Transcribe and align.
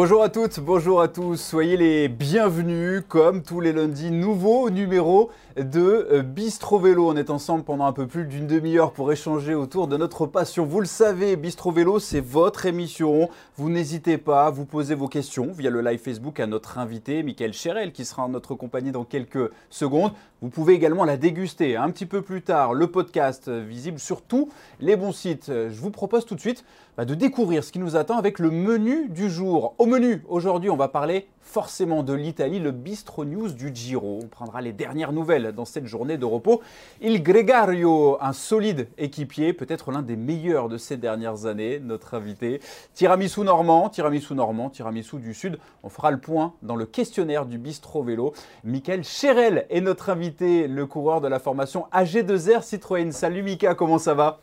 Bonjour 0.00 0.22
à 0.22 0.28
toutes, 0.28 0.60
bonjour 0.60 1.00
à 1.00 1.08
tous, 1.08 1.34
soyez 1.34 1.76
les 1.76 2.06
bienvenus 2.06 3.02
comme 3.08 3.42
tous 3.42 3.58
les 3.58 3.72
lundis, 3.72 4.12
nouveau 4.12 4.70
numéro 4.70 5.32
de 5.58 6.08
euh, 6.10 6.22
Bistro 6.22 6.78
Vélo. 6.78 7.10
On 7.10 7.16
est 7.16 7.30
ensemble 7.30 7.64
pendant 7.64 7.86
un 7.86 7.92
peu 7.92 8.06
plus 8.06 8.24
d'une 8.24 8.46
demi-heure 8.46 8.92
pour 8.92 9.10
échanger 9.12 9.54
autour 9.54 9.88
de 9.88 9.96
notre 9.96 10.26
passion. 10.26 10.64
Vous 10.64 10.80
le 10.80 10.86
savez, 10.86 11.36
Bistro 11.36 11.72
Vélo, 11.72 11.98
c'est 11.98 12.20
votre 12.20 12.66
émission. 12.66 13.28
Vous 13.56 13.70
n'hésitez 13.70 14.18
pas 14.18 14.46
à 14.46 14.50
vous 14.50 14.64
poser 14.64 14.94
vos 14.94 15.08
questions 15.08 15.52
via 15.52 15.70
le 15.70 15.80
live 15.80 15.98
Facebook 15.98 16.40
à 16.40 16.46
notre 16.46 16.78
invité, 16.78 17.22
Michael 17.22 17.52
Cherel, 17.52 17.92
qui 17.92 18.04
sera 18.04 18.24
en 18.24 18.28
notre 18.28 18.54
compagnie 18.54 18.92
dans 18.92 19.04
quelques 19.04 19.50
secondes. 19.70 20.12
Vous 20.40 20.50
pouvez 20.50 20.74
également 20.74 21.04
la 21.04 21.16
déguster 21.16 21.76
un 21.76 21.90
petit 21.90 22.06
peu 22.06 22.22
plus 22.22 22.42
tard, 22.42 22.72
le 22.72 22.86
podcast 22.86 23.48
euh, 23.48 23.60
visible 23.60 23.98
sur 23.98 24.22
tous 24.22 24.48
les 24.80 24.94
bons 24.94 25.12
sites. 25.12 25.48
Euh, 25.48 25.70
je 25.70 25.80
vous 25.80 25.90
propose 25.90 26.24
tout 26.24 26.36
de 26.36 26.40
suite 26.40 26.64
bah, 26.96 27.04
de 27.04 27.14
découvrir 27.14 27.64
ce 27.64 27.72
qui 27.72 27.80
nous 27.80 27.96
attend 27.96 28.18
avec 28.18 28.38
le 28.38 28.50
menu 28.50 29.08
du 29.08 29.28
jour. 29.28 29.74
Au 29.78 29.86
menu, 29.86 30.22
aujourd'hui, 30.28 30.70
on 30.70 30.76
va 30.76 30.86
parler 30.86 31.26
forcément 31.48 32.02
de 32.02 32.12
l'Italie, 32.12 32.60
le 32.60 32.72
Bistro 32.72 33.24
News 33.24 33.52
du 33.52 33.74
Giro. 33.74 34.20
On 34.22 34.26
prendra 34.26 34.60
les 34.60 34.74
dernières 34.74 35.12
nouvelles 35.12 35.52
dans 35.52 35.64
cette 35.64 35.86
journée 35.86 36.18
de 36.18 36.26
repos. 36.26 36.60
Il 37.00 37.22
Gregario, 37.22 38.18
un 38.20 38.34
solide 38.34 38.88
équipier, 38.98 39.54
peut-être 39.54 39.90
l'un 39.90 40.02
des 40.02 40.14
meilleurs 40.14 40.68
de 40.68 40.76
ces 40.76 40.98
dernières 40.98 41.46
années, 41.46 41.80
notre 41.80 42.12
invité. 42.12 42.60
Tiramisu 42.92 43.40
normand, 43.40 43.88
tiramisu 43.88 44.34
normand, 44.34 44.68
tiramisu 44.68 45.16
du 45.16 45.32
Sud. 45.32 45.58
On 45.82 45.88
fera 45.88 46.10
le 46.10 46.18
point 46.18 46.52
dans 46.62 46.76
le 46.76 46.84
questionnaire 46.84 47.46
du 47.46 47.56
Bistro 47.56 48.02
Vélo. 48.02 48.34
Michael 48.62 49.02
Cherel 49.02 49.66
est 49.70 49.80
notre 49.80 50.10
invité, 50.10 50.68
le 50.68 50.84
coureur 50.84 51.22
de 51.22 51.28
la 51.28 51.38
formation 51.38 51.86
AG2R 51.94 52.62
Citroën. 52.62 53.10
Salut 53.10 53.42
Mika, 53.42 53.74
comment 53.74 53.98
ça 53.98 54.12
va? 54.12 54.40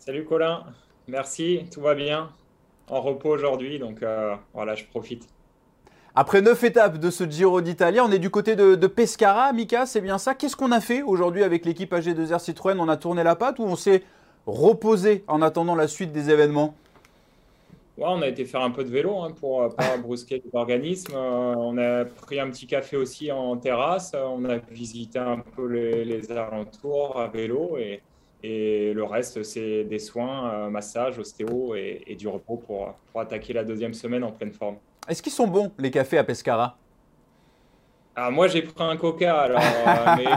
Salut 0.00 0.24
Colin, 0.24 0.64
merci, 1.06 1.66
tout 1.72 1.80
va 1.80 1.94
bien. 1.94 2.30
En 2.88 3.00
repos 3.00 3.30
aujourd'hui, 3.30 3.78
donc 3.78 4.02
euh, 4.02 4.34
voilà, 4.52 4.74
je 4.74 4.84
profite. 4.84 5.28
Après 6.16 6.42
neuf 6.42 6.62
étapes 6.62 6.98
de 6.98 7.10
ce 7.10 7.28
Giro 7.28 7.60
d'Italie, 7.60 7.98
on 7.98 8.12
est 8.12 8.20
du 8.20 8.30
côté 8.30 8.54
de, 8.54 8.86
Pescara, 8.86 9.52
Mika, 9.52 9.84
c'est 9.84 10.00
bien 10.00 10.16
ça. 10.16 10.36
Qu'est-ce 10.36 10.54
qu'on 10.54 10.70
a 10.70 10.80
fait 10.80 11.02
aujourd'hui 11.02 11.42
avec 11.42 11.64
l'équipe 11.64 11.92
AG2R 11.92 12.38
Citroën? 12.38 12.78
On 12.78 12.88
a 12.88 12.96
tourné 12.96 13.24
la 13.24 13.34
patte 13.34 13.58
ou 13.58 13.64
on 13.64 13.74
s'est 13.74 14.04
reposé 14.46 15.24
en 15.26 15.42
attendant 15.42 15.74
la 15.74 15.88
suite 15.88 16.12
des 16.12 16.30
événements? 16.30 16.76
Ouais, 17.98 18.04
on 18.06 18.22
a 18.22 18.28
été 18.28 18.44
faire 18.44 18.60
un 18.60 18.70
peu 18.70 18.84
de 18.84 18.90
vélo 18.90 19.18
hein, 19.22 19.32
pour 19.40 19.64
ne 19.64 19.68
pas 19.70 19.96
brusquer 20.02 20.40
l'organisme. 20.52 21.14
Euh, 21.16 21.54
on 21.56 21.76
a 21.78 22.04
pris 22.04 22.38
un 22.38 22.48
petit 22.48 22.68
café 22.68 22.96
aussi 22.96 23.32
en 23.32 23.56
terrasse. 23.56 24.14
On 24.14 24.44
a 24.44 24.58
visité 24.70 25.18
un 25.18 25.38
peu 25.38 25.66
les, 25.66 26.30
alentours 26.30 27.18
à 27.18 27.26
vélo 27.26 27.76
et, 27.76 28.00
le 28.44 29.02
reste, 29.02 29.42
c'est 29.42 29.82
des 29.82 29.98
soins, 29.98 30.52
euh, 30.52 30.70
massage, 30.70 31.18
ostéo 31.18 31.74
et, 31.74 32.14
du 32.16 32.28
repos 32.28 32.62
pour 32.64 32.94
attaquer 33.20 33.52
la 33.52 33.64
deuxième 33.64 33.94
semaine 33.94 34.22
en 34.22 34.30
pleine 34.30 34.52
forme. 34.52 34.76
Est-ce 35.08 35.22
qu'ils 35.22 35.32
sont 35.32 35.46
bons, 35.46 35.72
les 35.78 35.90
cafés 35.90 36.18
à 36.18 36.24
Pescara? 36.24 36.78
Ah, 38.16 38.30
moi, 38.30 38.46
j'ai 38.48 38.62
pris 38.62 38.74
un 38.78 38.96
coca, 38.96 39.40
alors 39.40 39.60
euh, 39.60 40.36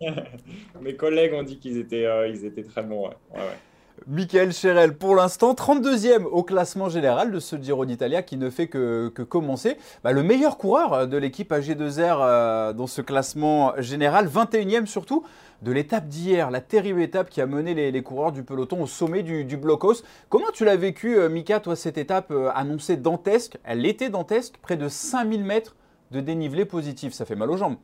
mes... 0.80 0.96
collègues 0.96 1.34
ont 1.34 1.42
dit 1.42 1.58
qu'ils 1.58 1.76
étaient, 1.78 2.06
euh, 2.06 2.28
ils 2.28 2.44
étaient 2.44 2.62
très 2.62 2.82
bons. 2.82 3.08
Ouais. 3.08 3.58
Michael 4.06 4.52
Cherel, 4.52 4.96
pour 4.96 5.14
l'instant, 5.14 5.54
32e 5.54 6.24
au 6.24 6.42
classement 6.42 6.88
général 6.88 7.32
de 7.32 7.40
ce 7.40 7.56
Giro 7.56 7.86
d'Italia 7.86 8.22
qui 8.22 8.36
ne 8.36 8.50
fait 8.50 8.66
que, 8.66 9.08
commencer. 9.08 9.78
Bah, 10.02 10.12
le 10.12 10.22
meilleur 10.22 10.58
coureur 10.58 11.08
de 11.08 11.16
l'équipe 11.16 11.50
AG2R 11.50 12.18
euh, 12.20 12.72
dans 12.74 12.86
ce 12.86 13.00
classement 13.00 13.72
général, 13.78 14.28
21e 14.28 14.86
surtout 14.86 15.24
de 15.62 15.72
l'étape 15.72 16.06
d'hier, 16.08 16.50
la 16.50 16.60
terrible 16.60 17.00
étape 17.00 17.30
qui 17.30 17.40
a 17.40 17.46
mené 17.46 17.90
les, 17.90 18.02
coureurs 18.02 18.32
du 18.32 18.42
peloton 18.42 18.82
au 18.82 18.86
sommet 18.86 19.22
du, 19.22 19.44
du 19.44 19.56
blockhouse. 19.56 20.04
Comment 20.28 20.50
tu 20.52 20.66
l'as 20.66 20.76
vécu, 20.76 21.16
euh, 21.16 21.30
Mika, 21.30 21.60
toi, 21.60 21.74
cette 21.74 21.96
étape 21.96 22.30
euh, 22.30 22.50
annoncée 22.54 22.96
dantesque? 22.96 23.56
Elle 23.64 23.86
était 23.86 24.10
dantesque, 24.10 24.56
près 24.60 24.76
de 24.76 24.88
5000 24.88 25.42
mètres 25.44 25.76
de 26.10 26.20
dénivelé 26.20 26.66
positif. 26.66 27.14
Ça 27.14 27.24
fait 27.24 27.36
mal 27.36 27.50
aux 27.50 27.56
jambes. 27.56 27.76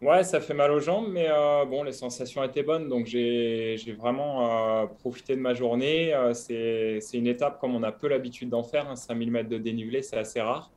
Ouais, 0.00 0.24
ça 0.24 0.40
fait 0.40 0.54
mal 0.54 0.70
aux 0.70 0.80
jambes, 0.80 1.08
mais 1.10 1.26
euh, 1.28 1.66
bon, 1.66 1.82
les 1.82 1.92
sensations 1.92 2.42
étaient 2.42 2.62
bonnes, 2.62 2.88
donc 2.88 3.04
j'ai 3.06 3.76
vraiment 3.98 4.86
profité 4.98 5.36
de 5.36 5.40
ma 5.40 5.52
journée. 5.52 6.14
c'est 6.32 7.00
une 7.12 7.26
étape 7.26 7.60
comme 7.60 7.74
on 7.74 7.82
a 7.82 7.92
peu 7.92 8.08
l'habitude 8.08 8.48
d'en 8.48 8.62
faire, 8.62 8.96
5000 8.96 9.28
hein, 9.28 9.32
mètres 9.32 9.48
de 9.50 9.58
dénivelé, 9.58 10.02
c'est 10.02 10.16
assez 10.16 10.40
rare. 10.40 10.70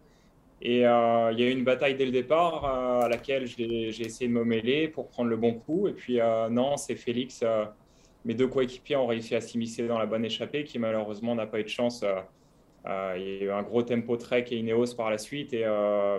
Et 0.66 0.88
euh, 0.88 1.32
il 1.34 1.40
y 1.42 1.44
a 1.44 1.48
eu 1.48 1.52
une 1.52 1.66
bataille 1.66 1.96
dès 1.96 2.06
le 2.06 2.12
départ 2.12 2.64
euh, 2.64 3.02
à 3.02 3.10
laquelle 3.10 3.46
j'ai 3.46 3.90
essayé 3.90 4.30
de 4.30 4.34
me 4.34 4.46
mêler 4.46 4.88
pour 4.88 5.10
prendre 5.10 5.30
le 5.30 5.36
bon 5.36 5.54
coup. 5.56 5.90
Et 5.90 5.92
puis 5.94 6.22
euh, 6.22 6.48
non, 6.50 6.78
c'est 6.78 6.96
Félix, 6.96 7.44
mes 8.24 8.34
deux 8.34 8.48
coéquipiers 8.48 8.96
ont 8.96 9.06
réussi 9.06 9.36
à 9.36 9.42
s'immiscer 9.42 9.88
dans 9.88 10.00
la 10.00 10.06
bonne 10.06 10.24
échappée 10.24 10.64
qui 10.64 10.80
malheureusement 10.80 11.36
n'a 11.36 11.46
pas 11.48 11.60
eu 11.60 11.64
de 11.64 11.70
chance. 11.70 12.06
il 12.86 13.22
y 13.22 13.42
a 13.42 13.44
eu 13.44 13.52
un 13.52 13.62
gros 13.62 13.84
tempo 13.84 14.16
trek 14.16 14.46
et 14.52 14.58
Ineos 14.58 14.96
par 14.96 15.10
la 15.12 15.18
suite. 15.18 15.54
Et 15.54 15.66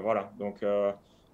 voilà, 0.03 0.31
donc 0.38 0.62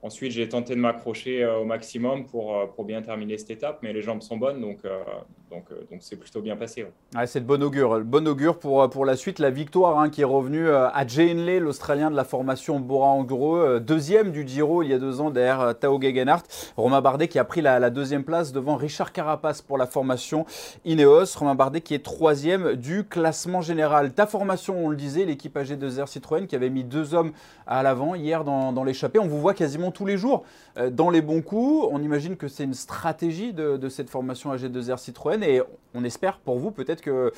Ensuite, 0.02 0.32
j'ai 0.32 0.48
tenté 0.48 0.74
de 0.74 0.80
m'accrocher 0.80 1.42
euh, 1.42 1.58
au 1.58 1.64
maximum 1.64 2.24
pour, 2.24 2.56
euh, 2.56 2.66
pour 2.66 2.84
bien 2.84 3.02
terminer 3.02 3.36
cette 3.36 3.50
étape, 3.50 3.80
mais 3.82 3.92
les 3.92 4.00
jambes 4.00 4.22
sont 4.22 4.38
bonnes, 4.38 4.60
donc 4.60 4.84
euh, 4.84 5.02
donc 5.50 5.64
donc 5.90 6.00
c'est 6.00 6.16
plutôt 6.16 6.40
bien 6.40 6.56
passé. 6.56 6.86
c'est 7.26 7.40
de 7.40 7.44
bon 7.44 7.62
augure. 7.62 8.00
Bon 8.00 8.26
augure 8.26 8.58
pour, 8.58 8.88
pour 8.90 9.04
la 9.04 9.16
suite. 9.16 9.38
La 9.38 9.50
victoire 9.50 9.98
hein, 9.98 10.10
qui 10.10 10.22
est 10.22 10.24
revenue 10.24 10.70
à 10.70 11.06
Jay 11.06 11.32
Henley, 11.32 11.60
l'Australien 11.60 12.10
de 12.10 12.16
la 12.16 12.24
formation 12.24 12.80
Bora 12.80 13.08
Angro, 13.08 13.78
deuxième 13.78 14.30
du 14.30 14.46
Giro 14.46 14.82
il 14.82 14.90
y 14.90 14.94
a 14.94 14.98
deux 14.98 15.20
ans 15.20 15.30
derrière 15.30 15.74
Tao 15.78 16.00
Gegenhardt. 16.00 16.44
Romain 16.76 17.00
Bardet 17.00 17.28
qui 17.28 17.38
a 17.38 17.44
pris 17.44 17.60
la, 17.60 17.90
deuxième 17.90 18.24
place 18.24 18.52
devant 18.52 18.76
Richard 18.76 19.12
Carapace 19.12 19.62
pour 19.62 19.78
la 19.78 19.86
formation 19.86 20.46
Ineos. 20.84 21.36
Romain 21.36 21.54
Bardet 21.54 21.80
qui 21.80 21.94
est 21.94 22.04
troisième 22.04 22.74
du 22.74 23.04
classement 23.04 23.60
général. 23.60 24.12
Ta 24.12 24.26
formation, 24.26 24.86
on 24.86 24.88
le 24.88 24.96
disait, 24.96 25.24
l'équipe 25.24 25.56
AG2R 25.56 26.06
Citroën 26.06 26.46
qui 26.46 26.56
avait 26.56 26.70
mis 26.70 26.84
deux 26.84 27.14
hommes 27.14 27.32
à 27.66 27.82
l'avant 27.82 28.14
hier 28.14 28.44
dans, 28.44 28.84
l'échappée. 28.84 29.18
On 29.18 29.26
vous 29.26 29.40
voit 29.40 29.54
quasiment 29.54 29.90
tous 29.90 30.06
les 30.06 30.16
jours 30.16 30.44
euh, 30.78 30.90
dans 30.90 31.10
les 31.10 31.20
bons 31.20 31.42
coups. 31.42 31.88
On 31.90 32.02
imagine 32.02 32.36
que 32.36 32.48
c'est 32.48 32.64
une 32.64 32.74
stratégie 32.74 33.52
de, 33.52 33.88
cette 33.88 34.10
formation 34.10 34.54
AG2R 34.54 34.98
Citroën 34.98 35.39
et 35.42 35.62
on 35.94 36.04
espère 36.04 36.38
pour 36.38 36.58
vous 36.58 36.70
peut-être 36.70 37.00
que, 37.00 37.32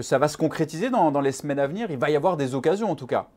ça 0.00 0.18
va 0.18 0.28
se 0.28 0.36
concrétiser 0.36 0.90
dans, 0.90 1.20
les 1.20 1.32
semaines 1.32 1.58
à 1.58 1.66
venir. 1.66 1.90
Il 1.90 1.98
va 1.98 2.10
y 2.10 2.16
avoir 2.16 2.36
des 2.36 2.54
occasions 2.54 2.90
en 2.90 2.96
tout 2.96 3.06
cas. 3.06 3.28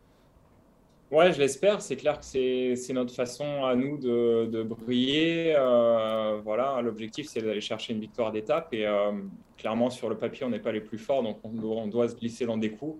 Ouais, 1.11 1.33
je 1.33 1.39
l'espère. 1.39 1.81
C'est 1.81 1.97
clair 1.97 2.19
que 2.19 2.25
c'est 2.25 2.93
notre 2.93 3.13
façon 3.13 3.65
à 3.65 3.75
nous 3.75 3.97
de, 3.97 4.63
briller. 4.63 5.53
Euh, 5.57 6.39
voilà, 6.43 6.81
l'objectif, 6.81 7.27
c'est 7.27 7.41
d'aller 7.41 7.59
chercher 7.59 7.93
une 7.93 7.99
victoire 7.99 8.31
d'étape. 8.31 8.73
Et 8.73 8.87
euh, 8.87 9.11
clairement, 9.57 9.89
sur 9.89 10.07
le 10.07 10.17
papier, 10.17 10.45
on 10.45 10.49
n'est 10.49 10.59
pas 10.59 10.71
les 10.71 10.79
plus 10.79 10.97
forts, 10.97 11.21
donc 11.21 11.39
on 11.43 11.87
doit 11.87 12.07
se 12.07 12.15
glisser 12.15 12.45
dans 12.45 12.57
des 12.57 12.71
coups 12.71 12.97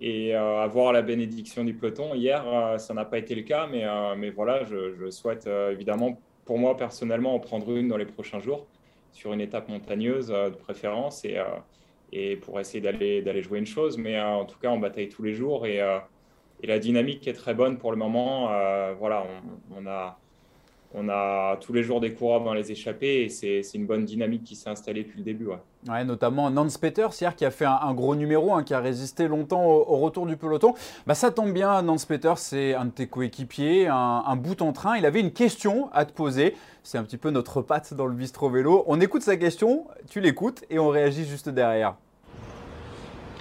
et 0.00 0.36
euh, 0.36 0.60
avoir 0.60 0.92
la 0.92 1.02
bénédiction 1.02 1.62
du 1.62 1.72
peloton. 1.72 2.14
Hier, 2.14 2.44
ça 2.78 2.94
n'a 2.94 3.04
pas 3.04 3.18
été 3.18 3.36
le 3.36 3.42
cas, 3.42 3.68
mais 3.68 4.30
voilà, 4.30 4.64
je, 4.64 5.08
souhaite 5.10 5.46
évidemment, 5.46 6.18
pour 6.44 6.58
moi 6.58 6.76
personnellement, 6.76 7.34
en 7.34 7.38
prendre 7.38 7.70
une 7.76 7.86
dans 7.86 7.96
les 7.96 8.06
prochains 8.06 8.40
jours, 8.40 8.66
sur 9.12 9.32
une 9.32 9.40
étape 9.40 9.68
montagneuse 9.68 10.28
de 10.28 10.56
préférence, 10.56 11.24
et, 11.24 11.38
et 12.12 12.36
pour 12.36 12.60
essayer 12.60 12.80
d'aller 12.80 13.42
jouer 13.42 13.58
une 13.58 13.66
chose. 13.66 13.98
Mais 13.98 14.20
en 14.20 14.44
tout 14.44 14.58
cas, 14.58 14.70
on 14.70 14.78
bataille 14.78 15.08
tous 15.08 15.22
les 15.22 15.34
jours, 15.34 15.66
et, 15.66 15.78
et, 16.62 16.66
la 16.66 16.78
dynamique 16.78 17.26
est 17.28 17.32
très 17.32 17.54
bonne 17.54 17.78
pour 17.78 17.90
le 17.90 17.96
moment. 17.96 18.48
voilà, 18.98 19.26
on 19.70 19.86
a 19.86 20.18
on 20.94 21.08
a 21.08 21.56
tous 21.60 21.72
les 21.72 21.82
jours 21.82 22.00
des 22.00 22.12
coureurs 22.12 22.42
dans 22.42 22.54
les 22.54 22.72
échappées 22.72 23.22
et 23.22 23.28
c'est 23.28 23.62
une 23.74 23.86
bonne 23.86 24.04
dynamique 24.04 24.44
qui 24.44 24.56
s'est 24.56 24.70
installée 24.70 25.04
depuis 25.04 25.18
le 25.18 25.24
début. 25.24 25.48
Ouais. 25.86 26.04
notamment 26.04 26.50
Nance 26.50 26.78
Peters 26.78 27.10
hier 27.20 27.36
qui 27.36 27.44
a 27.44 27.50
fait 27.50 27.66
un, 27.66 27.94
gros 27.94 28.14
numéro, 28.14 28.54
hein, 28.54 28.62
qui 28.62 28.74
a 28.74 28.80
résisté 28.80 29.28
longtemps 29.28 29.64
au, 29.64 29.96
retour 29.98 30.26
du 30.26 30.36
peloton. 30.36 30.74
Bah, 31.06 31.14
ça 31.14 31.30
tombe 31.30 31.52
bien, 31.52 31.82
Nance 31.82 32.04
Peters, 32.04 32.38
c'est 32.38 32.74
un 32.74 32.86
de 32.86 32.90
tes 32.90 33.06
coéquipiers, 33.06 33.88
un, 33.88 34.36
bout 34.36 34.62
en 34.62 34.72
train. 34.72 34.96
Il 34.96 35.06
avait 35.06 35.20
une 35.20 35.32
question 35.32 35.90
à 35.92 36.04
te 36.04 36.12
poser. 36.12 36.54
C'est 36.82 36.98
un 36.98 37.04
petit 37.04 37.18
peu 37.18 37.30
notre 37.30 37.62
patte 37.62 37.94
dans 37.94 38.06
le 38.06 38.14
bistrot 38.14 38.48
vélo. 38.48 38.84
On 38.86 39.00
écoute 39.00 39.22
sa 39.22 39.36
question, 39.36 39.86
tu 40.08 40.20
l'écoutes 40.20 40.64
et 40.70 40.78
on 40.78 40.88
réagit 40.88 41.24
juste 41.24 41.48
derrière. 41.48 41.96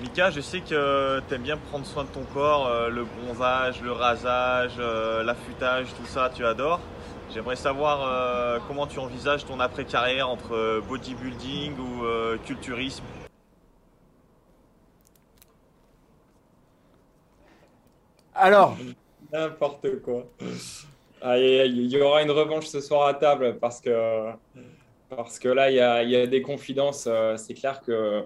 Mika, 0.02 0.30
je 0.30 0.42
sais 0.42 0.60
que 0.60 1.22
tu 1.22 1.34
aimes 1.34 1.42
bien 1.42 1.58
prendre 1.58 1.86
soin 1.86 2.04
de 2.04 2.10
ton 2.10 2.24
corps, 2.34 2.68
euh, 2.68 2.90
le 2.90 3.06
bronzage, 3.06 3.82
le 3.82 3.94
rasage, 3.94 4.74
euh, 4.78 5.24
l'affûtage, 5.24 5.88
tout 5.96 6.06
ça, 6.06 6.30
tu 6.36 6.46
adores. 6.46 6.82
J'aimerais 7.36 7.58
savoir 7.58 8.02
euh, 8.02 8.60
comment 8.66 8.88
tu 8.88 8.98
envisages 8.98 9.46
ton 9.46 9.60
après-carrière 9.60 10.30
entre 10.30 10.54
euh, 10.54 10.80
bodybuilding 10.80 11.74
ou 11.78 12.06
euh, 12.06 12.38
culturisme? 12.38 13.04
Alors 18.34 18.78
N'importe 19.34 20.02
quoi. 20.02 20.28
Il 21.26 21.92
y 21.92 22.02
aura 22.02 22.24
une 22.24 22.32
revanche 22.32 22.68
ce 22.68 22.80
soir 22.80 23.06
à 23.06 23.14
table 23.14 23.58
parce 23.60 23.82
que, 23.82 24.32
parce 25.10 25.38
que 25.38 25.50
là, 25.50 25.70
il 25.70 26.10
y 26.10 26.16
a, 26.16 26.28
des 26.28 26.42
confidences. 26.42 27.10
C'est 27.36 27.54
clair 27.54 27.82
que 27.82 28.24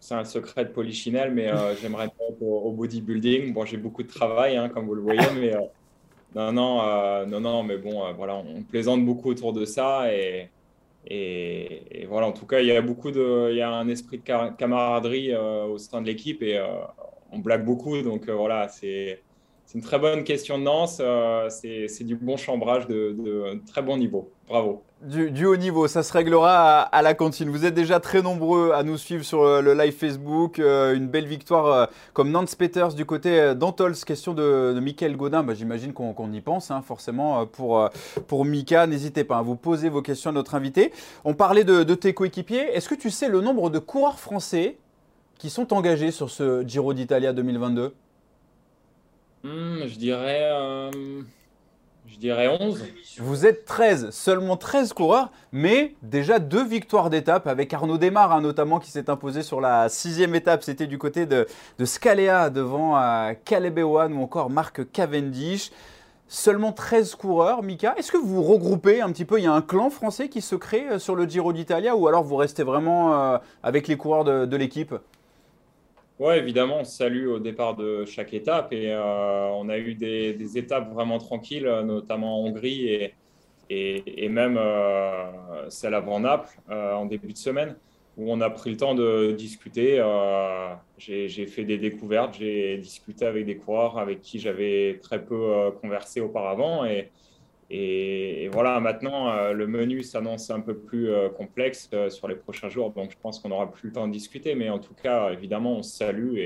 c'est 0.00 0.14
un 0.14 0.24
secret 0.24 0.64
de 0.64 0.70
polichinelle, 0.70 1.32
mais 1.34 1.50
j'aimerais 1.82 2.08
pas 2.08 2.24
être 2.30 2.40
au, 2.40 2.72
bodybuilding. 2.72 3.52
Bon, 3.52 3.66
j'ai 3.66 3.76
beaucoup 3.76 4.04
de 4.04 4.08
travail, 4.08 4.56
hein, 4.56 4.70
comme 4.70 4.86
vous 4.86 4.94
le 4.94 5.02
voyez, 5.02 5.20
mais 5.38 5.52
non, 6.36 6.52
non, 6.52 6.82
euh, 6.82 7.24
non, 7.24 7.40
non, 7.40 7.62
mais 7.62 7.78
bon, 7.78 8.04
euh, 8.04 8.12
voilà, 8.12 8.36
on 8.36 8.62
plaisante 8.62 9.02
beaucoup 9.06 9.30
autour 9.30 9.54
de 9.54 9.64
ça 9.64 10.12
et, 10.12 10.50
voilà, 12.08 12.26
en 12.26 12.32
tout 12.32 12.44
cas, 12.46 12.60
il 12.60 12.66
y 12.66 12.72
a 12.72 12.82
beaucoup 12.82 13.10
de, 13.10 13.48
il 13.52 13.56
y 13.56 13.62
a 13.62 13.70
un 13.70 13.88
esprit 13.88 14.18
de 14.18 14.22
camaraderie 14.56 15.32
euh, 15.32 15.64
au 15.64 15.78
sein 15.78 16.02
de 16.02 16.06
l'équipe 16.06 16.42
et 16.42 16.62
on 17.32 17.38
blague 17.38 17.64
beaucoup, 17.64 18.02
donc 18.02 18.28
voilà, 18.28 18.68
c'est 18.68 19.22
une 19.74 19.82
très 19.82 19.98
bonne 19.98 20.24
question 20.24 20.58
de 20.58 20.64
Nance. 20.64 21.02
c'est 21.48 22.04
du 22.04 22.16
bon 22.16 22.36
chambrage 22.36 22.86
de, 22.86 23.16
de 23.18 23.60
très 23.66 23.82
bon 23.82 23.96
niveau. 23.96 24.30
Bravo 24.48 24.82
du, 25.02 25.46
haut 25.46 25.56
niveau. 25.56 25.88
Ça 25.88 26.02
se 26.02 26.12
réglera 26.12 26.80
à, 26.80 27.02
la 27.02 27.14
cantine. 27.14 27.50
Vous 27.50 27.64
êtes 27.64 27.74
déjà 27.74 28.00
très 28.00 28.22
nombreux 28.22 28.72
à 28.72 28.82
nous 28.82 28.96
suivre 28.96 29.24
sur 29.24 29.42
euh, 29.42 29.60
le 29.60 29.74
live 29.74 29.92
Facebook. 29.92 30.58
Euh, 30.58 30.94
une 30.94 31.06
belle 31.06 31.26
victoire 31.26 31.66
euh, 31.66 31.86
comme 32.12 32.30
Nance 32.30 32.54
Peters 32.54 32.94
du 32.94 33.04
côté 33.04 33.54
d'Antols. 33.54 33.94
Question 33.94 34.32
de, 34.32 34.72
de 34.74 34.80
Michael 34.80 35.16
Godin. 35.16 35.42
Bah, 35.42 35.54
j'imagine 35.54 35.92
qu'on 35.92 36.32
y 36.32 36.40
pense 36.40 36.70
hein, 36.70 36.82
forcément 36.82 37.46
pour, 37.46 38.44
Mika. 38.44 38.86
N'hésitez 38.86 39.24
pas 39.24 39.38
à 39.38 39.42
vous 39.42 39.56
poser 39.56 39.88
vos 39.88 40.02
questions 40.02 40.30
à 40.30 40.32
notre 40.32 40.54
invité. 40.54 40.92
On 41.24 41.34
parlait 41.34 41.64
de, 41.64 41.82
tes 41.94 42.14
coéquipiers. 42.14 42.74
Est-ce 42.74 42.88
que 42.88 42.94
tu 42.94 43.10
sais 43.10 43.28
le 43.28 43.40
nombre 43.40 43.70
de 43.70 43.78
coureurs 43.78 44.18
français 44.18 44.76
qui 45.38 45.50
sont 45.50 45.74
engagés 45.74 46.10
sur 46.10 46.30
ce 46.30 46.66
Giro 46.66 46.94
d'Italia 46.94 47.32
2022 47.32 47.94
hmm, 49.46 49.86
Je 49.86 49.96
dirais. 49.96 50.90
Je 52.16 52.20
dirais 52.20 52.48
11. 52.60 52.82
Vous 53.18 53.46
êtes 53.46 53.64
13, 53.66 54.10
seulement 54.10 54.56
13 54.56 54.92
coureurs, 54.94 55.30
mais 55.52 55.94
déjà 56.02 56.38
deux 56.38 56.64
victoires 56.64 57.10
d'étape 57.10 57.46
avec 57.46 57.74
Arnaud 57.74 57.98
Desmar 57.98 58.32
hein, 58.32 58.40
notamment 58.40 58.78
qui 58.78 58.90
s'est 58.90 59.10
imposé 59.10 59.42
sur 59.42 59.60
la 59.60 59.88
sixième 59.88 60.34
étape. 60.34 60.62
C'était 60.62 60.86
du 60.86 60.98
côté 60.98 61.26
de, 61.26 61.46
de 61.78 61.84
Scalea 61.84 62.48
devant 62.48 62.96
euh, 62.98 63.34
Caleb 63.44 63.78
Ewan 63.78 64.12
ou 64.14 64.22
encore 64.22 64.50
Marc 64.50 64.90
Cavendish. 64.92 65.70
Seulement 66.28 66.72
13 66.72 67.16
coureurs, 67.16 67.62
Mika. 67.62 67.94
Est-ce 67.98 68.10
que 68.10 68.16
vous 68.16 68.42
regroupez 68.42 69.00
un 69.00 69.10
petit 69.12 69.24
peu? 69.26 69.38
Il 69.38 69.44
y 69.44 69.48
a 69.48 69.52
un 69.52 69.62
clan 69.62 69.90
français 69.90 70.28
qui 70.28 70.40
se 70.40 70.56
crée 70.56 70.88
euh, 70.88 70.98
sur 70.98 71.16
le 71.16 71.26
Giro 71.26 71.52
d'Italia 71.52 71.96
ou 71.96 72.08
alors 72.08 72.22
vous 72.22 72.36
restez 72.36 72.62
vraiment 72.62 73.14
euh, 73.14 73.38
avec 73.62 73.88
les 73.88 73.96
coureurs 73.96 74.24
de 74.24 74.56
l'équipe? 74.56 74.94
Oui, 76.18 76.34
évidemment, 76.36 76.80
on 76.80 76.84
salue 76.84 77.26
au 77.28 77.38
départ 77.38 77.76
de 77.76 78.06
chaque 78.06 78.32
étape 78.32 78.72
et 78.72 78.90
euh, 78.90 79.48
on 79.50 79.68
a 79.68 79.76
eu 79.76 79.94
des, 79.94 80.56
étapes 80.56 80.90
vraiment 80.92 81.18
tranquilles, 81.18 81.66
notamment 81.84 82.42
en 82.42 82.46
Hongrie 82.46 82.88
et, 82.88 83.14
et, 83.68 84.28
même 84.30 84.56
euh, 84.58 85.68
celle 85.68 85.92
avant 85.94 86.20
Naples 86.20 86.58
euh, 86.70 86.94
en 86.94 87.04
début 87.04 87.32
de 87.32 87.38
semaine 87.38 87.76
où 88.16 88.32
on 88.32 88.40
a 88.40 88.48
pris 88.48 88.70
le 88.70 88.78
temps 88.78 88.94
de 88.94 89.32
discuter. 89.32 90.02
j'ai 90.96 91.46
fait 91.46 91.64
des 91.64 91.76
découvertes, 91.76 92.36
j'ai 92.38 92.78
discuté 92.78 93.26
avec 93.26 93.44
des 93.44 93.58
coureurs 93.58 93.98
avec 93.98 94.22
qui 94.22 94.38
j'avais 94.38 94.98
très 95.02 95.22
peu 95.22 95.70
conversé 95.82 96.22
auparavant 96.22 96.86
et, 96.86 97.10
et, 97.68 98.48
voilà, 98.52 98.78
maintenant, 98.80 99.28
euh, 99.28 99.52
le 99.52 99.66
menu 99.66 100.02
s'annonce 100.02 100.50
un 100.50 100.60
peu 100.60 100.74
plus 100.76 101.10
euh, 101.10 101.28
complexe 101.28 101.90
euh, 101.92 102.10
sur 102.10 102.28
les 102.28 102.36
prochains 102.36 102.68
jours, 102.68 102.90
donc 102.90 103.10
je 103.10 103.16
pense 103.20 103.40
qu'on 103.40 103.48
n'aura 103.48 103.70
plus 103.70 103.88
le 103.88 103.92
temps 103.94 104.06
de 104.06 104.12
discuter. 104.12 104.54
Mais 104.54 104.70
en 104.70 104.78
tout 104.78 104.94
cas, 104.94 105.30
évidemment, 105.30 105.78
on 105.78 105.82
se 105.82 105.96
salue 105.96 106.38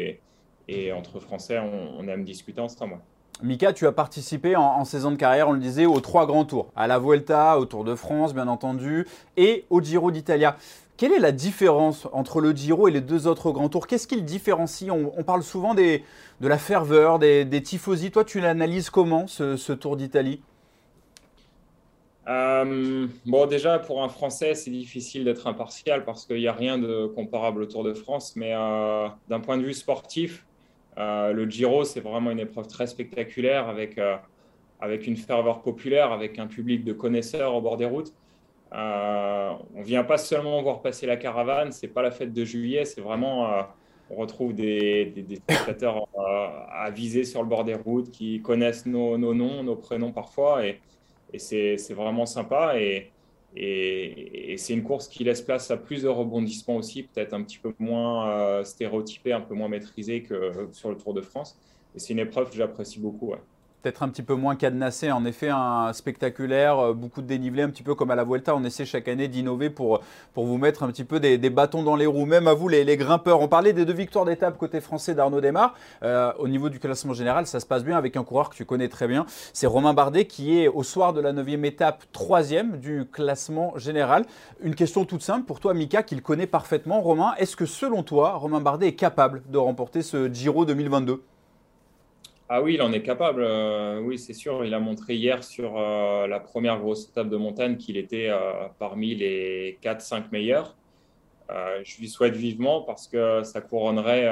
et, 0.69 0.93
entre 0.93 1.19
Français, 1.19 1.59
on, 1.59 2.07
aime 2.07 2.25
discuter 2.25 2.61
ensemble. 2.61 2.99
Mika, 3.43 3.73
tu 3.73 3.87
as 3.87 3.93
participé 3.93 4.55
en, 4.55 4.85
saison 4.85 5.11
de 5.11 5.17
carrière, 5.17 5.49
on 5.49 5.53
le 5.53 5.59
disait, 5.59 5.87
aux 5.87 6.01
trois 6.01 6.27
grands 6.27 6.45
tours, 6.45 6.71
à 6.77 6.87
la 6.87 6.99
Vuelta, 6.99 7.59
au 7.59 7.65
Tour 7.65 7.85
de 7.85 7.97
France, 7.97 8.35
bien 8.35 8.47
entendu, 8.47 9.07
et 9.37 9.65
au 9.69 9.81
Giro 9.81 10.13
d'Italia. 10.13 10.57
Quelle 10.97 11.13
est 11.13 11.19
la 11.19 11.33
différence 11.33 12.07
entre 12.13 12.41
le 12.41 12.53
Giro 12.53 12.87
et 12.87 12.93
les 12.93 13.01
deux 13.01 13.27
autres 13.27 13.51
grands 13.51 13.69
tours? 13.69 13.89
Qu'est-ce 13.89 14.07
qui 14.07 14.17
le 14.17 14.23
différencie 14.23 14.93
on, 14.93 15.25
parle 15.25 15.43
souvent 15.43 15.75
de 15.75 16.01
la 16.41 16.59
ferveur, 16.59 17.19
des, 17.19 17.45
des 17.45 17.63
tifosi. 17.63 18.13
Toi, 18.13 18.25
tu 18.25 18.41
l'analyses 18.41 18.91
comment, 18.91 19.27
ce 19.27 19.73
Tour 19.73 19.97
d'Italie? 19.97 20.41
Euh, 22.31 23.09
bon, 23.27 23.47
déjà, 23.47 23.81
pour 23.81 24.03
un 24.05 24.09
Français, 24.09 24.55
c'est 24.55 24.71
difficile 24.71 25.25
d'être 25.25 25.49
impartial 25.49 26.05
parce 26.05 26.27
qu'il 26.27 26.37
n'y 26.37 26.47
a 26.47 26.53
rien 26.53 26.79
de 26.79 27.06
comparable 27.06 27.62
au 27.62 27.67
Tour 27.67 27.82
de 27.82 27.93
France. 27.93 28.37
Mais 28.37 28.53
euh, 28.55 29.09
d'un 29.29 29.41
point 29.41 29.59
de 29.59 29.65
vue 29.65 29.75
sportif, 29.75 30.47
euh, 30.99 31.32
le 31.32 31.50
Giro, 31.50 31.82
c'est 31.85 32.00
vraiment 32.00 32.31
une 32.31 32.38
épreuve 32.38 32.69
très 32.69 32.87
spectaculaire 32.87 33.69
avec, 33.69 33.99
avec 34.81 35.06
une 35.09 35.17
ferveur 35.17 35.62
populaire, 35.62 36.12
avec 36.12 36.38
un 36.38 36.47
public 36.47 36.85
de 36.85 36.93
connaisseurs 36.93 37.55
au 37.55 37.61
bord 37.61 37.77
des 37.77 37.87
routes. 37.87 38.12
on 38.73 38.76
ne 38.76 39.83
vient 39.83 40.05
pas 40.05 40.19
seulement 40.19 40.62
voir 40.62 40.83
passer 40.83 41.06
la 41.06 41.17
caravane, 41.17 41.73
c'est 41.73 41.88
pas 41.88 42.03
la 42.03 42.12
fête 42.12 42.33
de 42.33 42.44
juillet, 42.44 42.85
c'est 42.85 43.00
vraiment. 43.00 43.67
on 44.11 44.17
retrouve 44.17 44.55
des, 44.55 45.06
des, 45.06 45.37
spectateurs 45.37 46.06
à 46.17 46.91
viser 46.91 47.25
sur 47.25 47.43
le 47.43 47.49
bord 47.49 47.65
des 47.65 47.75
routes 47.75 48.11
qui 48.11 48.41
connaissent 48.43 48.87
nos, 48.87 49.19
nos 49.19 49.35
noms, 49.35 49.65
nos 49.65 49.76
prénoms 49.76 50.12
parfois. 50.12 50.65
Et, 50.67 50.81
et 51.32 51.38
c'est 51.38 51.94
vraiment 51.94 52.27
sympa. 52.27 52.79
Et, 52.79 53.11
et, 53.56 54.56
c'est 54.59 54.75
une 54.75 54.82
course 54.82 55.09
qui 55.09 55.25
laisse 55.25 55.43
place 55.43 55.71
à 55.71 55.77
plus 55.77 56.03
de 56.03 56.09
rebondissements 56.09 56.77
aussi, 56.77 57.03
peut-être 57.03 57.35
un 57.35 57.43
petit 57.43 57.59
peu 57.59 57.75
moins 57.79 58.31
euh, 58.31 58.65
stéréotypé, 58.65 59.32
un 59.32 59.41
peu 59.41 59.55
moins 59.55 59.69
maîtrisé 59.69 60.23
que 60.23 60.69
sur 60.73 60.91
le 60.91 60.97
Tour 60.97 61.15
de 61.15 61.21
France. 61.21 61.59
Et 61.94 61.99
c'est 61.99 62.12
une 62.12 62.21
épreuve 62.21 62.50
que 62.50 62.56
j'apprécie 62.56 63.00
beaucoup 63.00 63.35
peut-être 63.82 64.03
un 64.03 64.09
petit 64.09 64.23
peu 64.23 64.35
moins 64.35 64.56
cadenassé. 64.56 65.11
En 65.11 65.25
effet, 65.25 65.49
un 65.49 65.93
spectaculaire, 65.93 66.79
euh, 66.79 66.93
beaucoup 66.93 67.23
de 67.23 67.27
dénivelé, 67.27 67.62
un 67.62 67.71
petit 67.71 67.82
peu 67.82 67.94
comme 67.94 68.11
à 68.11 68.15
la 68.15 68.25
Vuelta. 68.25 68.55
On 68.55 68.65
essaie 68.65 68.85
chaque 68.85 69.09
année 69.09 69.29
d'innover 69.29 69.71
pour, 69.71 70.00
pour 70.35 70.47
vous 70.47 70.59
mettre 70.59 70.82
un 70.82 70.88
petit 70.88 71.05
peu 71.05 71.21
des, 71.21 71.38
bâtons 71.50 71.82
dans 71.82 71.97
les 71.97 72.06
roues, 72.06 72.27
même 72.27 72.49
à 72.49 72.55
vous, 72.55 72.69
les, 72.69 72.97
grimpeurs. 72.97 73.41
On 73.41 73.49
parlait 73.49 73.73
des 73.73 73.85
deux 73.85 73.94
victoires 73.94 74.25
d'étape 74.25 74.59
côté 74.59 74.81
français 74.81 75.15
d'Arnaud 75.15 75.41
Desmar. 75.41 75.75
Euh, 76.03 76.32
au 76.38 76.49
niveau 76.49 76.69
du 76.69 76.79
classement 76.79 77.15
général, 77.15 77.47
ça 77.47 77.61
se 77.61 77.67
passe 77.67 77.85
bien 77.85 77.97
avec 77.97 78.17
un 78.17 78.25
coureur 78.25 78.50
que 78.50 78.56
tu 78.56 78.65
connais 78.65 78.88
très 78.88 79.09
bien. 79.09 79.27
C'est 79.53 79.67
Romain 79.67 79.94
Bardet 79.94 80.26
qui 80.26 80.61
est 80.61 80.69
au 80.69 80.83
soir 80.83 81.12
de 81.12 81.21
la 81.21 81.33
9e 81.33 81.65
étape, 81.65 82.05
troisième 82.12 82.79
du 82.79 83.06
classement 83.11 83.76
général. 83.76 84.25
Une 84.62 84.75
question 84.75 85.05
toute 85.05 85.23
simple 85.23 85.47
pour 85.47 85.61
toi, 85.61 85.75
Mika, 85.75 86.03
qui 86.03 86.15
le 86.15 86.21
connaît 86.21 86.47
parfaitement. 86.47 87.00
Romain, 87.00 87.35
est-ce 87.38 87.56
que 87.56 87.67
selon 87.67 88.03
toi, 88.03 88.35
Romain 88.35 88.61
Bardet 88.61 88.88
est 88.88 88.94
capable 88.94 89.43
de 89.49 89.59
remporter 89.59 90.03
ce 90.03 90.33
Giro 90.33 90.65
2022 90.65 91.23
ah 92.52 92.61
oui, 92.62 92.75
il 92.75 92.82
en 92.82 92.93
est 92.93 93.02
capable. 93.02 93.43
Euh, 93.44 94.00
oui, 94.00 94.19
c'est 94.19 94.32
sûr. 94.32 94.64
Il 94.64 94.75
a 94.75 94.81
montré 94.81 95.14
hier 95.14 95.44
sur 95.44 95.79
euh, 95.79 96.26
la 96.26 96.41
première 96.41 96.81
grosse 96.81 97.08
étape 97.08 97.29
de 97.29 97.37
montagne 97.37 97.76
qu'il 97.76 97.97
était 97.97 98.29
euh, 98.29 98.67
parmi 98.81 99.14
les 99.14 99.79
4-5 99.82 100.25
meilleurs. 100.32 100.76
je 101.85 102.00
lui 102.00 102.08
souhaite 102.08 102.35
vivement 102.35 102.82
parce 102.82 103.06
que 103.06 103.44
ça 103.44 103.61
couronnerait 103.61 104.29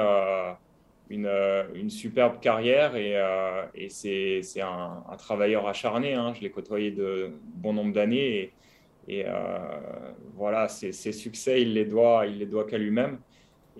une, 1.09 1.89
superbe 1.89 2.39
carrière 2.41 2.95
et, 2.97 3.89
c'est 3.89 4.61
un, 4.61 5.03
travailleur 5.17 5.67
acharné. 5.67 6.13
Hein. 6.13 6.33
Je 6.35 6.41
l'ai 6.41 6.51
côtoyé 6.51 6.91
de 6.91 7.31
bon 7.55 7.71
nombre 7.73 7.93
d'années 7.93 8.51
et, 9.07 9.19
et 9.21 9.25
voilà, 10.35 10.67
ses, 10.67 10.91
ses, 10.91 11.13
succès, 11.13 11.61
il 11.61 11.73
les 11.73 11.85
doit, 11.85 12.25
il 12.27 12.37
les 12.39 12.45
doit 12.45 12.65
qu'à 12.65 12.77
lui-même. 12.77 13.19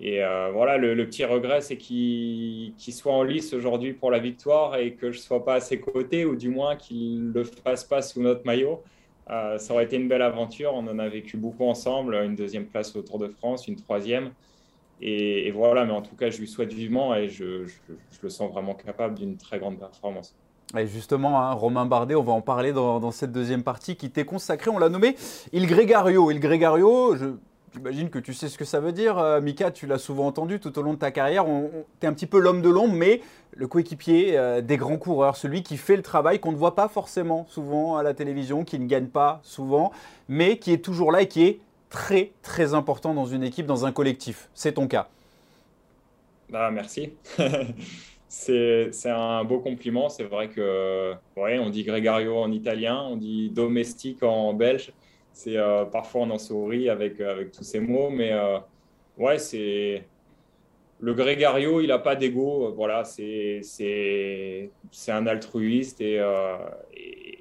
Et 0.02 0.24
euh, 0.24 0.50
voilà, 0.50 0.78
le, 0.78 0.96
petit 1.06 1.26
regret, 1.26 1.60
c'est 1.60 1.76
qu'il 1.76 2.72
soit 2.78 3.12
en 3.12 3.22
lice 3.22 3.52
aujourd'hui 3.52 3.92
pour 3.92 4.10
la 4.10 4.18
victoire 4.18 4.76
et 4.76 4.94
que 4.94 5.12
je 5.12 5.18
ne 5.18 5.22
sois 5.22 5.44
pas 5.44 5.54
à 5.56 5.60
ses 5.60 5.78
côtés, 5.78 6.24
ou 6.24 6.36
du 6.36 6.48
moins 6.48 6.74
qu'il 6.74 7.28
ne 7.28 7.32
le 7.32 7.44
fasse 7.44 7.84
pas 7.84 8.00
sous 8.00 8.22
notre 8.22 8.46
maillot. 8.46 8.82
Euh, 9.30 9.58
ça 9.58 9.74
aurait 9.74 9.84
été 9.84 9.96
une 9.96 10.08
belle 10.08 10.22
aventure. 10.22 10.72
On 10.74 10.88
en 10.88 10.98
a 10.98 11.08
vécu 11.08 11.36
beaucoup 11.36 11.66
ensemble. 11.66 12.14
Une 12.14 12.34
deuxième 12.34 12.64
place 12.64 12.96
au 12.96 13.02
Tour 13.02 13.18
de 13.18 13.28
France, 13.28 13.68
une 13.68 13.76
troisième. 13.76 14.30
Et, 15.02 15.50
voilà, 15.50 15.84
mais 15.84 15.92
en 15.92 16.02
tout 16.02 16.16
cas, 16.16 16.30
je 16.30 16.38
lui 16.38 16.48
souhaite 16.48 16.72
vivement 16.72 17.14
et 17.14 17.28
je, 17.28 17.66
le 18.22 18.28
sens 18.28 18.50
vraiment 18.52 18.74
capable 18.74 19.14
d'une 19.14 19.36
très 19.36 19.58
grande 19.58 19.78
performance. 19.78 20.34
Et 20.76 20.86
justement, 20.86 21.40
hein, 21.40 21.52
Romain 21.52 21.84
Bardet, 21.84 22.14
on 22.14 22.22
va 22.22 22.32
en 22.32 22.42
parler 22.42 22.72
dans, 22.72 23.10
cette 23.10 23.32
deuxième 23.32 23.62
partie 23.62 23.96
qui 23.96 24.10
t'est 24.10 24.24
consacrée. 24.24 24.70
On 24.70 24.78
l'a 24.78 24.88
nommé 24.88 25.16
Il 25.52 25.66
Gregario. 25.66 26.30
Il 26.30 26.40
Gregario, 26.40 27.16
je, 27.16 27.26
J'imagine 27.72 28.10
que 28.10 28.18
tu 28.18 28.34
sais 28.34 28.48
ce 28.48 28.58
que 28.58 28.64
ça 28.64 28.80
veut 28.80 28.90
dire. 28.90 29.18
Euh, 29.18 29.40
Mika, 29.40 29.70
tu 29.70 29.86
l'as 29.86 29.98
souvent 29.98 30.26
entendu 30.26 30.58
tout 30.58 30.76
au 30.78 30.82
long 30.82 30.94
de 30.94 30.98
ta 30.98 31.12
carrière. 31.12 31.44
Tu 31.44 32.06
es 32.06 32.08
un 32.08 32.12
petit 32.12 32.26
peu 32.26 32.40
l'homme 32.40 32.62
de 32.62 32.68
l'ombre, 32.68 32.94
mais 32.94 33.20
le 33.52 33.68
coéquipier 33.68 34.36
euh, 34.36 34.60
des 34.60 34.76
grands 34.76 34.96
coureurs, 34.96 35.36
celui 35.36 35.62
qui 35.62 35.76
fait 35.76 35.96
le 35.96 36.02
travail 36.02 36.40
qu'on 36.40 36.50
ne 36.50 36.56
voit 36.56 36.74
pas 36.74 36.88
forcément 36.88 37.46
souvent 37.48 37.96
à 37.96 38.02
la 38.02 38.12
télévision, 38.12 38.64
qui 38.64 38.78
ne 38.78 38.86
gagne 38.86 39.06
pas 39.06 39.40
souvent, 39.44 39.92
mais 40.28 40.58
qui 40.58 40.72
est 40.72 40.84
toujours 40.84 41.12
là 41.12 41.22
et 41.22 41.28
qui 41.28 41.44
est 41.44 41.60
très 41.90 42.32
très 42.42 42.74
important 42.74 43.14
dans 43.14 43.26
une 43.26 43.44
équipe, 43.44 43.66
dans 43.66 43.86
un 43.86 43.92
collectif. 43.92 44.48
C'est 44.52 44.72
ton 44.72 44.88
cas. 44.88 45.08
Bah, 46.48 46.72
merci. 46.72 47.12
c'est 48.28 48.90
un 49.06 49.44
beau 49.44 49.60
compliment. 49.60 50.08
C'est 50.08 50.24
vrai 50.24 50.48
que 50.48 51.14
ouais, 51.36 51.60
on 51.60 51.70
dit 51.70 51.84
Gregario 51.84 52.36
en 52.36 52.50
italien, 52.50 53.00
on 53.08 53.16
dit 53.16 53.50
domestique 53.50 54.24
en 54.24 54.54
belge. 54.54 54.92
C'est 55.32 55.56
euh, 55.56 55.84
parfois 55.84 56.22
on 56.22 56.30
en 56.30 56.38
sourit 56.38 56.88
avec, 56.88 57.20
euh, 57.20 57.32
avec 57.32 57.52
tous 57.52 57.64
ces 57.64 57.80
mots, 57.80 58.10
mais 58.10 58.32
euh, 58.32 58.58
ouais, 59.18 59.38
c'est 59.38 60.04
le 61.00 61.14
Grégario, 61.14 61.80
il 61.80 61.88
n'a 61.88 61.98
pas 61.98 62.14
d'ego. 62.16 62.72
Voilà, 62.72 63.04
c'est 63.04 63.62
un 65.08 65.26
altruiste. 65.26 66.00
Et, 66.02 66.20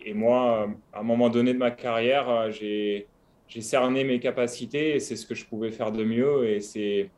et, 0.05 0.13
moi, 0.13 0.69
à 0.93 0.99
un 1.01 1.03
moment 1.03 1.29
donné 1.29 1.53
de 1.53 1.57
ma 1.57 1.71
carrière, 1.71 2.49
j'ai 2.51 3.05
cerné 3.59 4.05
mes 4.05 4.21
capacités 4.21 4.95
et 4.95 5.01
c'est 5.01 5.17
ce 5.17 5.25
que 5.25 5.35
je 5.35 5.45
pouvais 5.45 5.71
faire 5.71 5.91
de 5.91 6.05
mieux. 6.05 6.47
Et 6.47 6.61
c'est 6.61 7.09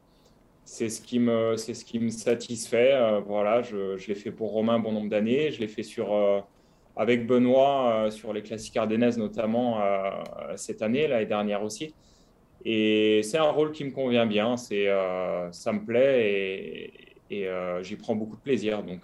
ce, 0.66 1.00
qui 1.00 1.20
me, 1.20 1.58
ce 1.58 1.86
qui 1.86 2.00
me 2.00 2.10
satisfait. 2.10 3.22
voilà, 3.28 3.62
je, 3.62 3.98
je 3.98 4.08
l'ai 4.08 4.16
fait 4.16 4.32
pour 4.32 4.50
Romain 4.52 4.80
bon 4.80 4.94
nombre 4.94 5.10
d'années. 5.10 5.52
Je 5.52 5.60
l'ai 5.60 5.68
fait 5.68 5.84
sur 5.84 6.44
avec 6.96 7.26
Benoît 7.26 8.06
euh, 8.06 8.12
sur 8.12 8.34
les 8.34 8.42
classiques 8.42 8.78
ardennaises 8.78 9.18
notamment 9.18 9.82
euh, 9.82 10.12
cette 10.56 10.82
année, 10.82 11.08
l'année 11.08 11.26
dernière 11.26 11.64
aussi. 11.64 11.94
Et 12.64 13.22
c'est 13.24 13.38
un 13.38 13.50
rôle 13.50 13.72
qui 13.72 13.84
me 13.84 13.92
convient 13.92 14.26
bien, 14.26 14.56
c'est, 14.56 14.88
euh, 14.88 15.52
ça 15.52 15.74
me 15.74 15.84
plaît 15.84 16.92
et 17.30 17.48
j'y 17.82 17.96
prends 17.96 18.16
beaucoup 18.16 18.36
de 18.36 18.42
plaisir. 18.42 18.84
Donc 18.84 19.02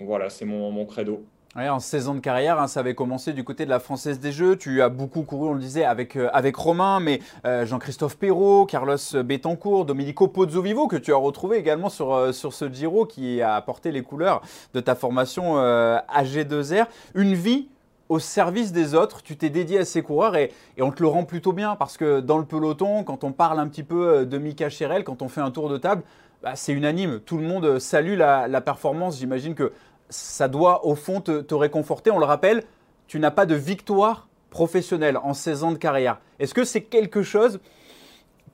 voilà, 0.00 0.30
c'est 0.30 0.44
mon 0.44 0.86
credo 0.86 1.26
en 1.56 1.80
16 1.80 2.08
ans 2.08 2.14
de 2.14 2.20
carrière, 2.20 2.60
hein, 2.60 2.68
ça 2.68 2.80
avait 2.80 2.94
commencé 2.94 3.32
du 3.32 3.42
côté 3.42 3.64
de 3.64 3.70
la 3.70 3.80
Française 3.80 4.20
des 4.20 4.32
Jeux. 4.32 4.56
Tu 4.56 4.82
as 4.82 4.88
beaucoup 4.88 5.22
couru, 5.22 5.48
on 5.48 5.54
le 5.54 5.60
disait, 5.60 5.84
avec, 5.84 6.16
euh, 6.16 6.28
avec 6.32 6.54
Romain, 6.56 7.00
mais 7.00 7.20
euh, 7.46 7.66
Jean-Christophe 7.66 8.16
Perrault, 8.16 8.66
Carlos 8.66 8.96
Betancourt, 9.24 9.84
Domenico 9.84 10.28
Pozzovivo, 10.28 10.86
que 10.86 10.96
tu 10.96 11.12
as 11.12 11.16
retrouvé 11.16 11.56
également 11.56 11.88
sur, 11.88 12.14
euh, 12.14 12.32
sur 12.32 12.52
ce 12.52 12.70
Giro 12.70 13.06
qui 13.06 13.42
a 13.42 13.56
apporté 13.56 13.90
les 13.90 14.02
couleurs 14.02 14.42
de 14.74 14.80
ta 14.80 14.94
formation 14.94 15.56
AG2R. 15.58 16.86
Une 17.14 17.34
vie 17.34 17.68
au 18.08 18.18
service 18.18 18.72
des 18.72 18.94
autres, 18.94 19.22
tu 19.22 19.36
t'es 19.36 19.50
dédié 19.50 19.80
à 19.80 19.84
ces 19.84 20.02
coureurs 20.02 20.36
et, 20.36 20.52
on 20.80 20.90
te 20.90 21.02
le 21.02 21.08
rend 21.08 21.24
plutôt 21.24 21.52
bien 21.52 21.76
parce 21.76 21.96
que 21.96 22.20
dans 22.20 22.38
le 22.38 22.44
peloton, 22.44 23.04
quand 23.04 23.24
on 23.24 23.32
parle 23.32 23.58
un 23.58 23.68
petit 23.68 23.82
peu 23.82 24.24
de 24.24 24.38
Mika 24.38 24.70
Cherel, 24.70 25.04
quand 25.04 25.22
on 25.22 25.28
fait 25.28 25.40
un 25.40 25.50
tour 25.50 25.68
de 25.68 25.76
table, 25.76 26.02
bah, 26.42 26.52
c'est 26.54 26.72
unanime. 26.72 27.20
Tout 27.20 27.36
le 27.36 27.44
monde 27.44 27.78
salue 27.78 28.16
la 28.16 28.60
performance. 28.60 29.18
J'imagine 29.18 29.54
que 29.54 29.72
ça 30.10 30.48
doit 30.48 30.86
au 30.86 30.94
fond 30.94 31.20
te, 31.20 31.54
réconforter. 31.54 32.10
On 32.10 32.18
le 32.18 32.24
rappelle, 32.24 32.64
tu 33.06 33.18
n'as 33.18 33.30
pas 33.30 33.46
de 33.46 33.54
victoire 33.54 34.28
professionnelle 34.50 35.18
en 35.18 35.34
16 35.34 35.64
ans 35.64 35.72
de 35.72 35.78
carrière. 35.78 36.20
Est-ce 36.38 36.54
que 36.54 36.64
c'est 36.64 36.82
quelque 36.82 37.22
chose 37.22 37.60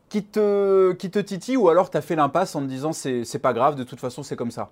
qui 0.08 0.24
te, 0.24 0.92
qui 0.92 1.10
te 1.10 1.18
titille 1.18 1.56
ou 1.56 1.68
alors 1.68 1.90
tu 1.90 1.96
as 1.96 2.00
fait 2.00 2.16
l'impasse 2.16 2.54
en 2.54 2.60
te 2.60 2.66
disant 2.66 2.92
c'est 2.92 3.38
pas 3.40 3.52
grave, 3.52 3.74
de 3.74 3.84
toute 3.84 4.00
façon 4.00 4.22
c'est 4.22 4.36
comme 4.36 4.50
ça? 4.50 4.70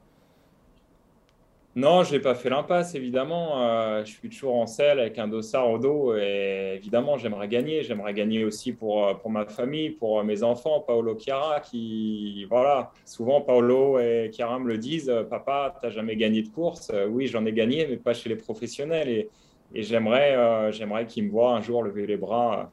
Non, 1.75 2.05
je 2.05 2.12
n'ai 2.12 2.21
pas 2.21 2.35
fait 2.35 2.50
l'impasse, 2.50 2.95
évidemment. 2.95 3.67
Euh, 3.67 4.05
je 4.05 4.11
suis 4.12 4.29
toujours 4.29 4.57
en 4.57 4.67
selle 4.67 5.00
avec 5.00 5.19
un 5.19 5.26
dossard 5.26 5.71
au 5.71 5.79
dos 5.79 6.14
et 6.14 6.75
évidemment, 6.76 7.17
j'aimerais 7.17 7.49
gagner. 7.49 7.83
J'aimerais 7.83 8.12
gagner 8.12 8.45
aussi 8.45 8.73
pour, 8.75 9.07
euh, 9.07 9.14
ma 9.31 9.47
famille, 9.47 9.88
pour 9.88 10.21
euh, 10.21 10.23
mes 10.23 10.43
enfants. 10.43 10.81
Paolo 10.81 11.17
Chiara, 11.19 11.61
qui, 11.61 12.45
voilà, 12.50 12.93
souvent 13.07 13.41
Paolo 13.41 13.99
et 13.99 14.31
Chiara 14.35 14.59
me 14.59 14.69
le 14.69 14.76
disent 14.76 15.11
Papa, 15.31 15.75
tu 15.81 15.87
n'as 15.87 15.93
jamais 15.93 16.14
gagné 16.17 16.43
de 16.43 16.49
course 16.49 16.93
Oui, 17.09 17.26
j'en 17.26 17.47
ai 17.47 17.52
gagné, 17.52 17.87
mais 17.87 17.97
pas 17.97 18.12
chez 18.12 18.29
les 18.29 18.37
professionnels. 18.37 19.09
Et, 19.09 19.31
et 19.75 19.83
j'aimerais, 19.83 20.71
j'aimerais 20.73 21.07
qu'ils 21.07 21.25
me 21.25 21.31
voient 21.31 21.55
un 21.55 21.62
jour 21.62 21.83
lever 21.83 22.07
les 22.07 22.19
bras 22.19 22.71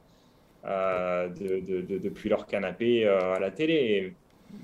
depuis 0.62 2.28
leur 2.28 2.46
canapé 2.46 3.06
à 3.06 3.38
la 3.38 3.50
télé 3.50 4.12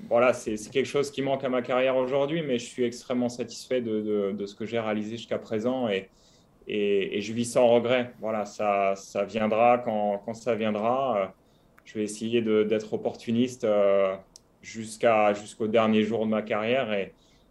voilà, 0.09 0.33
c'est 0.33 0.57
quelque 0.71 0.85
chose 0.85 1.11
qui 1.11 1.21
manque 1.21 1.43
à 1.43 1.49
ma 1.49 1.61
carrière 1.61 1.97
aujourd'hui, 1.97 2.41
mais 2.41 2.59
je 2.59 2.65
suis 2.65 2.83
extrêmement 2.83 3.29
satisfait 3.29 3.81
de, 3.81 4.45
ce 4.45 4.55
que 4.55 4.65
j'ai 4.65 4.79
réalisé 4.79 5.17
jusqu'à 5.17 5.37
présent 5.37 5.89
et, 5.89 6.09
je 6.67 7.33
vis 7.33 7.45
sans 7.45 7.67
regret. 7.67 8.13
Voilà, 8.19 8.45
ça, 8.45 8.95
ça 8.95 9.25
viendra 9.25 9.79
quand, 9.79 10.33
ça 10.33 10.55
viendra. 10.55 11.33
Je 11.83 11.93
vais 11.95 12.03
essayer 12.03 12.41
d'être 12.41 12.93
opportuniste 12.93 13.63
euh, 13.63 14.15
jusqu'au 14.61 15.67
dernier 15.67 16.03
jour 16.03 16.25
de 16.25 16.31
ma 16.31 16.41
carrière 16.41 16.93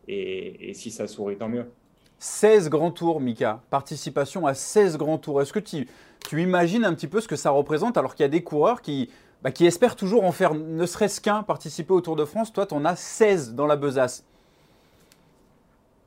et, 0.08 0.72
si 0.74 0.90
ça 0.90 1.06
sourit, 1.06 1.36
tant 1.36 1.48
mieux. 1.48 1.70
16 2.18 2.70
grands 2.70 2.90
tours, 2.90 3.20
Mika. 3.20 3.60
Participation 3.68 4.46
à 4.46 4.54
16 4.54 4.96
grands 4.96 5.18
tours. 5.18 5.42
Est-ce 5.42 5.52
que 5.52 5.58
tu 5.58 5.86
imagines 6.32 6.86
un 6.86 6.94
petit 6.94 7.08
peu 7.08 7.20
ce 7.20 7.28
que 7.28 7.36
ça 7.36 7.50
représente 7.50 7.98
alors 7.98 8.14
qu'il 8.14 8.24
y 8.24 8.26
a 8.26 8.30
des 8.30 8.42
coureurs 8.42 8.80
qui, 8.80 9.10
bah, 9.42 9.50
qui 9.50 9.66
espèrent 9.66 9.96
toujours 9.96 10.24
en 10.24 10.32
faire 10.32 10.54
ne 10.54 10.86
serait-ce 10.86 11.20
qu'un 11.20 11.42
participer 11.42 11.92
au 11.92 12.00
Tour 12.00 12.16
de 12.16 12.24
France. 12.24 12.52
Toi, 12.52 12.66
tu 12.66 12.74
en 12.74 12.84
as 12.84 12.96
16 12.96 13.54
dans 13.54 13.66
la 13.66 13.76
besace. 13.76 14.24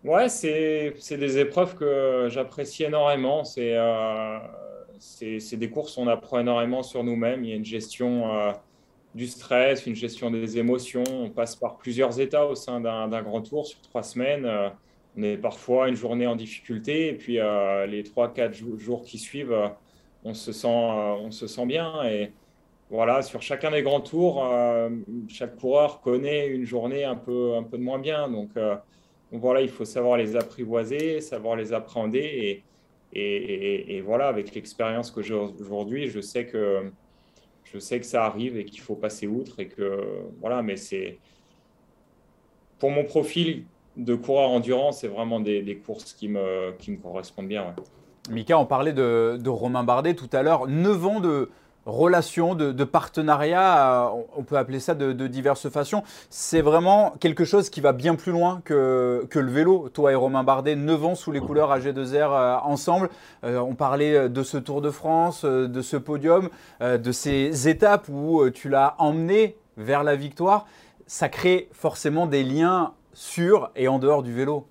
Ouais, 0.03 0.29
c'est 0.29 1.17
des 1.17 1.37
épreuves 1.39 1.75
que 1.75 2.27
j'apprécie 2.29 2.85
énormément. 2.85 3.43
Euh, 3.57 4.39
c'est 4.97 5.57
des 5.57 5.69
courses 5.69 5.97
où 5.97 6.01
on 6.01 6.07
apprend 6.07 6.39
énormément 6.39 6.83
sur 6.83 7.03
nous-mêmes. 7.03 7.43
Il 7.43 7.49
y 7.49 7.53
a 7.53 7.57
une 7.57 7.65
gestion 7.65 8.33
euh, 8.33 8.51
du 9.13 9.27
stress, 9.27 9.85
une 9.85 9.95
gestion 9.95 10.31
des 10.31 10.57
émotions. 10.57 11.03
On 11.09 11.29
passe 11.29 11.57
par 11.57 11.77
plusieurs 11.77 12.17
états 12.21 12.45
au 12.45 12.55
sein 12.55 12.79
d'un 12.79 13.21
grand 13.21 13.41
tour 13.41 13.67
sur 13.67 13.81
trois 13.81 14.03
semaines. 14.03 14.45
Euh, 14.45 14.69
on 15.17 15.23
est 15.23 15.37
parfois 15.37 15.89
une 15.89 15.95
journée 15.95 16.27
en 16.27 16.35
difficulté 16.37 17.09
et 17.09 17.13
puis 17.13 17.39
les 17.87 18.03
trois, 18.03 18.31
quatre 18.31 18.53
jours 18.53 19.03
qui 19.03 19.17
suivent, 19.17 19.55
on, 20.23 20.33
se 20.33 20.53
sent, 20.53 20.67
on 20.67 21.31
se 21.31 21.45
sent 21.47 21.65
bien. 21.65 22.03
Et, 22.05 22.31
voilà, 22.89 23.21
sur 23.21 23.41
chacun 23.41 23.69
des 23.69 23.83
grands 23.83 24.01
tours, 24.01 24.43
euh, 24.51 24.89
chaque 25.27 25.57
coureur 25.57 26.01
connaît 26.01 26.47
une 26.47 26.65
journée 26.65 27.03
un 27.03 27.15
peu, 27.15 27.55
un 27.55 27.63
peu 27.63 27.77
de 27.77 27.83
moins 27.83 27.99
bien. 27.99 28.27
Donc, 28.27 28.49
euh, 28.57 28.75
voilà, 29.31 29.61
il 29.61 29.69
faut 29.69 29.85
savoir 29.85 30.17
les 30.17 30.35
apprivoiser, 30.35 31.21
savoir 31.21 31.55
les 31.55 31.71
appréhender. 31.71 32.63
Et, 33.13 34.01
voilà, 34.01 34.27
avec 34.27 34.55
l'expérience 34.55 35.11
que 35.11 35.21
j'ai 35.21 35.35
aujourd'hui, 35.35 36.09
je 36.09 36.19
sais 36.19 36.45
que 36.45 36.91
je 37.63 37.77
sais 37.77 37.99
que 37.99 38.05
ça 38.05 38.25
arrive 38.25 38.57
et 38.57 38.65
qu'il 38.65 38.81
faut 38.81 38.95
passer 38.95 39.27
outre. 39.27 39.59
Et 39.59 39.67
que 39.67 40.03
voilà, 40.39 40.63
mais 40.63 40.75
c'est 40.75 41.19
pour 42.79 42.89
mon 42.89 43.03
profil 43.03 43.65
de 43.97 44.15
coureur 44.15 44.49
endurant, 44.49 44.91
c'est 44.91 45.07
vraiment 45.07 45.39
des, 45.39 45.81
courses 45.85 46.13
qui 46.13 46.27
me, 46.27 46.71
qui 46.79 46.89
me 46.89 46.97
correspondent 46.97 47.47
bien. 47.47 47.75
Mika, 48.31 48.57
on 48.57 48.65
parlait 48.65 48.93
de, 48.93 49.37
de 49.39 49.49
Romain 49.49 49.83
Bardet 49.83 50.15
tout 50.15 50.29
à 50.33 50.41
l'heure. 50.41 50.67
9 50.67 51.05
ans 51.05 51.19
de 51.19 51.49
relation, 51.85 52.55
de, 52.55 52.83
partenariat, 52.83 54.05
euh, 54.05 54.21
on 54.35 54.43
peut 54.43 54.57
appeler 54.57 54.79
ça 54.79 54.95
de, 54.95 55.27
diverses 55.27 55.69
façons. 55.69 56.03
C'est 56.29 56.61
vraiment 56.61 57.13
quelque 57.19 57.45
chose 57.45 57.69
qui 57.69 57.81
va 57.81 57.93
bien 57.93 58.15
plus 58.15 58.31
loin 58.31 58.61
que, 58.63 59.25
que, 59.29 59.39
le 59.39 59.51
vélo. 59.51 59.89
Toi 59.89 60.11
et 60.11 60.15
Romain 60.15 60.43
Bardet, 60.43 60.75
9 60.75 61.05
ans 61.05 61.15
sous 61.15 61.31
les 61.31 61.39
couleurs 61.39 61.75
AG2R 61.77 62.15
euh, 62.15 62.57
ensemble. 62.63 63.09
Euh, 63.43 63.59
on 63.59 63.75
parlait 63.75 64.29
de 64.29 64.43
ce 64.43 64.57
Tour 64.57 64.81
de 64.81 64.91
France, 64.91 65.45
de 65.45 65.81
ce 65.81 65.97
podium, 65.97 66.49
de 66.81 67.11
ces 67.11 67.67
étapes 67.67 68.07
où 68.09 68.49
tu 68.49 68.69
l'as 68.69 68.95
emmené 68.97 69.57
vers 69.77 70.03
la 70.03 70.15
victoire. 70.15 70.65
Ça 71.07 71.29
crée 71.29 71.69
forcément 71.71 72.27
des 72.27 72.43
liens 72.43 72.93
sur 73.13 73.71
et 73.75 73.87
en 73.87 73.99
dehors 73.99 74.23
du 74.23 74.33
vélo. 74.33 74.67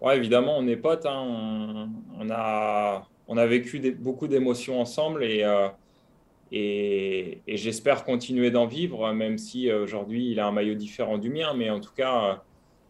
Ouais, 0.00 0.16
évidemment, 0.16 0.56
on 0.58 0.66
est 0.66 0.76
potes. 0.76 1.04
Hein. 1.04 1.88
On, 2.18 2.30
a, 2.30 3.06
on 3.30 3.36
a 3.36 3.46
vécu 3.46 3.80
beaucoup 3.92 4.26
d'émotions 4.26 4.80
ensemble 4.80 5.22
et, 5.22 5.44
et, 6.52 7.40
j'espère 7.46 8.04
continuer 8.04 8.50
d'en 8.50 8.66
vivre, 8.66 9.12
même 9.12 9.38
si 9.38 9.70
euh, 9.70 9.84
aujourd'hui 9.84 10.32
il 10.32 10.40
a 10.40 10.46
un 10.48 10.52
maillot 10.52 10.74
différent 10.74 11.16
du 11.16 11.30
mien. 11.30 11.54
Mais 11.54 11.70
en 11.70 11.78
tout 11.78 11.94
cas, 11.94 12.42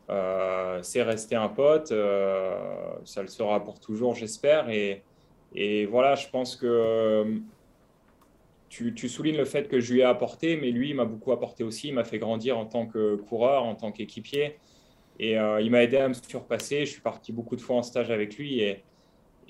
euh, 0.09 0.79
c'est 0.83 1.03
rester 1.03 1.37
un 1.37 1.49
pote. 1.49 1.93
Euh, 1.93 2.57
ça 3.05 3.21
le 3.21 3.29
sera 3.29 3.63
pour 3.63 3.81
toujours, 3.81 4.15
j'espère. 4.15 4.71
Et, 4.71 5.03
voilà, 5.87 6.15
je 6.15 6.29
pense 6.29 6.57
que 6.57 7.43
tu, 8.71 8.95
tu, 8.95 9.11
soulignes 9.11 9.37
le 9.37 9.45
fait 9.45 9.69
que 9.69 9.79
je 9.79 9.93
lui 9.93 10.01
ai 10.01 10.05
apporté, 10.05 10.57
mais 10.57 10.71
lui, 10.71 10.89
il 10.91 10.95
m'a 10.97 11.05
beaucoup 11.05 11.33
apporté 11.33 11.65
aussi. 11.65 11.89
Il 11.89 11.95
m'a 11.95 12.05
fait 12.05 12.19
grandir 12.19 12.57
en 12.57 12.65
tant 12.65 12.87
que 12.87 13.17
coureur, 13.17 13.65
en 13.65 13.75
tant 13.75 13.93
qu'équipier. 13.93 14.59
Et 15.19 15.33
il 15.35 15.71
m'a 15.71 15.83
aidé 15.83 15.99
à 15.99 16.09
me 16.09 16.15
surpasser. 16.15 16.87
Je 16.87 16.93
suis 16.93 17.03
parti 17.03 17.31
beaucoup 17.31 17.57
de 17.57 17.61
fois 17.61 17.77
en 17.77 17.83
stage 17.83 18.11
avec 18.11 18.39
lui. 18.39 18.61
Et, 18.61 18.83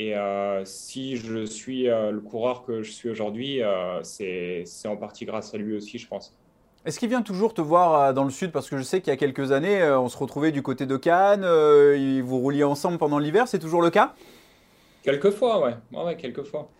et 0.00 0.16
euh, 0.16 0.64
si 0.64 1.16
je 1.16 1.44
suis 1.44 1.90
euh, 1.90 2.10
le 2.10 2.20
coureur 2.20 2.64
que 2.64 2.82
je 2.82 2.90
suis 2.90 3.10
aujourd'hui, 3.10 3.62
euh, 3.62 4.02
c'est 4.02 4.64
en 4.86 4.96
partie 4.96 5.26
grâce 5.26 5.52
à 5.52 5.58
lui 5.58 5.76
aussi, 5.76 5.98
je 5.98 6.08
pense. 6.08 6.34
Est-ce 6.86 6.98
qu'il 6.98 7.10
vient 7.10 7.20
toujours 7.20 7.52
te 7.52 7.60
voir 7.60 8.14
dans 8.14 8.24
le 8.24 8.30
sud? 8.30 8.50
Parce 8.50 8.70
que 8.70 8.78
je 8.78 8.82
sais 8.82 9.02
qu'il 9.02 9.10
y 9.10 9.14
a 9.14 9.18
quelques 9.18 9.52
années, 9.52 9.84
on 9.84 10.08
se 10.08 10.16
retrouvait 10.16 10.52
du 10.52 10.62
côté 10.62 10.86
de 10.86 10.96
Cannes, 10.96 11.44
vous 12.22 12.38
rouliez 12.38 12.64
ensemble 12.64 12.96
pendant 12.96 13.18
l'hiver, 13.18 13.46
c'est 13.46 13.58
toujours 13.58 13.82
le 13.82 13.90
cas? 13.90 14.14
Quelquefois, 15.02 15.62
ouais. 15.62 15.74
ouais, 15.92 16.16
quelquefois. 16.16 16.70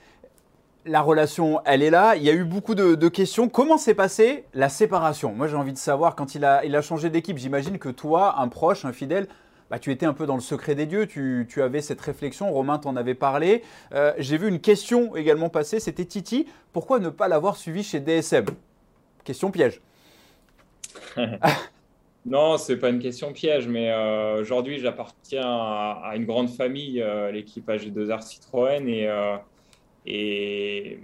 La 0.86 1.02
relation, 1.02 1.60
elle 1.66 1.82
est 1.82 1.90
là. 1.90 2.16
Il 2.16 2.22
y 2.22 2.30
a 2.30 2.32
eu 2.32 2.44
beaucoup 2.44 2.74
de, 2.74 2.94
de 2.94 3.08
questions. 3.08 3.50
Comment 3.50 3.76
s'est 3.76 3.92
passée 3.92 4.46
la 4.54 4.70
séparation? 4.70 5.34
Moi, 5.34 5.46
j'ai 5.46 5.56
envie 5.56 5.74
de 5.74 5.78
savoir, 5.78 6.16
quand 6.16 6.34
il 6.34 6.46
a, 6.46 6.64
il 6.64 6.74
a 6.74 6.80
changé 6.80 7.10
d'équipe, 7.10 7.36
j'imagine 7.36 7.78
que 7.78 7.90
toi, 7.90 8.36
un 8.38 8.48
proche, 8.48 8.86
un 8.86 8.94
fidèle, 8.94 9.28
bah, 9.70 9.78
tu 9.78 9.92
étais 9.92 10.04
un 10.04 10.12
peu 10.12 10.26
dans 10.26 10.34
le 10.34 10.40
secret 10.40 10.74
des 10.74 10.86
dieux, 10.86 11.06
tu, 11.06 11.46
avais 11.62 11.80
cette 11.80 12.00
réflexion, 12.00 12.50
Romain 12.50 12.78
t'en 12.78 12.96
avait 12.96 13.14
parlé. 13.14 13.62
Euh, 13.94 14.12
j'ai 14.18 14.36
vu 14.36 14.48
une 14.48 14.60
question 14.60 15.14
également 15.14 15.48
passer, 15.48 15.78
c'était 15.78 16.04
Titi, 16.04 16.46
pourquoi 16.72 16.98
ne 16.98 17.08
pas 17.08 17.28
l'avoir 17.28 17.56
suivi 17.56 17.84
chez 17.84 18.00
DSM 18.00 18.46
Question 19.22 19.52
piège. 19.52 19.80
non, 22.26 22.58
c'est 22.58 22.76
pas 22.76 22.88
une 22.88 22.98
question 22.98 23.32
piège, 23.32 23.68
mais 23.68 23.90
euh, 23.90 24.40
aujourd'hui 24.40 24.80
j'appartiens 24.80 25.46
à, 25.46 26.12
une 26.16 26.24
grande 26.24 26.50
famille, 26.50 27.00
euh, 27.00 27.30
l'équipe 27.30 27.68
AG2R 27.68 28.22
Citroën, 28.22 28.88
et, 28.88 29.08
et 30.06 30.98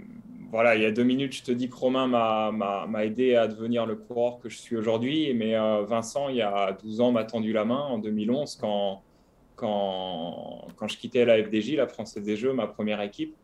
voilà, 0.49 0.75
il 0.75 0.81
y 0.81 0.85
a 0.85 0.91
deux 0.91 1.03
minutes, 1.03 1.33
je 1.33 1.43
te 1.43 1.51
dis 1.51 1.69
que 1.69 1.75
Romain 1.75 2.07
m'a 2.07 3.05
aidé 3.05 3.35
à 3.35 3.47
devenir 3.47 3.85
le 3.85 3.95
coureur 3.95 4.39
que 4.39 4.49
je 4.49 4.57
suis 4.57 4.77
aujourd'hui. 4.77 5.33
Mais 5.33 5.55
euh, 5.55 5.83
Vincent, 5.83 6.29
il 6.29 6.37
y 6.37 6.41
a 6.41 6.77
12 6.83 7.01
ans, 7.01 7.11
m'a 7.11 7.25
tendu 7.25 7.51
la 7.51 7.65
main 7.65 7.79
en 7.79 7.97
2011 7.97 8.55
quand, 8.55 9.01
quand, 9.55 10.67
quand 10.77 10.87
je 10.87 10.97
quittais 10.97 11.25
la 11.25 11.43
FDJ, 11.43 11.75
la 11.75 11.87
Française 11.87 12.23
des 12.23 12.37
Jeux, 12.37 12.53
ma 12.53 12.67
première 12.67 13.01
équipe. 13.01 13.35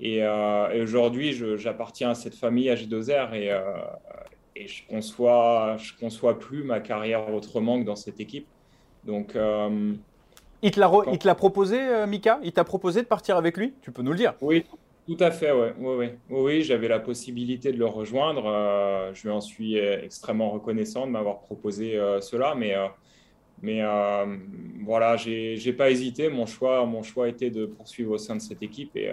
Et, 0.00 0.22
euh, 0.22 0.82
aujourd'hui, 0.82 1.32
j'appartiens 1.56 2.10
à 2.10 2.14
cette 2.14 2.34
famille 2.34 2.68
AG2R 2.68 3.34
et, 3.34 3.50
euh, 3.50 3.62
et 4.54 4.68
je 4.68 4.82
ne 4.84 4.96
conçois, 4.96 5.76
je 5.78 5.92
conçois 5.98 6.38
plus 6.38 6.62
ma 6.62 6.80
carrière 6.80 7.32
autrement 7.32 7.80
que 7.80 7.84
dans 7.86 7.96
cette 7.96 8.20
équipe. 8.20 8.46
Donc. 9.04 9.34
il 10.62 10.70
te 10.70 11.26
l'a 11.26 11.34
proposé, 11.34 12.06
Mika? 12.06 12.38
Il 12.42 12.52
t'a 12.52 12.64
proposé 12.64 13.00
de 13.00 13.06
partir 13.06 13.36
avec 13.38 13.56
lui? 13.56 13.72
Tu 13.80 13.92
peux 13.92 14.02
nous 14.02 14.12
le 14.12 14.18
dire? 14.18 14.34
Oui, 14.40 14.64
Tout 15.06 15.18
à 15.20 15.30
fait, 15.30 15.52
ouais. 15.52 15.74
Oui, 15.78 16.08
oui. 16.30 16.62
j'avais 16.62 16.88
la 16.88 16.98
possibilité 16.98 17.72
de 17.72 17.78
le 17.78 17.84
rejoindre. 17.84 18.46
Euh, 18.46 19.12
je 19.12 19.24
lui 19.24 19.30
en 19.30 19.42
suis 19.42 19.76
extrêmement 19.76 20.50
reconnaissant 20.50 21.06
de 21.06 21.12
m'avoir 21.12 21.40
proposé 21.40 21.96
euh, 21.96 22.22
cela, 22.22 22.54
mais, 22.54 22.74
euh, 22.74 22.88
mais 23.60 23.82
voilà, 24.82 25.16
j'ai 25.16 25.72
pas 25.74 25.90
hésité. 25.90 26.30
Mon 26.30 26.46
choix, 26.46 26.86
mon 26.86 27.02
choix 27.02 27.28
était 27.28 27.50
de 27.50 27.66
poursuivre 27.66 28.12
au 28.12 28.18
sein 28.18 28.36
de 28.36 28.40
cette 28.40 28.62
équipe 28.62 28.96
et, 28.96 29.10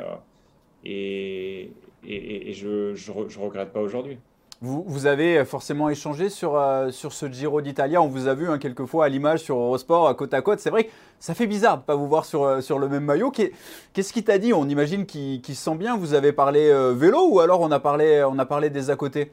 et, 0.85 1.69
et, 2.03 2.53
je 2.53 2.91
ne 2.91 3.43
regrette 3.43 3.73
pas 3.73 3.81
aujourd'hui. 3.81 4.17
Vous, 4.63 5.07
avez 5.07 5.43
forcément 5.43 5.89
échangé 5.89 6.29
sur, 6.29 6.55
euh, 6.55 6.91
sur 6.91 7.13
ce 7.13 7.25
Giro 7.25 7.61
d'Italia. 7.61 7.99
On 7.99 8.05
vous 8.05 8.27
a 8.27 8.35
vu 8.35 8.47
hein, 8.47 8.59
quelquefois 8.59 9.05
à 9.05 9.09
l'image 9.09 9.39
sur 9.39 9.57
Eurosport, 9.57 10.15
côte 10.15 10.35
à 10.35 10.43
côte. 10.43 10.59
C'est 10.59 10.69
vrai 10.69 10.83
que 10.83 10.91
ça 11.19 11.33
fait 11.33 11.47
bizarre 11.47 11.77
de 11.77 11.81
ne 11.81 11.85
pas 11.87 11.95
vous 11.95 12.07
voir 12.07 12.25
sur, 12.25 12.43
euh, 12.43 12.61
sur 12.61 12.77
le 12.77 12.87
même 12.87 13.03
maillot. 13.03 13.31
Qu'est-ce 13.31 14.13
qu'il 14.13 14.23
t'a 14.23 14.37
dit? 14.37 14.53
On 14.53 14.69
imagine 14.69 15.07
qu'il 15.07 15.41
se 15.43 15.53
sent 15.55 15.75
bien. 15.77 15.97
Vous 15.97 16.13
avez 16.13 16.31
parlé 16.31 16.69
euh, 16.69 16.93
vélo 16.93 17.27
ou 17.27 17.39
alors 17.39 17.61
on 17.61 17.71
a 17.71 17.79
parlé, 17.79 18.23
on 18.23 18.37
a 18.37 18.45
parlé 18.45 18.69
des 18.69 18.91
à 18.91 18.95
côté? 18.95 19.31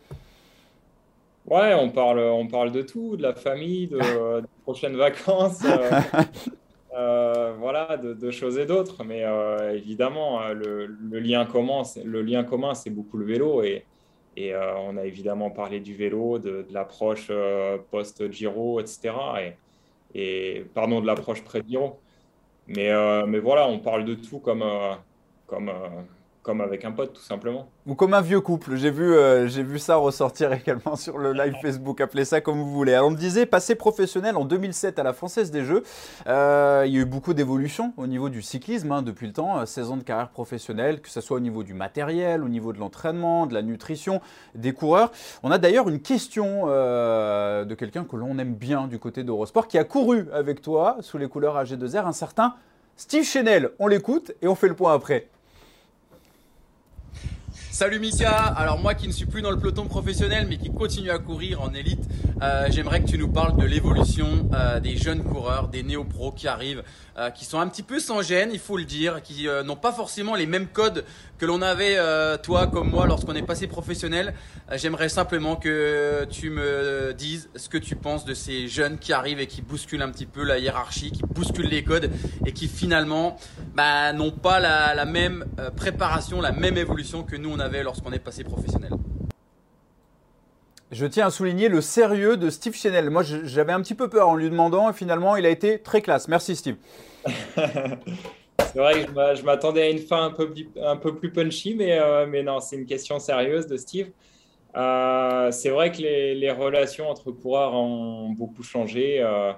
Ouais, 1.47 1.75
on 1.75 1.91
parle, 1.91 2.21
on 2.21 2.47
parle 2.47 2.73
de 2.73 2.81
tout, 2.81 3.19
de 3.19 3.23
la 3.23 3.35
famille, 3.35 3.89
de, 3.89 4.01
prochaines 4.63 4.97
vacances. 4.97 5.63
voilà, 6.91 7.99
de, 7.99 8.31
choses 8.31 8.57
et 8.57 8.65
d'autres. 8.65 9.05
Mais 9.05 9.25
évidemment, 9.75 10.49
le, 10.55 10.87
le, 10.87 11.19
lien 11.21 11.45
commun, 11.45 11.83
le 12.03 12.23
lien 12.23 12.45
commun, 12.45 12.73
c'est 12.73 12.91
beaucoup 12.91 13.19
le 13.19 13.27
vélo. 13.27 13.63
Et, 13.63 13.85
et 14.38 14.54
euh, 14.54 14.76
on 14.78 14.97
a 14.97 15.04
évidemment 15.04 15.50
parlé 15.50 15.80
du 15.80 15.95
vélo, 15.95 16.38
de, 16.38 16.64
l'approche 16.71 17.26
euh, 17.28 17.76
post-Giro, 17.90 18.78
etc. 18.78 19.12
Et, 20.14 20.64
pardon, 20.75 21.00
de 21.00 21.07
l'approche 21.07 21.42
pré-Giro. 21.42 21.99
Mais, 22.68 22.88
euh, 22.90 23.26
mais 23.26 23.40
voilà, 23.40 23.66
on 23.66 23.80
parle 23.80 24.04
de 24.04 24.14
tout 24.14 24.38
comme, 24.38 24.64
comme, 25.49 25.73
comme 26.49 26.62
avec 26.62 26.87
un 26.87 26.93
pote, 26.93 27.12
tout 27.12 27.21
simplement. 27.21 27.69
Ou 27.87 27.95
comme 27.95 28.14
un 28.14 28.23
vieux 28.23 28.40
couple. 28.40 28.76
J'ai 28.76 28.90
vu, 28.90 29.12
euh, 29.12 29.49
j'ai 29.49 29.62
vu 29.62 29.78
ça 29.78 29.97
ressortir 29.97 30.50
également 30.55 30.97
sur 30.97 31.19
le 31.19 31.35
live 31.35 31.52
Facebook. 31.61 32.00
Appelez 32.00 32.25
ça 32.25 32.40
comme 32.40 32.57
vous 32.57 32.73
voulez. 32.73 32.95
Alors, 32.95 33.09
on 33.09 33.11
me 33.11 33.19
disait, 33.19 33.45
passé 33.45 33.75
professionnel 33.75 34.35
en 34.35 34.47
2007 34.47 34.99
à 34.99 35.02
la 35.02 35.12
Française 35.12 35.50
des 35.50 35.62
Jeux. 35.62 35.83
Euh, 36.26 36.85
il 36.87 36.95
y 36.95 36.97
a 36.97 37.00
eu 37.02 37.05
beaucoup 37.05 37.35
d'évolutions 37.35 37.93
au 37.99 38.07
niveau 38.07 38.31
du 38.31 38.40
cyclisme 38.40 38.90
hein, 38.93 39.02
depuis 39.02 39.26
le 39.26 39.35
temps. 39.35 39.67
16 39.67 39.90
ans 39.90 39.99
de 39.99 40.02
carrière 40.02 40.31
professionnelle, 40.31 41.02
que 41.02 41.11
ce 41.11 41.21
soit 41.21 41.37
au 41.37 41.40
niveau 41.40 41.62
du 41.64 41.75
matériel, 41.75 42.43
au 42.43 42.49
niveau 42.49 42.73
de 42.73 42.78
l'entraînement, 42.78 43.45
de 43.45 43.52
la 43.52 43.61
nutrition, 43.61 44.23
des 44.55 44.73
coureurs. 44.73 45.12
On 45.43 45.50
a 45.50 45.59
d'ailleurs 45.59 45.90
une 45.90 46.00
question 46.00 46.62
euh, 46.69 47.67
de 47.67 47.75
quelqu'un 47.75 48.05
que 48.05 48.17
l'on 48.17 48.38
aime 48.38 48.55
bien 48.55 48.87
du 48.87 48.99
côté 48.99 49.23
d'Eurosport, 49.23 49.69
qui 49.69 49.76
a 49.76 49.85
couru 49.85 50.28
avec 50.33 50.62
toi 50.62 50.97
sous 51.02 51.19
les 51.19 51.28
couleurs 51.28 51.62
AG2R, 51.62 52.07
un 52.07 52.12
certain 52.12 52.55
Steve 52.97 53.25
Chenel. 53.25 53.73
On 53.78 53.87
l'écoute 53.87 54.33
et 54.40 54.49
on 54.49 54.55
fait 54.55 54.69
le 54.69 54.75
point 54.75 54.95
après. 54.95 55.28
Salut 57.79 58.01
Mika, 58.01 58.33
alors 58.33 58.81
moi 58.81 58.95
qui 58.95 59.07
ne 59.07 59.13
suis 59.13 59.27
plus 59.27 59.41
dans 59.41 59.53
le 59.53 59.57
peloton 59.57 59.87
professionnel 59.87 60.49
mais 60.49 60.57
qui 60.57 60.69
continue 60.69 61.13
à 61.13 61.21
courir 61.21 61.63
en 61.63 61.73
élite, 61.73 62.09
euh, 62.43 62.67
j'aimerais 62.71 63.01
que 63.01 63.07
tu 63.07 63.19
nous 63.19 63.29
parles 63.29 63.57
de 63.57 63.65
l'évolution 63.65 64.51
euh, 64.53 64.81
des 64.81 64.97
jeunes 64.97 65.23
coureurs, 65.23 65.69
des 65.69 65.85
néo-pros 65.85 66.33
qui 66.33 66.49
arrivent, 66.49 66.83
euh, 67.17 67.31
qui 67.31 67.45
sont 67.45 67.61
un 67.61 67.69
petit 67.69 67.85
peu 67.85 68.01
sans 68.01 68.21
gêne, 68.21 68.51
il 68.53 68.59
faut 68.59 68.77
le 68.77 68.85
dire, 68.85 69.23
qui 69.23 69.47
n'ont 69.65 69.77
pas 69.77 69.93
forcément 69.93 70.35
les 70.35 70.47
mêmes 70.47 70.67
codes 70.67 71.05
que 71.39 71.47
l'on 71.47 71.63
avait 71.63 71.97
toi 72.43 72.67
comme 72.67 72.91
moi 72.91 73.07
lorsqu'on 73.07 73.37
est 73.37 73.43
passé 73.47 73.69
professionnel. 73.69 74.35
j'aimerais 74.73 75.09
simplement 75.09 75.55
que 75.55 76.27
tu 76.29 76.51
me 76.51 77.15
dises 77.17 77.49
ce 77.55 77.69
que 77.69 77.79
tu 77.79 77.95
penses 77.95 78.25
de 78.25 78.35
ces 78.35 78.67
jeunes 78.67 78.99
qui 78.99 79.13
arrivent 79.13 79.39
et 79.39 79.47
qui 79.47 79.63
bousculent 79.63 80.03
un 80.03 80.11
petit 80.11 80.27
peu 80.27 80.43
la 80.43 80.59
hiérarchie, 80.59 81.13
qui 81.13 81.23
bousculent 81.23 81.69
les 81.69 81.85
codes 81.85 82.11
et 82.45 82.51
qui 82.51 82.67
finalement 82.67 83.37
bah, 83.75 84.13
n'ont 84.13 84.33
pas 84.33 84.59
la, 84.59 84.97
la 84.97 85.05
même 85.05 85.45
préparation, 85.77 86.41
la 86.41 86.51
même 86.51 86.77
évolution 86.77 87.23
que 87.23 87.37
nous 87.37 87.51
on 87.51 87.61
avait 87.69 87.83
lorsqu'on 87.83 88.13
est 88.13 88.19
passé 88.19 88.45
professionnel. 88.45 88.93
Je 90.91 91.05
tiens 91.05 91.27
à 91.27 91.31
souligner 91.31 91.69
le 91.69 91.83
sérieux 91.83 92.39
de 92.39 92.49
Steve 92.49 92.75
Chanel. 92.75 93.11
Moi, 93.11 93.23
j'avais 93.23 93.73
un 93.73 93.83
petit 93.83 93.95
peu 93.95 94.09
peur 94.09 94.29
en 94.29 94.37
lui 94.37 94.49
demandant 94.49 94.88
et 94.88 94.95
finalement, 94.95 95.37
il 95.37 95.45
a 95.45 95.51
été 95.51 95.81
très 95.81 96.01
classe. 96.01 96.29
Merci, 96.29 96.57
Steve. 96.57 96.77
c'est 97.27 98.79
vrai 98.79 99.05
que 99.05 99.11
je 99.35 99.42
m'attendais 99.45 99.83
à 99.83 99.90
une 99.90 99.99
fin 99.99 100.25
un 100.25 100.31
peu, 100.31 100.51
un 100.83 100.97
peu 100.97 101.14
plus 101.14 101.31
punchy, 101.31 101.75
mais, 101.75 101.99
euh, 101.99 102.27
mais 102.27 102.42
non, 102.42 102.61
c'est 102.61 102.77
une 102.77 102.87
question 102.87 103.19
sérieuse 103.19 103.66
de 103.66 103.77
Steve. 103.77 104.11
Euh, 104.77 105.51
c'est 105.51 105.71
vrai 105.71 105.92
que 105.92 105.99
les, 105.99 106.51
relations 106.51 107.11
entre 107.11 107.33
coureurs 107.33 107.75
ont 107.75 108.31
beaucoup 108.31 108.62
changé. 108.62 109.21
Euh, 109.21 109.53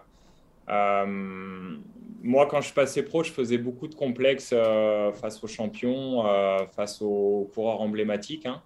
moi, 2.22 2.46
quand 2.46 2.60
je 2.60 2.72
passais 2.72 3.02
pro, 3.02 3.22
je 3.22 3.32
faisais 3.32 3.58
beaucoup 3.58 3.88
de 3.88 3.94
complexes 3.94 4.52
euh, 4.52 5.12
face 5.12 5.42
aux 5.42 5.46
champions, 5.46 6.26
euh, 6.26 6.58
face 6.76 7.00
aux 7.02 7.50
coureurs 7.54 7.80
emblématiques. 7.80 8.46
Hein. 8.46 8.62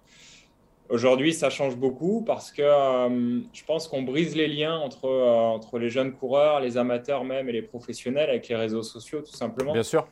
Aujourd'hui, 0.89 1.33
ça 1.33 1.49
change 1.49 1.77
beaucoup 1.77 2.21
parce 2.23 2.51
que 2.51 2.61
euh, 2.61 3.41
je 3.53 3.63
pense 3.63 3.87
qu'on 3.87 4.03
brise 4.03 4.35
les 4.35 4.47
liens 4.47 4.75
entre, 4.75 5.09
entre 5.09 5.79
les 5.79 5.89
jeunes 5.89 6.13
coureurs, 6.13 6.59
les 6.59 6.77
amateurs 6.77 7.23
même 7.23 7.49
et 7.49 7.53
les 7.53 7.63
professionnels 7.63 8.29
avec 8.29 8.47
les 8.49 8.55
réseaux 8.55 8.83
sociaux, 8.83 9.21
tout 9.21 9.35
simplement. 9.35 9.73
Bien 9.73 9.83
sûr. 9.83 10.07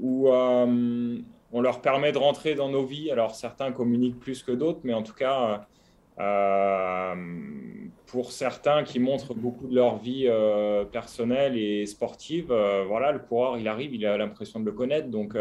Où 0.00 0.28
on 1.52 1.60
leur 1.60 1.80
permet 1.80 2.12
de 2.12 2.18
rentrer 2.18 2.54
dans 2.54 2.68
nos 2.68 2.84
vies. 2.84 3.10
Alors, 3.10 3.34
certains 3.34 3.72
communiquent 3.72 4.18
plus 4.18 4.42
que 4.42 4.52
d'autres, 4.52 4.80
mais 4.84 4.94
en 4.94 5.02
tout 5.02 5.14
cas, 5.14 5.42
euh, 5.42 5.56
pour 8.10 8.32
certains 8.32 8.82
qui 8.82 8.98
montrent 8.98 9.34
beaucoup 9.34 9.68
de 9.68 9.74
leur 9.74 9.98
vie 9.98 10.24
euh, 10.26 10.84
personnelle 10.84 11.56
et 11.56 11.86
sportive, 11.86 12.50
euh, 12.50 12.84
voilà, 12.84 13.12
le 13.12 13.20
coureur, 13.20 13.56
il 13.56 13.68
arrive, 13.68 13.94
il 13.94 14.04
a 14.04 14.16
l'impression 14.16 14.58
de 14.58 14.64
le 14.64 14.72
connaître. 14.72 15.08
Donc, 15.08 15.36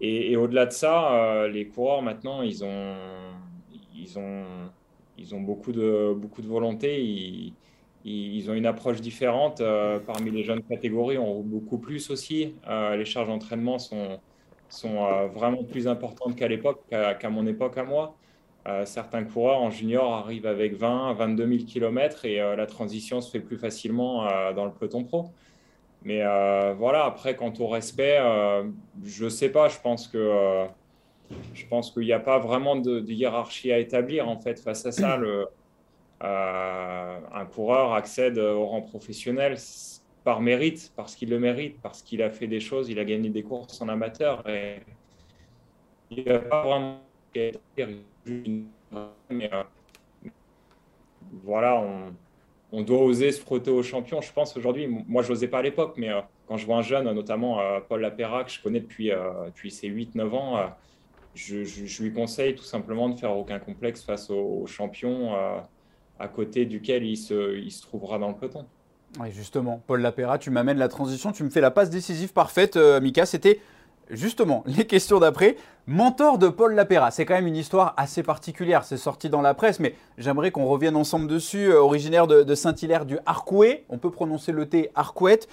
et, 0.00 0.36
au-delà 0.36 0.66
de 0.66 0.72
ça, 0.72 1.46
les 1.48 1.66
coureurs 1.68 2.02
maintenant, 2.02 2.42
ils 2.42 2.64
ont, 2.64 2.94
ils 3.94 4.18
ont, 4.18 4.44
ils 5.18 5.34
ont 5.34 5.40
beaucoup 5.40 5.72
de, 5.72 6.14
beaucoup 6.16 6.40
de 6.40 6.46
volonté. 6.46 7.02
Ils, 7.02 7.54
ils 8.04 8.50
ont 8.50 8.54
une 8.54 8.66
approche 8.66 9.00
différente. 9.00 9.60
parmi 10.06 10.30
les 10.30 10.44
jeunes 10.44 10.62
catégories, 10.62 11.18
on 11.18 11.32
roule 11.34 11.46
beaucoup 11.46 11.78
plus 11.78 12.10
aussi. 12.10 12.54
les 12.68 13.04
charges 13.04 13.28
d'entraînement 13.28 13.78
sont, 13.78 14.20
sont 14.68 15.26
vraiment 15.28 15.64
plus 15.64 15.86
importantes 15.88 16.36
qu'à 16.36 16.48
l'époque, 16.48 16.82
qu'à 16.88 17.30
mon 17.30 17.46
époque 17.46 17.76
à 17.76 17.84
moi. 17.84 18.16
Euh, 18.68 18.84
certains 18.84 19.24
coureurs 19.24 19.62
en 19.62 19.70
junior 19.70 20.12
arrivent 20.12 20.46
avec 20.46 20.74
20, 20.74 21.14
22 21.14 21.48
000 21.48 21.64
km 21.64 22.26
et 22.26 22.38
euh, 22.40 22.54
la 22.54 22.66
transition 22.66 23.22
se 23.22 23.30
fait 23.30 23.40
plus 23.40 23.56
facilement 23.56 24.26
euh, 24.26 24.52
dans 24.52 24.66
le 24.66 24.72
peloton 24.72 25.04
pro. 25.04 25.30
Mais 26.04 26.22
voilà, 26.74 27.04
après, 27.04 27.34
quant 27.34 27.52
au 27.58 27.66
respect, 27.66 28.18
je 29.04 29.24
ne 29.24 29.28
sais 29.28 29.48
pas, 29.48 29.68
je 29.68 29.78
pense 29.80 30.06
que 30.06 30.64
je 31.52 31.66
pense 31.66 31.90
qu'il 31.90 32.04
n'y 32.04 32.12
a 32.12 32.20
pas 32.20 32.38
vraiment 32.38 32.76
de, 32.76 33.00
hiérarchie 33.00 33.72
à 33.72 33.78
établir 33.78 34.28
en 34.28 34.38
fait 34.38 34.60
face 34.60 34.86
à 34.86 34.92
ça. 34.92 35.18
Un 36.20 37.44
coureur 37.52 37.94
accède 37.94 38.38
au 38.38 38.64
rang 38.66 38.80
professionnel 38.80 39.56
par 40.22 40.40
mérite, 40.40 40.92
parce 40.94 41.16
qu'il 41.16 41.30
le 41.30 41.40
mérite, 41.40 41.80
parce 41.82 42.00
qu'il 42.00 42.22
a 42.22 42.30
fait 42.30 42.46
des 42.46 42.60
choses, 42.60 42.88
il 42.88 43.00
a 43.00 43.04
gagné 43.04 43.28
des 43.28 43.42
courses 43.42 43.80
en 43.80 43.88
amateur 43.88 44.44
il 46.10 46.24
n'y 46.24 46.30
a 46.30 46.38
pas 46.38 46.62
vraiment 46.62 47.00
euh, 48.32 49.62
voilà, 51.44 51.82
on, 52.72 52.82
doit 52.82 53.02
oser 53.02 53.32
se 53.32 53.40
frotter 53.40 53.70
aux 53.70 53.82
champions. 53.82 54.20
Je 54.20 54.32
pense 54.32 54.56
aujourd'hui, 54.56 54.86
moi 54.86 55.22
je 55.22 55.30
n'osais 55.30 55.48
pas 55.48 55.58
à 55.58 55.62
l'époque, 55.62 55.94
mais 55.96 56.10
euh, 56.10 56.20
quand 56.46 56.56
je 56.56 56.66
vois 56.66 56.76
un 56.76 56.82
jeune, 56.82 57.10
notamment 57.12 57.60
euh, 57.60 57.80
Paul 57.86 58.00
Lapéra, 58.00 58.44
que 58.44 58.50
je 58.50 58.62
connais 58.62 58.80
depuis, 58.80 59.10
depuis 59.46 59.70
ses 59.70 59.88
8-9 59.88 60.30
ans, 60.30 60.70
je, 61.34 62.02
lui 62.02 62.12
conseille 62.12 62.54
tout 62.54 62.64
simplement 62.64 63.08
de 63.08 63.18
faire 63.18 63.36
aucun 63.36 63.58
complexe 63.58 64.02
face 64.02 64.30
aux, 64.30 64.66
champions 64.66 65.34
à 66.18 66.28
côté 66.28 66.66
duquel 66.66 67.04
il 67.04 67.16
se, 67.16 67.56
il 67.56 67.70
se 67.70 67.82
trouvera 67.82 68.18
dans 68.18 68.28
le 68.28 68.34
peloton. 68.34 68.66
Oui, 69.20 69.30
justement, 69.30 69.82
Paul 69.86 70.00
Lapéra, 70.00 70.38
tu 70.38 70.50
m'amènes 70.50 70.78
la 70.78 70.88
transition, 70.88 71.32
tu 71.32 71.42
me 71.44 71.50
fais 71.50 71.60
la 71.60 71.70
passe 71.70 71.90
décisive 71.90 72.32
parfaite, 72.32 72.76
Mika. 72.76 73.24
C'était 73.24 73.60
justement, 74.10 74.62
les 74.66 74.86
questions 74.86 75.18
d'après. 75.18 75.56
Mentor 75.86 76.36
de 76.36 76.48
Paul 76.48 76.74
Lapéra, 76.74 77.10
c'est 77.10 77.24
quand 77.24 77.34
même 77.34 77.46
une 77.46 77.56
histoire 77.56 77.94
assez 77.96 78.22
particulière. 78.22 78.84
C'est 78.84 78.98
sorti 78.98 79.30
dans 79.30 79.40
la 79.40 79.54
presse, 79.54 79.80
mais 79.80 79.94
j'aimerais 80.18 80.50
qu'on 80.50 80.66
revienne 80.66 80.96
ensemble 80.96 81.26
dessus. 81.26 81.70
Euh, 81.70 81.80
originaire 81.80 82.26
de, 82.26 82.54
Saint-Hilaire 82.54 83.06
du 83.06 83.18
Harcouët, 83.24 83.84
on 83.88 83.96
peut 83.96 84.10
prononcer 84.10 84.52
le 84.52 84.68
T 84.68 84.90
Harcouët. 84.94 85.48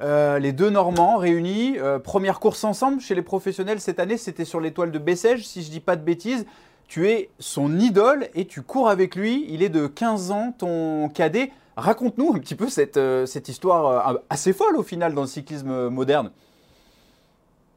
Euh, 0.00 0.38
les 0.38 0.52
deux 0.52 0.70
Normands 0.70 1.18
réunis, 1.18 1.78
euh, 1.78 1.98
première 1.98 2.40
course 2.40 2.64
ensemble 2.64 3.00
chez 3.00 3.14
les 3.14 3.22
professionnels 3.22 3.78
cette 3.78 4.00
année, 4.00 4.16
c'était 4.16 4.46
sur 4.46 4.58
l'étoile 4.58 4.90
de 4.90 4.98
Bessèges, 4.98 5.46
si 5.46 5.62
je 5.62 5.70
dis 5.70 5.80
pas 5.80 5.96
de 5.96 6.02
bêtises. 6.02 6.46
Tu 6.88 7.08
es 7.10 7.28
son 7.38 7.78
idole 7.78 8.28
et 8.34 8.46
tu 8.46 8.62
cours 8.62 8.88
avec 8.88 9.16
lui. 9.16 9.44
Il 9.48 9.62
est 9.62 9.68
de 9.68 9.86
15 9.86 10.30
ans, 10.30 10.54
ton 10.56 11.10
cadet. 11.10 11.52
Raconte-nous 11.76 12.32
un 12.34 12.38
petit 12.38 12.54
peu 12.54 12.68
cette, 12.68 12.98
cette 13.26 13.48
histoire 13.48 14.18
assez 14.30 14.52
folle 14.52 14.76
au 14.76 14.82
final 14.82 15.14
dans 15.14 15.22
le 15.22 15.26
cyclisme 15.26 15.88
moderne. 15.88 16.30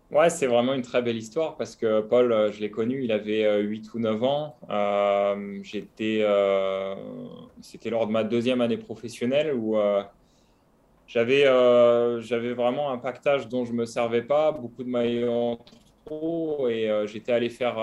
Ouais, 0.10 0.30
c'est 0.30 0.48
vraiment 0.48 0.74
une 0.74 0.84
très 0.84 1.02
belle 1.02 1.18
histoire 1.18 1.58
parce 1.58 1.76
que 1.76 2.00
Paul, 2.00 2.32
euh, 2.32 2.50
je 2.54 2.62
l'ai 2.62 2.72
connu, 2.72 3.04
il 3.04 3.12
avait 3.12 3.62
8 3.62 3.88
euh, 3.88 3.90
ou 3.94 4.00
9 4.00 4.24
ans. 4.24 4.56
Euh, 4.70 5.62
c'était 7.62 7.90
lors 7.90 8.08
de 8.08 8.12
ma 8.14 8.24
deuxième 8.24 8.62
année 8.62 8.78
professionnelle 8.78 9.54
où 9.54 9.76
j'avais, 11.08 11.44
j'avais 12.22 12.54
vraiment 12.54 12.92
un 12.92 12.98
pactage 12.98 13.50
dont 13.50 13.66
je 13.66 13.74
ne 13.74 13.78
me 13.78 13.86
servais 13.86 14.22
pas, 14.22 14.52
beaucoup 14.54 14.84
de 14.84 14.90
maillots 14.90 15.60
pro 16.06 16.70
et 16.70 16.90
j'étais 17.06 17.34
allé 17.34 17.50
faire 17.50 17.78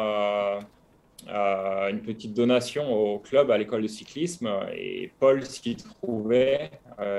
une 1.27 2.01
petite 2.03 2.33
donation 2.33 2.93
au 2.93 3.19
club 3.19 3.51
à 3.51 3.59
l'école 3.59 3.83
de 3.83 3.89
cyclisme 3.89 4.49
et 4.75 5.11
Paul 5.21 5.45
s'y 5.45 5.77
trouvait, 5.77 6.71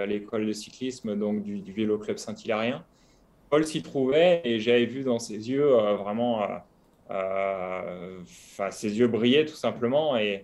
l'école 0.08 0.48
de 0.48 0.54
cyclisme 0.54 1.16
donc 1.16 1.44
du, 1.44 1.60
du 1.60 1.74
vélo 1.74 2.00
club 2.00 2.18
Saint-Hilárien. 2.18 2.84
Paul 3.56 3.66
s'y 3.66 3.82
trouvait 3.82 4.42
et 4.44 4.60
j'avais 4.60 4.86
vu 4.86 5.04
dans 5.04 5.18
ses 5.18 5.50
yeux 5.50 5.70
vraiment 5.98 6.46
euh, 7.10 8.20
enfin, 8.22 8.70
ses 8.70 9.00
yeux 9.00 9.08
brillaient 9.08 9.46
tout 9.46 9.56
simplement 9.56 10.18
et, 10.18 10.44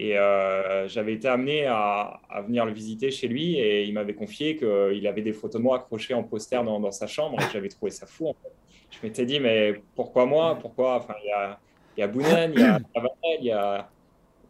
euh, 0.00 0.86
j'avais 0.86 1.14
été 1.14 1.26
amené 1.26 1.66
à, 1.66 2.20
venir 2.46 2.64
le 2.64 2.70
visiter 2.70 3.10
chez 3.10 3.26
lui 3.26 3.58
et 3.58 3.82
il 3.82 3.92
m'avait 3.94 4.14
confié 4.14 4.54
qu'il 4.54 5.04
avait 5.08 5.22
des 5.22 5.32
photos 5.32 5.60
de 5.60 5.64
moi 5.64 5.78
accrochées 5.78 6.14
en 6.14 6.22
poster 6.22 6.62
dans, 6.62 6.92
sa 6.92 7.08
chambre 7.08 7.40
et 7.40 7.44
j'avais 7.52 7.68
trouvé 7.68 7.90
ça 7.90 8.06
fou. 8.06 8.32
Je 8.92 8.98
m'étais 9.02 9.26
dit, 9.26 9.40
mais 9.40 9.82
pourquoi 9.96 10.24
moi? 10.24 10.56
Pourquoi? 10.60 10.98
Enfin, 10.98 11.14
il 11.24 11.30
y 11.30 11.32
a, 11.32 11.58
y 11.98 12.02
a 12.02 12.06
Bounen, 12.06 12.52
il 12.54 12.60
y 13.44 13.50
a 13.50 13.88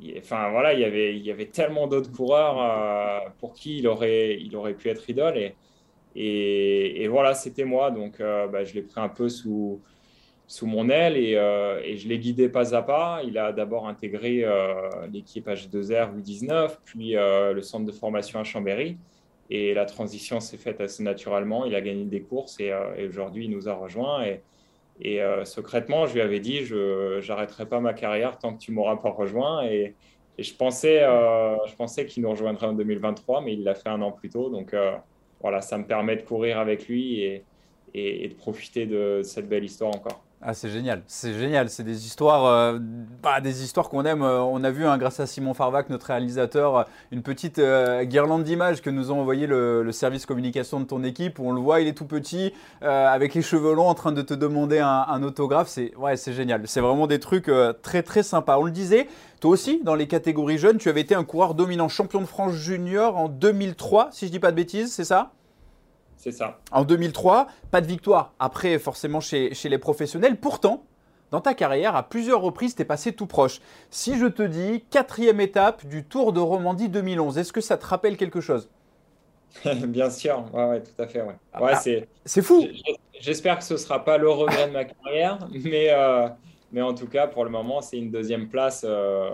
il 0.01 0.11
y. 0.11 0.19
Enfin 0.19 0.51
voilà, 0.51 0.75
il 0.75 0.85
avait, 0.85 1.17
il 1.17 1.25
y 1.25 1.31
avait 1.31 1.47
tellement 1.47 1.87
d'autres 1.87 2.13
coureurs 2.13 2.61
euh, 2.61 3.31
pour 3.41 3.55
qui 3.55 3.79
il 3.79 3.87
aurait, 3.87 4.39
il 4.39 4.55
aurait 4.55 4.75
pu 4.75 4.91
être 4.91 5.09
idole 5.09 5.39
et, 5.39 5.55
et, 6.15 7.07
voilà, 7.09 7.35
c'était 7.35 7.65
moi. 7.65 7.91
Donc 7.91 8.19
bah, 8.19 8.65
je 8.65 8.75
l'ai 8.75 8.83
pris 8.83 9.01
un 9.01 9.09
peu 9.09 9.29
sous, 9.29 9.81
sous 10.53 10.67
mon 10.67 10.91
aile 10.91 11.15
euh, 11.17 11.81
et, 11.83 11.97
je 11.97 12.07
l'ai 12.09 12.19
guidé 12.19 12.51
pas 12.51 12.75
à 12.75 12.83
pas. 12.83 13.23
Il 13.25 13.39
a 13.39 13.53
d'abord 13.53 13.89
intégré 13.89 14.45
euh, 14.45 14.91
l'équipe 15.11 15.49
H2R 15.49 16.15
U19, 16.21 16.77
puis 16.85 17.17
euh, 17.17 17.55
le 17.55 17.63
centre 17.63 17.87
de 17.87 17.93
formation 17.93 18.39
à 18.39 18.45
Chambéry. 18.45 18.99
Et 19.49 19.73
la 19.73 19.87
transition 19.87 20.41
s'est 20.41 20.59
faite 20.59 20.83
assez 20.83 21.03
naturellement. 21.03 21.65
Il 21.65 21.75
a 21.75 21.81
gagné 21.81 22.05
des 22.05 22.21
courses 22.21 22.61
et, 22.61 22.73
aujourd'hui, 23.07 23.47
il 23.47 23.51
nous 23.51 23.69
a 23.69 23.75
rejoints. 23.75 24.25
Et, 25.01 25.21
secrètement, 25.45 26.07
je 26.07 26.15
lui 26.15 26.21
avais 26.21 26.41
dit, 26.41 26.65
je 26.65 27.27
n'arrêterai 27.27 27.67
pas 27.67 27.81
ma 27.81 27.93
carrière 27.93 28.39
tant 28.39 28.55
que 28.55 28.59
tu 28.59 28.73
m'auras 28.73 28.97
pas 28.97 29.11
rejoint. 29.11 29.65
Et, 29.65 29.95
je 30.39 30.55
pensais, 30.55 31.01
je 31.01 31.75
pensais 31.77 32.07
qu'il 32.07 32.23
nous 32.23 32.31
rejoindrait 32.31 32.67
en 32.67 32.73
2023, 32.73 33.43
mais 33.43 33.53
il 33.53 33.65
l'a 33.65 33.75
fait 33.75 33.91
un 33.91 34.01
an 34.01 34.13
plus 34.13 34.31
tôt. 34.31 34.49
Donc 34.49 34.75
voilà, 35.43 35.61
ça 35.61 35.77
me 35.77 35.85
permet 35.85 36.17
de 36.17 36.23
courir 36.23 36.59
avec 36.59 36.89
lui 36.89 37.21
et, 37.21 37.45
de 37.95 38.35
profiter 38.35 38.87
de 38.87 39.21
cette 39.23 39.49
belle 39.49 39.65
histoire 39.65 39.95
encore. 39.95 40.25
Ah, 40.45 40.55
c'est 40.55 40.71
génial, 40.71 41.05
c'est 41.07 41.35
génial. 41.35 41.71
C'est 41.71 41.85
des 41.85 42.05
histoires, 42.05 42.47
euh, 42.47 42.77
bah, 43.23 43.41
des 43.41 43.63
histoires 43.63 43.89
qu'on 43.89 44.05
aime. 44.05 44.23
Euh, 44.23 44.41
on 44.41 44.65
a 44.65 44.73
vu, 44.73 44.85
hein, 44.85 44.99
grâce 44.99 45.21
à 45.21 45.27
Simon 45.27 45.55
Farvac, 45.55 45.89
notre 45.89 46.07
réalisateur, 46.07 46.79
euh, 46.79 46.83
une 47.13 47.23
petite 47.23 47.61
guirlande 47.61 48.43
d'images 48.43 48.83
que 48.83 48.91
nous 48.91 49.13
a 49.13 49.15
envoyé 49.15 49.47
le, 49.47 49.89
service 49.93 50.27
communication 50.27 50.81
de 50.81 50.85
ton 50.85 51.05
équipe. 51.05 51.39
On 51.39 51.53
le 51.53 51.61
voit, 51.61 51.81
il 51.81 51.87
est 51.87 51.93
tout 51.93 52.07
petit, 52.07 52.53
avec 52.81 53.35
les 53.35 53.43
cheveux 53.43 53.75
longs, 53.75 53.89
en 53.89 53.95
train 53.95 54.11
de 54.11 54.23
te 54.23 54.35
demander 54.35 54.81
un, 54.81 55.23
autographe. 55.23 55.69
C'est 55.69 55.95
ouais, 55.97 56.17
c'est 56.17 56.33
génial. 56.33 56.63
C'est 56.67 56.81
vraiment 56.81 57.07
des 57.07 57.21
trucs 57.21 57.51
très 57.83 58.03
très 58.03 58.23
sympas. 58.23 58.59
On 58.59 58.65
le 58.65 58.73
disait. 58.73 59.07
Toi 59.41 59.51
aussi, 59.51 59.81
dans 59.83 59.97
les 59.97 60.07
catégories 60.07 60.59
jeunes, 60.59 60.79
tu 60.79 60.89
avais 60.89 61.01
été 61.01 61.15
un 61.17 61.25
coureur 61.25 61.55
dominant, 61.55 61.89
champion 61.89 62.21
de 62.21 62.27
France 62.27 62.53
junior 62.53 63.17
en 63.17 63.29
2003, 63.29 64.11
si 64.13 64.27
je 64.27 64.31
dis 64.31 64.39
pas 64.39 64.53
de 64.53 64.57
bêtises, 64.57 64.93
c'est 64.93 65.05
ça? 65.05 65.33
C'est 66.23 66.31
ça. 66.31 66.61
En 66.71 66.85
2003, 66.85 67.49
pas 67.73 67.81
de 67.81 67.87
victoire. 67.89 68.33
Après, 68.39 68.79
forcément, 68.79 69.19
chez, 69.19 69.55
chez 69.55 69.69
les 69.69 69.79
professionnels. 69.79 70.37
Pourtant, 70.37 70.85
dans 71.33 71.41
ta 71.41 71.53
carrière, 71.53 71.97
à 71.97 72.09
plusieurs 72.09 72.41
reprises, 72.41 72.77
tu 72.77 72.83
es 72.83 72.85
passé 72.85 73.13
tout 73.13 73.27
proche. 73.27 73.61
Si 73.91 74.17
je 74.17 74.27
te 74.27 74.43
dis 74.43 74.85
quatrième 74.89 75.41
étape 75.41 75.85
du 75.85 76.05
Tour 76.05 76.33
de 76.33 76.39
Romandie 76.39 76.89
2011, 76.89 77.39
est-ce 77.39 77.53
que 77.53 77.61
ça 77.61 77.77
te 77.77 77.85
rappelle 77.85 78.17
quelque 78.17 78.41
chose? 78.41 78.71
Bien 79.65 80.11
sûr, 80.11 80.45
ouais, 80.55 80.81
tout 80.81 81.03
à 81.03 81.09
fait. 81.09 81.23
Ouais. 81.23 81.35
Ah, 81.53 81.75
c'est, 81.75 82.07
c'est 82.25 82.43
fou. 82.43 82.69
J'espère 83.21 83.59
que 83.59 83.65
ce 83.65 83.75
ne 83.75 83.79
sera 83.79 84.05
pas 84.05 84.17
le 84.17 84.31
regret 84.31 84.69
de 84.69 84.73
ma 84.73 84.85
carrière, 84.85 85.41
mais, 85.65 85.89
euh, 85.91 86.29
mais 86.71 86.83
en 86.83 86.95
tout 86.95 87.09
cas, 87.09 87.27
pour 87.27 87.43
le 87.43 87.51
moment, 87.51 87.81
c'est 87.81 87.99
une 87.99 88.13
deuxième 88.13 88.47
place 88.47 88.87
euh, 88.89 89.29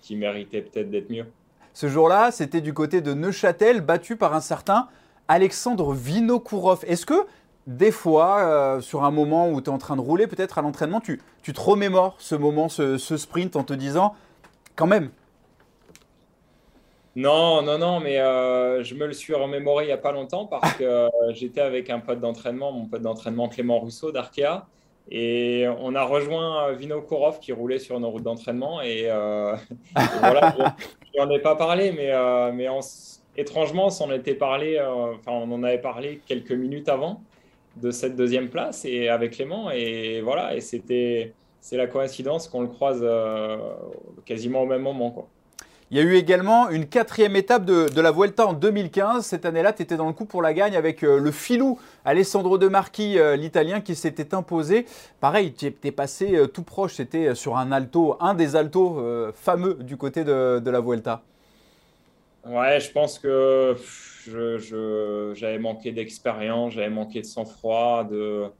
qui 0.00 0.16
méritait 0.16 0.62
peut-être 0.62 0.90
d'être 0.90 1.10
mieux. 1.10 1.26
Ce 1.74 1.88
jour-là, 1.88 2.30
c'était 2.30 2.62
du 2.62 2.72
côté 2.72 3.02
de 3.02 3.12
Neuchâtel, 3.12 3.82
battu 3.82 4.16
par 4.16 4.32
un 4.32 4.40
certain 4.40 4.88
Alexandre 5.28 5.92
Vinokourov. 5.92 6.84
Est-ce 6.86 7.06
que 7.06 7.26
des 7.66 7.92
fois, 7.92 8.40
euh, 8.40 8.80
sur 8.80 9.04
un 9.04 9.10
moment 9.10 9.48
où 9.48 9.60
tu 9.60 9.70
es 9.70 9.72
en 9.72 9.78
train 9.78 9.96
de 9.96 10.00
rouler, 10.00 10.26
peut-être 10.26 10.58
à 10.58 10.62
l'entraînement, 10.62 11.00
tu, 11.00 11.20
tu, 11.42 11.52
te 11.52 11.60
remémores 11.60 12.16
ce 12.18 12.34
moment, 12.34 12.68
ce, 12.68 12.96
sprint 12.98 13.54
en 13.56 13.62
te 13.62 13.72
disant, 13.72 14.14
quand 14.74 14.86
même? 14.86 15.10
Non, 17.14 17.62
non, 17.62 17.78
non, 17.78 18.00
mais 18.00 18.18
euh, 18.18 18.82
je 18.82 18.94
me 18.94 19.06
le 19.06 19.12
suis 19.12 19.34
remémoré 19.34 19.84
il 19.84 19.88
n'y 19.88 19.92
a 19.92 19.98
pas 19.98 20.12
longtemps 20.12 20.46
parce 20.46 20.72
que 20.74 20.82
euh, 20.82 21.08
j'étais 21.34 21.60
avec 21.60 21.90
un 21.90 22.00
pote 22.00 22.20
d'entraînement, 22.20 22.72
mon 22.72 22.86
pote 22.86 23.02
d'entraînement 23.02 23.48
Clément 23.48 23.78
Rousseau 23.78 24.12
d'Arkea. 24.12 24.66
Et 25.10 25.66
on 25.80 25.94
a 25.94 26.04
rejoint 26.04 26.72
Vinokourov 26.72 27.40
qui 27.40 27.52
roulait 27.52 27.80
sur 27.80 27.98
nos 27.98 28.08
routes 28.08 28.22
d'entraînement. 28.22 28.80
Et, 28.82 29.02
voilà, 30.20 30.54
je 31.14 31.20
n'en 31.20 31.28
ai 31.28 31.40
pas 31.40 31.56
parlé, 31.56 31.90
mais, 31.90 32.12
mais 32.52 32.68
on, 32.68 32.80
étrangement, 33.36 33.88
euh, 33.88 35.14
on 35.26 35.52
en 35.52 35.62
avait 35.62 35.78
parlé 35.78 36.20
quelques 36.26 36.52
minutes 36.52 36.88
avant 36.88 37.22
de 37.76 37.90
cette 37.90 38.16
deuxième 38.16 38.48
place 38.48 38.84
et 38.84 39.08
avec 39.08 39.32
Clément. 39.32 39.70
Et 39.70 40.20
voilà, 40.20 40.54
et 40.54 40.60
c'était, 40.60 41.32
c'est 41.60 41.76
la 41.76 41.86
coïncidence 41.86 42.48
qu'on 42.48 42.62
le 42.62 42.68
croise 42.68 43.00
euh, 43.02 43.56
quasiment 44.24 44.62
au 44.62 44.66
même 44.66 44.82
moment. 44.82 45.28
Il 45.90 45.98
y 45.98 46.00
a 46.00 46.04
eu 46.04 46.14
également 46.14 46.70
une 46.70 46.86
quatrième 46.86 47.36
étape 47.36 47.66
de, 47.66 48.00
la 48.00 48.12
Vuelta 48.12 48.46
en 48.46 48.54
2015. 48.54 49.26
Cette 49.26 49.44
année-là, 49.44 49.74
tu 49.74 49.82
étais 49.82 49.98
dans 49.98 50.06
le 50.06 50.14
coup 50.14 50.24
pour 50.24 50.40
la 50.40 50.54
gagne 50.54 50.74
avec 50.74 51.04
euh, 51.04 51.18
le 51.18 51.30
filou 51.30 51.78
Alessandro 52.06 52.56
De 52.56 52.68
Marchi, 52.68 53.18
l'Italien, 53.36 53.82
qui 53.82 53.94
s'était 53.94 54.34
imposé. 54.34 54.86
Pareil, 55.20 55.52
tu 55.52 55.66
es 55.66 55.92
passé 55.92 56.40
tout 56.52 56.62
proche, 56.62 56.94
c'était 56.94 57.34
sur 57.34 57.58
un 57.58 57.72
alto, 57.72 58.16
un 58.20 58.32
des 58.32 58.56
altos 58.56 59.02
fameux 59.34 59.74
du 59.74 59.98
côté 59.98 60.24
de 60.24 60.70
la 60.70 60.80
Vuelta. 60.80 61.22
Ouais, 62.44 62.80
je 62.80 62.90
pense 62.90 63.18
que 63.20 63.76
j'avais 65.34 65.58
manqué 65.58 65.92
d'expérience, 65.92 66.72
j'avais 66.74 66.90
manqué 66.90 67.20
de 67.20 67.26
sang-froid, 67.26 68.04
de, 68.04 68.50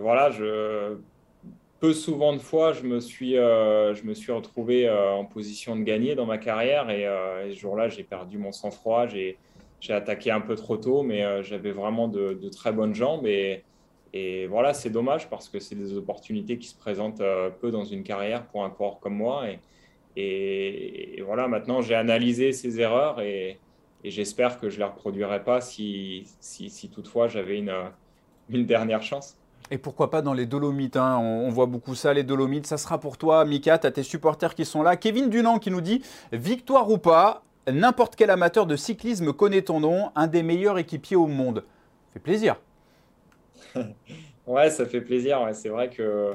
voilà, 0.00 0.30
peu 1.80 1.92
souvent 1.92 2.32
de 2.32 2.38
fois, 2.38 2.72
je 2.72 2.82
me 2.82 3.00
suis, 3.00 3.36
euh, 3.36 3.94
je 3.94 4.04
me 4.04 4.14
suis 4.14 4.32
retrouvé 4.32 4.88
euh, 4.88 5.12
en 5.12 5.24
position 5.24 5.76
de 5.76 5.82
gagner 5.82 6.14
dans 6.14 6.26
ma 6.26 6.38
carrière 6.38 6.90
et, 6.90 7.06
euh, 7.06 7.50
ce 7.50 7.58
jour-là, 7.58 7.88
j'ai 7.88 8.02
perdu 8.02 8.38
mon 8.38 8.52
sang-froid, 8.52 9.06
j'ai, 9.06 9.38
attaqué 9.90 10.30
un 10.30 10.40
peu 10.40 10.56
trop 10.56 10.76
tôt, 10.76 11.02
mais 11.02 11.42
j'avais 11.44 11.70
vraiment 11.70 12.08
de, 12.08 12.48
très 12.50 12.72
bonnes 12.72 12.94
jambes 12.94 13.26
et, 13.26 13.62
voilà, 14.48 14.74
c'est 14.74 14.90
dommage 14.90 15.28
parce 15.28 15.48
que 15.48 15.60
c'est 15.60 15.76
des 15.76 15.96
opportunités 15.96 16.58
qui 16.58 16.66
se 16.68 16.76
présentent 16.76 17.22
peu 17.60 17.70
dans 17.70 17.84
une 17.84 18.02
carrière 18.02 18.46
pour 18.46 18.64
un 18.64 18.70
coureur 18.70 18.98
comme 18.98 19.14
moi 19.14 19.44
et, 20.18 21.22
voilà, 21.24 21.46
maintenant 21.46 21.80
j'ai 21.80 21.94
analysé 21.94 22.52
ces 22.52 22.80
erreurs 22.80 23.20
et, 23.20 23.58
j'espère 24.04 24.58
que 24.58 24.70
je 24.70 24.76
ne 24.76 24.78
les 24.80 24.90
reproduirai 24.90 25.44
pas 25.44 25.60
si, 25.60 26.24
si, 26.40 26.88
toutefois 26.88 27.28
j'avais 27.28 27.58
une, 27.58 27.74
une 28.48 28.64
dernière 28.64 29.02
chance. 29.02 29.36
Et 29.70 29.76
pourquoi 29.76 30.08
pas 30.10 30.22
dans 30.22 30.32
les 30.32 30.46
Dolomites 30.46 30.96
hein. 30.96 31.18
on, 31.18 31.50
voit 31.50 31.66
beaucoup 31.66 31.94
ça, 31.94 32.14
les 32.14 32.22
Dolomites. 32.22 32.66
Ça 32.66 32.78
sera 32.78 32.98
pour 32.98 33.18
toi, 33.18 33.44
Mika. 33.44 33.76
Tu 33.76 33.86
as 33.86 33.90
tes 33.90 34.02
supporters 34.02 34.54
qui 34.54 34.64
sont 34.64 34.82
là. 34.82 34.96
Kevin 34.96 35.28
Dunant 35.28 35.58
qui 35.58 35.70
nous 35.70 35.82
dit 35.82 36.02
Victoire 36.32 36.90
ou 36.90 36.96
pas, 36.96 37.42
n'importe 37.70 38.16
quel 38.16 38.30
amateur 38.30 38.64
de 38.66 38.76
cyclisme 38.76 39.34
connaît 39.34 39.62
ton 39.62 39.80
nom, 39.80 40.10
un 40.14 40.26
des 40.26 40.42
meilleurs 40.42 40.78
équipiers 40.78 41.16
au 41.16 41.26
monde. 41.26 41.64
Ça 42.14 42.14
fait 42.14 42.20
plaisir. 42.20 42.56
ouais, 44.46 44.70
ça 44.70 44.86
fait 44.86 45.02
plaisir. 45.02 45.46
C'est 45.52 45.68
vrai 45.68 45.90
que 45.90 46.34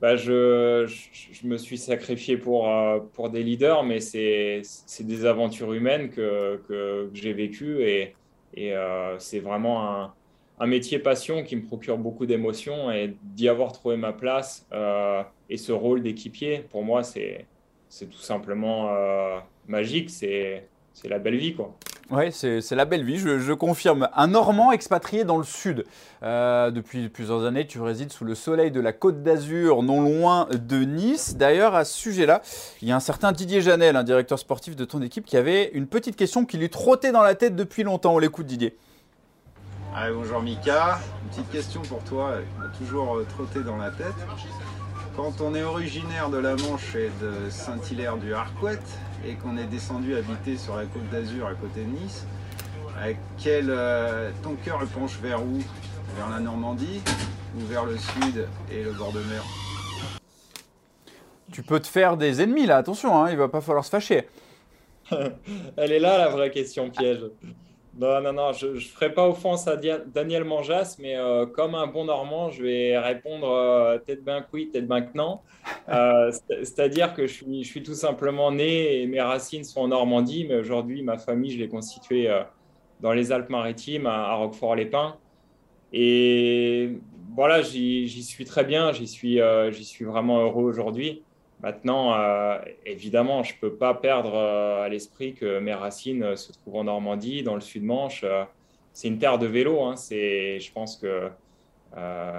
bah, 0.00 0.14
je, 0.16 0.86
je, 0.86 1.46
me 1.46 1.56
suis 1.56 1.76
sacrifié 1.76 2.36
pour, 2.36 2.70
euh, 2.70 3.00
pour 3.14 3.30
des 3.30 3.42
leaders, 3.42 3.82
mais 3.82 4.00
c'est 4.00 4.62
des 5.00 5.24
aventures 5.24 5.72
humaines 5.72 6.10
que, 6.10 6.62
que, 6.68 7.10
j'ai 7.14 7.32
vécues 7.32 7.82
et, 7.82 8.14
et 8.54 8.74
euh, 8.74 9.18
c'est 9.18 9.40
vraiment 9.40 9.90
un, 9.90 10.14
un, 10.60 10.66
métier 10.66 11.00
passion 11.00 11.42
qui 11.42 11.56
me 11.56 11.62
procure 11.62 11.98
beaucoup 11.98 12.26
d'émotions 12.26 12.92
et 12.92 13.16
d'y 13.22 13.48
avoir 13.48 13.72
trouvé 13.72 13.96
ma 13.96 14.12
place 14.12 14.66
euh, 14.72 15.22
et 15.50 15.56
ce 15.56 15.72
rôle 15.72 16.02
d'équipier, 16.02 16.60
pour 16.70 16.84
moi, 16.84 17.02
c'est 17.02 17.46
tout 17.98 18.12
simplement 18.18 18.90
magique, 19.66 20.10
c'est 20.10 20.68
la 21.04 21.18
belle 21.18 21.36
vie. 21.36 21.54
quoi. 21.54 21.76
Oui, 22.10 22.32
c'est 22.32 22.74
la 22.74 22.86
belle 22.86 23.04
vie, 23.04 23.18
je, 23.18 23.52
confirme. 23.52 24.08
Un 24.16 24.28
Normand 24.28 24.72
expatrié 24.72 25.24
dans 25.24 25.36
le 25.36 25.44
sud. 25.44 25.84
Euh, 26.22 26.70
depuis 26.70 27.10
plusieurs 27.10 27.44
années, 27.44 27.66
tu 27.66 27.82
résides 27.82 28.12
sous 28.12 28.24
le 28.24 28.34
soleil 28.34 28.70
de 28.70 28.80
la 28.80 28.94
Côte 28.94 29.22
d'Azur, 29.22 29.82
non 29.82 30.00
loin 30.00 30.48
de 30.50 30.78
Nice. 30.78 31.36
D'ailleurs, 31.36 31.74
à 31.74 31.84
ce 31.84 31.98
sujet-là, 31.98 32.40
il 32.80 32.88
y 32.88 32.92
a 32.92 32.96
un 32.96 33.00
certain 33.00 33.32
Didier 33.32 33.60
Janel, 33.60 33.94
un 33.94 34.04
directeur 34.04 34.38
sportif 34.38 34.74
de 34.74 34.86
ton 34.86 35.02
équipe, 35.02 35.26
qui 35.26 35.36
avait 35.36 35.70
une 35.74 35.86
petite 35.86 36.16
question 36.16 36.46
qui 36.46 36.56
lui 36.56 36.70
trottait 36.70 37.12
dans 37.12 37.22
la 37.22 37.34
tête 37.34 37.54
depuis 37.54 37.82
longtemps. 37.82 38.14
On 38.14 38.18
l'écoute, 38.18 38.46
Didier. 38.46 38.74
bonjour 40.14 40.40
Mika, 40.40 41.00
une 41.24 41.28
petite 41.28 41.50
question 41.50 41.82
pour 41.82 42.02
toi, 42.04 42.36
qui 42.38 42.58
m'a 42.58 42.68
toujours 42.78 43.18
euh, 43.18 43.26
trotté 43.28 43.60
dans 43.60 43.76
la 43.76 43.90
tête. 43.90 44.16
Quand 45.18 45.40
on 45.40 45.52
est 45.56 45.64
originaire 45.64 46.30
de 46.30 46.38
la 46.38 46.54
Manche 46.54 46.94
et 46.94 47.10
de 47.20 47.50
Saint-Hilaire 47.50 48.18
du 48.18 48.34
Harcouët, 48.34 48.78
et 49.26 49.34
qu'on 49.34 49.56
est 49.56 49.64
descendu 49.64 50.14
habiter 50.14 50.56
sur 50.56 50.76
la 50.76 50.84
côte 50.84 51.08
d'Azur 51.10 51.48
à 51.48 51.54
côté 51.54 51.80
de 51.80 51.88
Nice, 51.88 52.24
quel, 53.36 53.66
euh, 53.68 54.30
ton 54.44 54.54
cœur 54.54 54.78
penche 54.94 55.18
vers 55.20 55.42
où? 55.42 55.58
Vers 56.16 56.30
la 56.30 56.38
Normandie 56.38 57.02
ou 57.56 57.66
vers 57.66 57.84
le 57.84 57.96
sud 57.96 58.46
et 58.70 58.84
le 58.84 58.92
bord 58.92 59.10
de 59.10 59.18
mer? 59.18 59.42
Tu 61.50 61.64
peux 61.64 61.80
te 61.80 61.88
faire 61.88 62.16
des 62.16 62.40
ennemis 62.40 62.66
là, 62.66 62.76
attention, 62.76 63.20
hein, 63.20 63.28
il 63.28 63.36
va 63.36 63.48
pas 63.48 63.60
falloir 63.60 63.84
se 63.84 63.90
fâcher. 63.90 64.28
Elle 65.76 65.90
est 65.90 65.98
là 65.98 66.16
la 66.16 66.28
vraie 66.28 66.52
question 66.52 66.90
piège. 66.90 67.24
Non, 67.98 68.20
non, 68.20 68.32
non, 68.32 68.52
je 68.52 68.68
ne 68.68 68.78
ferai 68.78 69.12
pas 69.12 69.28
offense 69.28 69.66
à 69.66 69.74
Daniel 69.76 70.44
Manjas, 70.44 70.98
mais 71.00 71.16
euh, 71.16 71.46
comme 71.46 71.74
un 71.74 71.88
bon 71.88 72.04
Normand, 72.04 72.48
je 72.48 72.62
vais 72.62 72.96
répondre 72.96 73.50
euh, 73.50 73.98
tête 73.98 74.22
ben 74.22 74.46
oui, 74.52 74.70
tête 74.72 74.86
ben 74.86 75.04
non. 75.16 75.40
Euh, 75.88 76.30
c'est-à-dire 76.62 77.12
que 77.12 77.26
je 77.26 77.42
suis, 77.64 77.82
tout 77.82 77.94
simplement 77.94 78.52
né 78.52 79.02
et 79.02 79.06
mes 79.08 79.20
racines 79.20 79.64
sont 79.64 79.80
en 79.80 79.88
Normandie, 79.88 80.46
mais 80.48 80.54
aujourd'hui, 80.54 81.02
ma 81.02 81.18
famille, 81.18 81.50
je 81.50 81.58
l'ai 81.58 81.68
constituée 81.68 82.30
dans 83.00 83.12
les 83.12 83.32
Alpes-Maritimes, 83.32 84.06
à, 84.06 84.32
Roquefort-les-Pins. 84.34 85.16
Et 85.92 86.98
voilà, 87.34 87.62
j'y 87.62 88.22
suis 88.22 88.44
très 88.44 88.62
bien, 88.62 88.92
j'y 88.92 89.08
suis, 89.08 89.40
suis 89.72 90.04
vraiment 90.04 90.38
heureux 90.38 90.64
aujourd'hui. 90.64 91.24
Maintenant, 91.60 92.14
euh, 92.14 92.58
évidemment, 92.86 93.42
je 93.42 93.54
ne 93.54 93.58
peux 93.58 93.74
pas 93.74 93.94
perdre 93.94 94.34
euh, 94.34 94.84
à 94.84 94.88
l'esprit 94.88 95.34
que 95.34 95.58
mes 95.58 95.74
racines 95.74 96.22
euh, 96.22 96.36
se 96.36 96.52
trouvent 96.52 96.76
en 96.76 96.84
Normandie, 96.84 97.42
dans 97.42 97.56
le 97.56 97.60
Sud-Manche. 97.60 98.24
c'est 98.92 99.08
une 99.08 99.18
terre 99.18 99.38
de 99.38 99.46
vélo. 99.46 99.82
Hein. 99.82 99.94
je 99.96 100.72
pense 100.72 100.96
que 100.96 101.30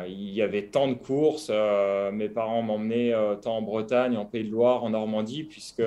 il 0.08 0.30
y 0.30 0.42
avait 0.42 0.68
tant 0.68 0.88
de 0.88 0.94
courses. 0.94 1.50
mes 2.14 2.30
parents 2.30 2.62
m'emmenaient 2.62 3.14
tant 3.42 3.58
en 3.58 3.62
Bretagne, 3.62 4.16
en 4.16 4.26
Pays 4.26 4.44
de 4.44 4.52
Loire, 4.52 4.84
en 4.84 4.92
Normandie, 4.92 5.44
puisque 5.44 5.84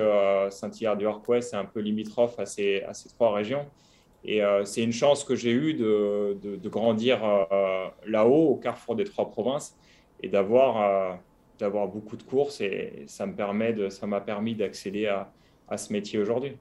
Saint-Hilaire-du-Harcouët, 0.49 1.41
c'est 1.41 1.55
un 1.55 1.65
peu 1.65 1.79
limitrophe 1.79 2.37
à 2.39 2.45
ces, 2.45 2.83
trois 3.15 3.33
régions. 3.33 3.65
Et 4.25 4.41
c'est 4.65 4.83
une 4.83 4.91
chance 4.91 5.23
que 5.23 5.35
j'ai 5.35 5.51
eue 5.51 5.73
de, 5.73 6.37
de 6.43 6.69
grandir 6.69 7.21
là-haut, 8.05 8.49
au 8.49 8.55
carrefour 8.55 8.95
des 8.95 9.05
trois 9.05 9.31
provinces, 9.31 9.77
et 10.21 10.27
d'avoir 10.27 11.17
d'avoir 11.59 11.87
beaucoup 11.87 12.17
de 12.17 12.23
courses 12.23 12.61
et 12.61 13.05
ça 13.07 13.25
me 13.25 13.33
permet 13.33 13.73
de, 13.73 13.89
ça 13.89 14.07
m'a 14.07 14.21
permis 14.21 14.55
d'accéder 14.55 15.07
à, 15.07 15.31
à, 15.69 15.77
ce 15.77 15.93
métier 15.93 16.19
aujourd'hui. 16.19 16.57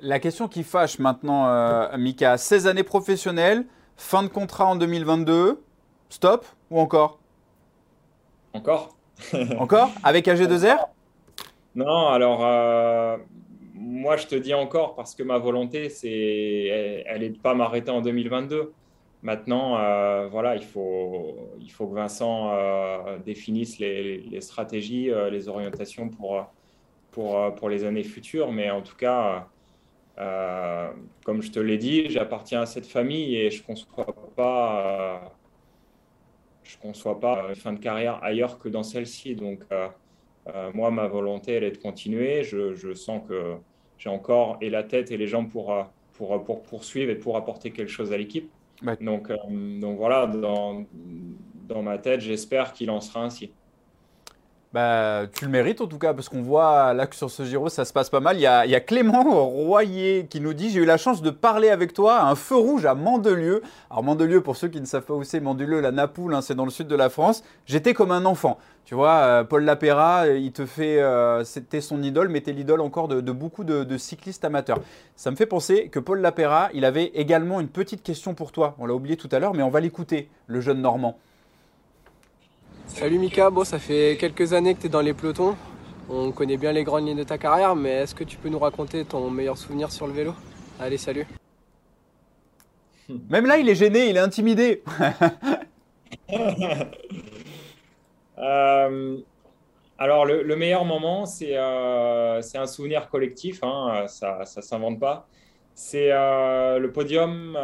La 0.00 0.18
question 0.18 0.48
qui 0.48 0.62
fâche 0.62 0.98
maintenant, 0.98 1.48
euh, 1.48 1.96
Mika, 1.96 2.36
16 2.36 2.66
années 2.66 2.82
professionnelles, 2.82 3.64
fin 3.96 4.22
de 4.22 4.28
contrat 4.28 4.66
en 4.66 4.76
2022, 4.76 5.62
stop 6.08 6.44
ou 6.70 6.80
encore? 6.80 7.18
Encore? 8.52 8.96
encore? 9.58 9.90
Avec 10.02 10.26
AG2R 10.26 10.78
Non, 11.74 12.08
alors 12.08 12.44
euh, 12.44 13.16
moi 13.74 14.16
je 14.16 14.26
te 14.26 14.34
dis 14.34 14.54
encore 14.54 14.94
parce 14.94 15.14
que 15.14 15.22
ma 15.22 15.38
volonté, 15.38 15.88
c'est, 15.88 17.04
elle 17.06 17.20
n'est 17.20 17.30
de 17.30 17.38
pas 17.38 17.54
m'arrêter 17.54 17.90
en 17.90 18.00
2022. 18.00 18.72
Maintenant, 19.22 19.78
euh, 19.78 20.26
voilà, 20.28 20.56
il 20.56 20.64
faut, 20.64 21.36
il 21.60 21.70
faut 21.70 21.86
que 21.86 21.94
Vincent 21.94 22.52
euh, 22.54 23.18
définisse 23.18 23.78
les, 23.78 24.40
stratégies, 24.40 25.10
euh, 25.10 25.30
les 25.30 25.48
orientations 25.48 26.08
pour, 26.08 26.44
pour, 27.12 27.68
les 27.68 27.84
années 27.84 28.02
futures. 28.02 28.50
Mais 28.50 28.70
en 28.70 28.82
tout 28.82 28.96
cas, 28.96 29.48
comme 31.24 31.42
je 31.42 31.52
te 31.52 31.60
l'ai 31.60 31.78
dit, 31.78 32.10
j'appartiens 32.10 32.62
à 32.62 32.66
cette 32.66 32.86
famille 32.86 33.36
et 33.36 33.50
je 33.50 33.62
ne 33.62 33.66
conçois 33.66 34.06
pas, 34.36 35.32
je 36.64 36.76
conçois 36.78 37.20
pas 37.20 37.46
une 37.48 37.54
fin 37.54 37.72
de 37.72 37.78
carrière 37.78 38.22
ailleurs 38.24 38.58
que 38.58 38.68
dans 38.68 38.82
celle-ci. 38.82 39.36
Donc, 39.36 39.60
moi, 40.74 40.90
ma 40.90 41.06
volonté, 41.06 41.52
elle 41.52 41.64
est 41.64 41.70
de 41.72 41.78
continuer. 41.78 42.42
Je, 42.42 42.74
je 42.74 42.92
sens 42.92 43.22
que 43.28 43.54
j'ai 43.98 44.10
encore 44.10 44.58
et 44.60 44.70
la 44.70 44.82
tête 44.82 45.12
et 45.12 45.16
les 45.16 45.28
jambes 45.28 45.48
pour, 45.48 45.76
pour, 46.14 46.42
pour 46.42 46.62
poursuivre 46.62 47.10
et 47.12 47.16
pour 47.16 47.36
apporter 47.36 47.70
quelque 47.70 47.90
chose 47.90 48.12
à 48.12 48.18
l'équipe. 48.18 48.50
Donc, 49.00 49.30
euh, 49.30 49.36
donc 49.80 49.96
voilà, 49.98 50.26
dans, 50.26 50.84
dans 51.68 51.82
ma 51.82 51.98
tête, 51.98 52.20
j'espère 52.20 52.72
qu'il 52.72 52.90
en 52.90 53.00
sera 53.00 53.24
ainsi. 53.24 53.52
Bah, 54.72 55.24
tu 55.34 55.44
le 55.44 55.50
mérites 55.50 55.82
en 55.82 55.86
tout 55.86 55.98
cas, 55.98 56.14
parce 56.14 56.30
qu'on 56.30 56.40
voit 56.40 56.94
là 56.94 57.06
que 57.06 57.14
sur 57.14 57.30
ce 57.30 57.44
Giro, 57.44 57.68
ça 57.68 57.84
se 57.84 57.92
passe 57.92 58.08
pas 58.08 58.20
mal. 58.20 58.36
Il 58.38 58.40
y 58.40 58.46
a, 58.46 58.80
Clément 58.80 59.22
Royer 59.22 60.26
qui 60.30 60.40
nous 60.40 60.54
dit 60.54 60.70
J'ai 60.70 60.80
eu 60.80 60.86
la 60.86 60.96
chance 60.96 61.20
de 61.20 61.28
parler 61.28 61.68
avec 61.68 61.92
toi 61.92 62.16
à 62.16 62.24
un 62.24 62.34
feu 62.34 62.56
rouge 62.56 62.86
à 62.86 62.94
Mandelieu. 62.94 63.62
Alors, 63.90 64.02
Mandelieu, 64.02 64.40
pour 64.40 64.56
ceux 64.56 64.68
qui 64.68 64.80
ne 64.80 64.86
savent 64.86 65.04
pas 65.04 65.12
où 65.12 65.24
c'est, 65.24 65.40
Mandelieu, 65.40 65.80
la 65.80 65.92
Napoule, 65.92 66.34
hein, 66.34 66.40
c'est 66.40 66.54
dans 66.54 66.64
le 66.64 66.70
sud 66.70 66.86
de 66.86 66.96
la 66.96 67.10
France. 67.10 67.44
J'étais 67.66 67.92
comme 67.92 68.12
un 68.12 68.24
enfant. 68.24 68.56
Tu 68.86 68.94
vois, 68.94 69.12
euh, 69.12 69.44
Paul 69.44 69.62
Lapéra, 69.64 70.28
il 70.28 70.52
te 70.52 70.64
fait. 70.64 71.02
Euh, 71.02 71.44
c'était 71.44 71.82
son 71.82 72.02
idole, 72.02 72.30
mais 72.30 72.40
t'es 72.40 72.52
l'idole 72.52 72.80
encore 72.80 73.08
de, 73.08 73.20
beaucoup 73.30 73.64
de, 73.64 73.84
de, 73.84 73.98
cyclistes 73.98 74.44
amateurs. 74.44 74.80
Ça 75.16 75.30
me 75.30 75.36
fait 75.36 75.46
penser 75.46 75.88
que 75.88 75.98
Paul 75.98 76.20
Lapéra, 76.20 76.70
il 76.72 76.86
avait 76.86 77.12
également 77.14 77.60
une 77.60 77.68
petite 77.68 78.02
question 78.02 78.32
pour 78.32 78.52
toi. 78.52 78.74
On 78.78 78.86
l'a 78.86 78.94
oublié 78.94 79.18
tout 79.18 79.28
à 79.32 79.38
l'heure, 79.38 79.52
mais 79.52 79.62
on 79.62 79.70
va 79.70 79.80
l'écouter, 79.80 80.30
le 80.46 80.62
jeune 80.62 80.80
Normand. 80.80 81.18
Salut 82.94 83.18
Mika, 83.18 83.48
bon 83.50 83.64
ça 83.64 83.78
fait 83.78 84.16
quelques 84.20 84.52
années 84.52 84.74
que 84.74 84.82
tu 84.82 84.86
es 84.86 84.90
dans 84.90 85.00
les 85.00 85.14
pelotons. 85.14 85.56
On 86.10 86.30
connaît 86.30 86.58
bien 86.58 86.72
les 86.72 86.84
grandes 86.84 87.06
lignes 87.06 87.16
de 87.16 87.24
ta 87.24 87.38
carrière, 87.38 87.74
mais 87.74 87.90
est-ce 87.90 88.14
que 88.14 88.22
tu 88.22 88.36
peux 88.36 88.50
nous 88.50 88.58
raconter 88.58 89.04
ton 89.04 89.30
meilleur 89.30 89.56
souvenir 89.56 89.90
sur 89.90 90.06
le 90.06 90.12
vélo? 90.12 90.34
Allez, 90.78 90.98
salut. 90.98 91.26
Même 93.30 93.46
là, 93.46 93.56
il 93.56 93.68
est 93.68 93.74
gêné, 93.74 94.10
il 94.10 94.16
est 94.16 94.20
intimidé. 94.20 94.82
Euh, 98.38 99.18
alors, 99.98 100.24
le, 100.24 100.56
meilleur 100.56 100.84
moment, 100.84 101.26
c'est 101.26 101.56
euh, 101.56 102.40
un 102.54 102.66
souvenir 102.66 103.08
collectif, 103.08 103.62
hein, 103.62 104.06
ça 104.08 104.40
ne 104.40 104.62
s'invente 104.62 104.98
pas. 104.98 105.28
C'est 105.74 106.12
euh, 106.12 106.78
le 106.78 106.92
podium 106.92 107.56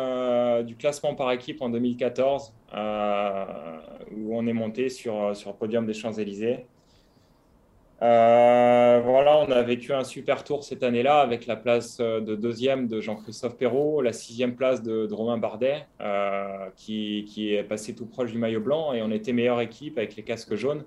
du 0.65 0.77
classement 0.77 1.15
par 1.15 1.31
équipe 1.33 1.63
en 1.63 1.69
2014 1.69 2.55
où 4.11 4.37
on 4.37 4.47
est 4.47 4.53
monté 4.53 4.89
sur, 4.89 5.31
le 5.31 5.53
podium 5.53 5.87
des 5.87 5.95
Champs-Élysées. 5.95 6.67
Euh, 8.01 9.01
voilà, 9.05 9.39
on 9.39 9.51
a 9.51 9.63
vécu 9.63 9.93
un 9.93 10.05
super 10.05 10.45
tour 10.45 10.63
cette 10.63 10.85
année-là 10.85 11.19
avec 11.19 11.47
la 11.47 11.57
place 11.57 11.99
de 11.99 12.37
deuxième 12.37 12.87
de 12.87 13.01
Jean-Christophe 13.01 13.57
Perrault, 13.57 14.03
la 14.03 14.13
sixième 14.13 14.55
place 14.55 14.83
de, 14.83 15.13
Romain 15.13 15.37
Bardet, 15.37 15.85
euh, 16.01 16.69
qui, 16.77 17.53
est 17.53 17.65
passé 17.65 17.95
tout 17.95 18.07
proche 18.07 18.31
du 18.31 18.39
maillot 18.39 18.61
blanc, 18.61 18.93
et 18.93 19.03
on 19.03 19.11
était 19.11 19.33
meilleure 19.33 19.61
équipe 19.61 19.99
avec 19.99 20.15
les 20.15 20.23
casques 20.23 20.55
jaunes. 20.55 20.85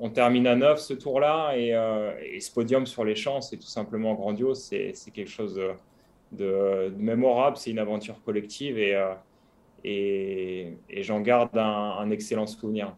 On 0.00 0.10
termine 0.10 0.46
à 0.46 0.56
neuf 0.56 0.80
ce 0.80 0.94
tour-là, 0.94 1.52
et, 1.56 1.74
euh, 1.74 2.10
ce 2.40 2.50
podium 2.50 2.84
sur 2.84 3.04
les 3.04 3.14
champs, 3.14 3.40
c'est 3.40 3.58
tout 3.58 3.68
simplement 3.68 4.14
grandiose, 4.14 4.60
c'est 4.60 4.92
quelque 5.12 5.30
chose 5.30 5.60
mémorable, 6.38 7.56
c'est 7.56 7.70
une 7.70 7.78
aventure 7.78 8.22
collective, 8.22 8.78
et 8.78 8.96
et, 9.84 10.76
j'en 11.02 11.20
garde 11.20 11.56
un, 11.56 12.10
excellent 12.10 12.46
souvenir. 12.46 12.96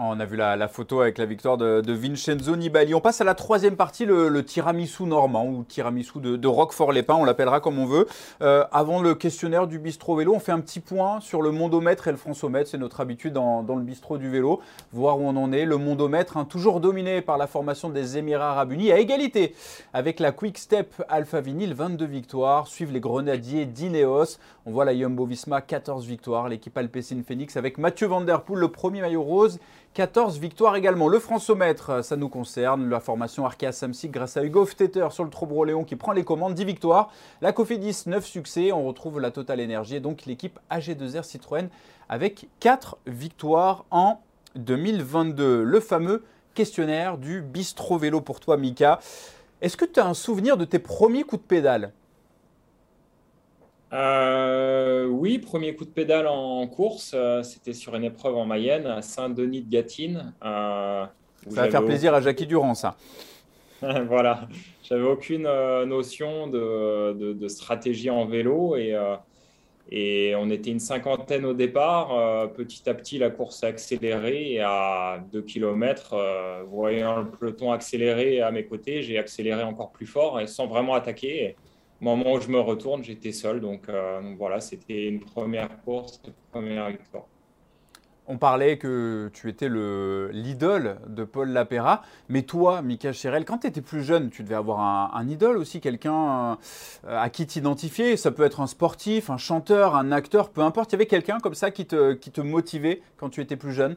On 0.00 0.20
a 0.20 0.24
vu 0.24 0.36
la, 0.36 0.68
photo 0.68 1.00
avec 1.00 1.18
la 1.18 1.26
victoire 1.26 1.56
de, 1.56 1.92
Vincenzo 1.92 2.54
Nibali. 2.54 2.94
On 2.94 3.00
passe 3.00 3.20
à 3.20 3.24
la 3.24 3.34
troisième 3.34 3.74
partie, 3.74 4.04
le, 4.04 4.44
tiramisu 4.44 5.02
normand 5.02 5.44
ou 5.44 5.64
tiramisu 5.64 6.20
de, 6.20 6.46
Roquefort-les-Pins, 6.46 7.16
on 7.16 7.24
l'appellera 7.24 7.58
comme 7.58 7.80
on 7.80 7.84
veut. 7.84 8.06
Euh, 8.40 8.64
avant 8.70 9.02
le 9.02 9.16
questionnaire 9.16 9.66
du 9.66 9.80
bistrot 9.80 10.14
vélo, 10.14 10.34
on 10.36 10.38
fait 10.38 10.52
un 10.52 10.60
petit 10.60 10.78
point 10.78 11.18
sur 11.20 11.42
le 11.42 11.50
mondomètre 11.50 12.06
et 12.06 12.12
le 12.12 12.16
francomètre. 12.16 12.70
C'est 12.70 12.78
notre 12.78 13.00
habitude 13.00 13.32
dans, 13.32 13.62
le 13.62 13.82
bistrot 13.82 14.18
du 14.18 14.30
vélo, 14.30 14.60
voir 14.92 15.18
où 15.18 15.26
on 15.26 15.36
en 15.36 15.50
est. 15.52 15.64
Le 15.64 15.78
mondomètre, 15.78 16.36
hein, 16.36 16.44
toujours 16.44 16.78
dominé 16.78 17.20
par 17.20 17.36
la 17.36 17.48
formation 17.48 17.90
des 17.90 18.18
Émirats 18.18 18.52
Arabes 18.52 18.70
Unis, 18.70 18.92
à 18.92 19.00
égalité 19.00 19.56
avec 19.92 20.20
la 20.20 20.30
Quick 20.30 20.58
Step 20.58 20.94
Alpha 21.08 21.40
Vinyl, 21.40 21.74
22 21.74 22.04
victoires. 22.04 22.68
Suivent 22.68 22.92
les 22.92 23.00
Grenadiers 23.00 23.66
d'Ineos. 23.66 24.38
On 24.64 24.70
voit 24.70 24.84
la 24.84 24.96
Jumbo 24.96 25.24
Visma, 25.24 25.60
14 25.60 26.06
victoires. 26.06 26.48
L'équipe 26.48 26.76
Alpecin 26.78 27.20
Phoenix 27.26 27.56
avec 27.56 27.78
Mathieu 27.78 28.06
Van 28.06 28.20
Der 28.20 28.42
le 28.54 28.68
premier 28.68 29.00
maillot 29.00 29.22
rose 29.22 29.58
14 29.94 30.38
victoires 30.38 30.76
également. 30.76 31.08
Le 31.08 31.18
Françomètre, 31.18 32.04
ça 32.04 32.16
nous 32.16 32.28
concerne. 32.28 32.88
La 32.88 33.00
formation 33.00 33.44
Arkea 33.44 33.72
Samsic 33.72 34.12
grâce 34.12 34.36
à 34.36 34.44
Hugo 34.44 34.64
Ftetter 34.64 35.08
sur 35.10 35.24
le 35.24 35.30
Trobro-Léon 35.30 35.84
qui 35.84 35.96
prend 35.96 36.12
les 36.12 36.24
commandes, 36.24 36.54
10 36.54 36.64
victoires. 36.64 37.10
La 37.40 37.52
Cofidis, 37.52 38.04
9 38.06 38.24
succès. 38.24 38.70
On 38.70 38.86
retrouve 38.86 39.18
la 39.18 39.30
Total 39.30 39.60
Energy 39.60 39.96
et 39.96 40.00
donc 40.00 40.26
l'équipe 40.26 40.58
AG2R 40.70 41.24
Citroën 41.24 41.68
avec 42.08 42.48
4 42.60 42.98
victoires 43.06 43.86
en 43.90 44.20
2022. 44.54 45.62
Le 45.64 45.80
fameux 45.80 46.24
questionnaire 46.54 47.18
du 47.18 47.42
Bistro 47.42 47.98
Vélo 47.98 48.20
pour 48.20 48.40
toi, 48.40 48.56
Mika. 48.56 49.00
Est-ce 49.60 49.76
que 49.76 49.84
tu 49.84 49.98
as 49.98 50.06
un 50.06 50.14
souvenir 50.14 50.56
de 50.56 50.64
tes 50.64 50.78
premiers 50.78 51.24
coups 51.24 51.42
de 51.42 51.46
pédale? 51.48 51.92
Euh, 53.92 55.06
oui, 55.06 55.38
premier 55.38 55.74
coup 55.74 55.84
de 55.84 55.90
pédale 55.90 56.26
en 56.26 56.66
course, 56.66 57.12
euh, 57.14 57.42
c'était 57.42 57.72
sur 57.72 57.94
une 57.94 58.04
épreuve 58.04 58.36
en 58.36 58.44
Mayenne, 58.44 58.86
à 58.86 59.02
Saint-Denis 59.02 59.62
de 59.62 59.70
Gatine. 59.70 60.34
Euh, 60.44 61.06
ça 61.48 61.62
va 61.62 61.70
faire 61.70 61.84
plaisir 61.84 62.12
à 62.14 62.20
Jackie 62.20 62.46
Durand, 62.46 62.74
ça. 62.74 62.96
voilà, 63.80 64.48
j'avais 64.82 65.06
aucune 65.06 65.44
notion 65.86 66.48
de, 66.48 67.48
stratégie 67.48 68.10
en 68.10 68.26
vélo 68.26 68.76
et, 68.76 68.96
et, 69.90 70.34
on 70.36 70.50
était 70.50 70.70
une 70.70 70.80
cinquantaine 70.80 71.46
au 71.46 71.54
départ. 71.54 72.52
petit 72.54 72.90
à 72.90 72.94
petit, 72.94 73.18
la 73.18 73.30
course 73.30 73.62
a 73.62 73.68
accéléré 73.68 74.54
et 74.54 74.60
à 74.60 75.22
2 75.32 75.42
km, 75.42 76.16
voyant 76.68 77.20
le 77.20 77.26
peloton 77.30 77.70
accélérer 77.70 78.40
à 78.42 78.50
mes 78.50 78.66
côtés, 78.66 79.02
j'ai 79.02 79.16
accéléré 79.16 79.62
encore 79.62 79.92
plus 79.92 80.06
fort 80.06 80.40
et 80.40 80.48
sans 80.48 80.66
vraiment 80.66 80.94
attaquer 80.94 81.54
moment 82.00 82.32
où 82.32 82.40
je 82.40 82.48
me 82.48 82.60
retourne, 82.60 83.02
j'étais 83.04 83.32
seul. 83.32 83.60
Donc, 83.60 83.88
euh, 83.88 84.20
voilà, 84.38 84.60
c'était 84.60 85.08
une 85.08 85.20
première 85.20 85.80
course, 85.82 86.20
une 86.26 86.32
première 86.52 86.90
victoire. 86.90 87.26
on 88.30 88.36
parlait 88.36 88.76
que 88.76 89.30
tu 89.32 89.48
étais 89.48 89.70
l'idole 89.70 90.98
de 91.08 91.24
Paul 91.24 91.48
Lapera, 91.48 92.02
mais 92.28 92.42
toi, 92.42 92.82
Mika 92.82 93.14
Cherel, 93.14 93.46
quand 93.46 93.58
tu 93.58 93.66
étais 93.66 93.80
plus 93.80 94.04
jeune, 94.04 94.28
tu 94.28 94.42
devais 94.42 94.54
avoir 94.54 95.16
un, 95.16 95.28
idole 95.28 95.56
aussi, 95.56 95.80
quelqu'un 95.80 96.58
euh, 97.06 97.18
à 97.18 97.30
qui 97.30 97.46
t'identifier? 97.46 98.18
Ça 98.18 98.30
peut 98.30 98.44
être 98.44 98.60
un 98.60 98.66
sportif, 98.66 99.30
un 99.30 99.38
chanteur, 99.38 99.96
un 99.96 100.12
acteur, 100.12 100.50
peu 100.50 100.60
importe. 100.60 100.92
Il 100.92 100.94
y 100.94 100.96
avait 100.96 101.06
quelqu'un 101.06 101.40
comme 101.40 101.54
ça 101.54 101.70
qui 101.70 101.86
te, 101.86 102.12
qui 102.12 102.30
te 102.30 102.42
motivait 102.42 103.00
quand 103.16 103.30
tu 103.30 103.40
étais 103.40 103.56
plus 103.56 103.72
jeune? 103.72 103.96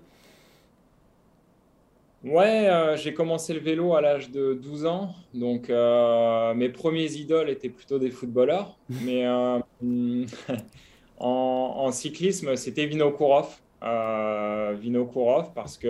Ouais, 2.23 2.69
euh, 2.69 2.95
j'ai 2.97 3.13
commencé 3.13 3.53
le 3.53 3.59
vélo 3.59 3.95
à 3.95 4.01
l'âge 4.01 4.29
de 4.29 4.53
12 4.53 4.85
ans. 4.85 5.15
Donc, 5.33 5.69
euh, 5.69 6.53
mes 6.53 6.69
premiers 6.69 7.11
idoles 7.13 7.49
étaient 7.49 7.69
plutôt 7.69 7.97
des 7.97 8.11
footballeurs. 8.11 8.77
Mais 8.89 9.25
en, 11.19 11.91
cyclisme, 11.91 12.55
c'était 12.55 12.85
Vinokourov. 12.85 13.61
Euh, 13.83 14.75
Vinokourov 14.79 15.53
parce 15.53 15.77
que 15.77 15.87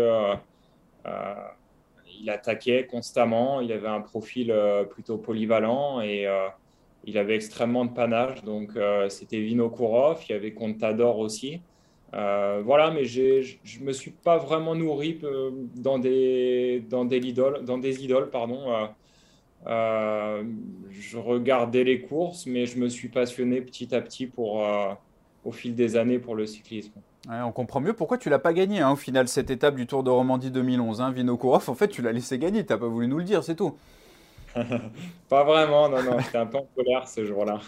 euh, 1.06 1.36
il 2.20 2.30
attaquait 2.30 2.86
constamment, 2.86 3.60
il 3.62 3.72
avait 3.72 3.88
un 3.88 4.02
profil 4.02 4.52
euh, 4.52 4.84
plutôt 4.84 5.18
polyvalent 5.18 6.02
et 6.02 6.28
il 7.06 7.18
avait 7.18 7.36
extrêmement 7.36 7.86
de 7.86 7.92
panache. 7.92 8.44
Donc 8.44 8.72
c'était 9.10 9.42
Vinokourov, 9.42 10.24
il 10.30 10.34
y 10.34 10.36
avait 10.36 10.54
Contador 10.54 11.20
aussi. 11.20 11.62
Voilà, 12.12 12.92
mais 12.92 13.06
je 13.06 13.58
ne 13.80 13.86
me 13.86 13.94
suis 13.94 14.12
pas 14.12 14.38
vraiment 14.38 14.76
nourri 14.76 15.20
dans 15.76 16.00
des, 16.00 16.84
dans 16.90 17.06
des, 17.06 17.18
idoles, 17.18 17.64
dans 17.64 17.78
des 17.78 18.04
idoles. 18.04 18.30
Pardon. 18.30 18.90
je 19.66 21.18
regardais 21.18 21.84
les 21.84 22.02
courses, 22.02 22.46
mais 22.46 22.66
je 22.66 22.78
me 22.78 22.90
suis 22.90 23.10
passionné 23.10 23.62
petit 23.62 23.94
à 23.96 24.02
petit 24.02 24.28
pour, 24.28 24.66
au 25.46 25.52
fil 25.52 25.76
des 25.76 25.96
années 25.96 26.20
pour 26.20 26.36
le 26.36 26.46
cyclisme 26.46 27.02
on 27.30 27.52
comprend 27.52 27.80
mieux 27.80 27.94
pourquoi 27.94 28.18
tu 28.18 28.30
l'as 28.30 28.40
pas 28.40 28.54
gagné 28.54 28.80
hein, 28.80 28.92
au 28.92 28.96
final 28.96 29.28
cette 29.28 29.50
étape 29.50 29.76
du 29.76 29.88
Tour 29.88 30.04
de 30.04 30.10
Romandie 30.10 30.52
2011. 30.52 31.02
Hein, 31.02 31.12
Vinokourov, 31.12 31.70
en 31.70 31.76
fait, 31.76 31.88
tu 31.88 32.02
l'as 32.02 32.12
laissé 32.12 32.38
gagner, 32.38 32.66
tu 32.66 32.74
n'as 32.74 32.80
pas 32.80 32.88
voulu 32.88 33.08
nous 33.08 33.20
le 33.20 33.24
dire, 33.24 33.44
c'est 33.44 33.56
tout. 33.56 33.78
pas 35.30 35.44
vraiment, 35.44 35.88
non, 35.88 36.04
non, 36.04 36.20
j'étais 36.20 36.38
un 36.38 36.46
peu 36.46 36.58
en 36.58 36.68
colère 36.76 37.08
ce 37.08 37.26
jour-là. 37.26 37.60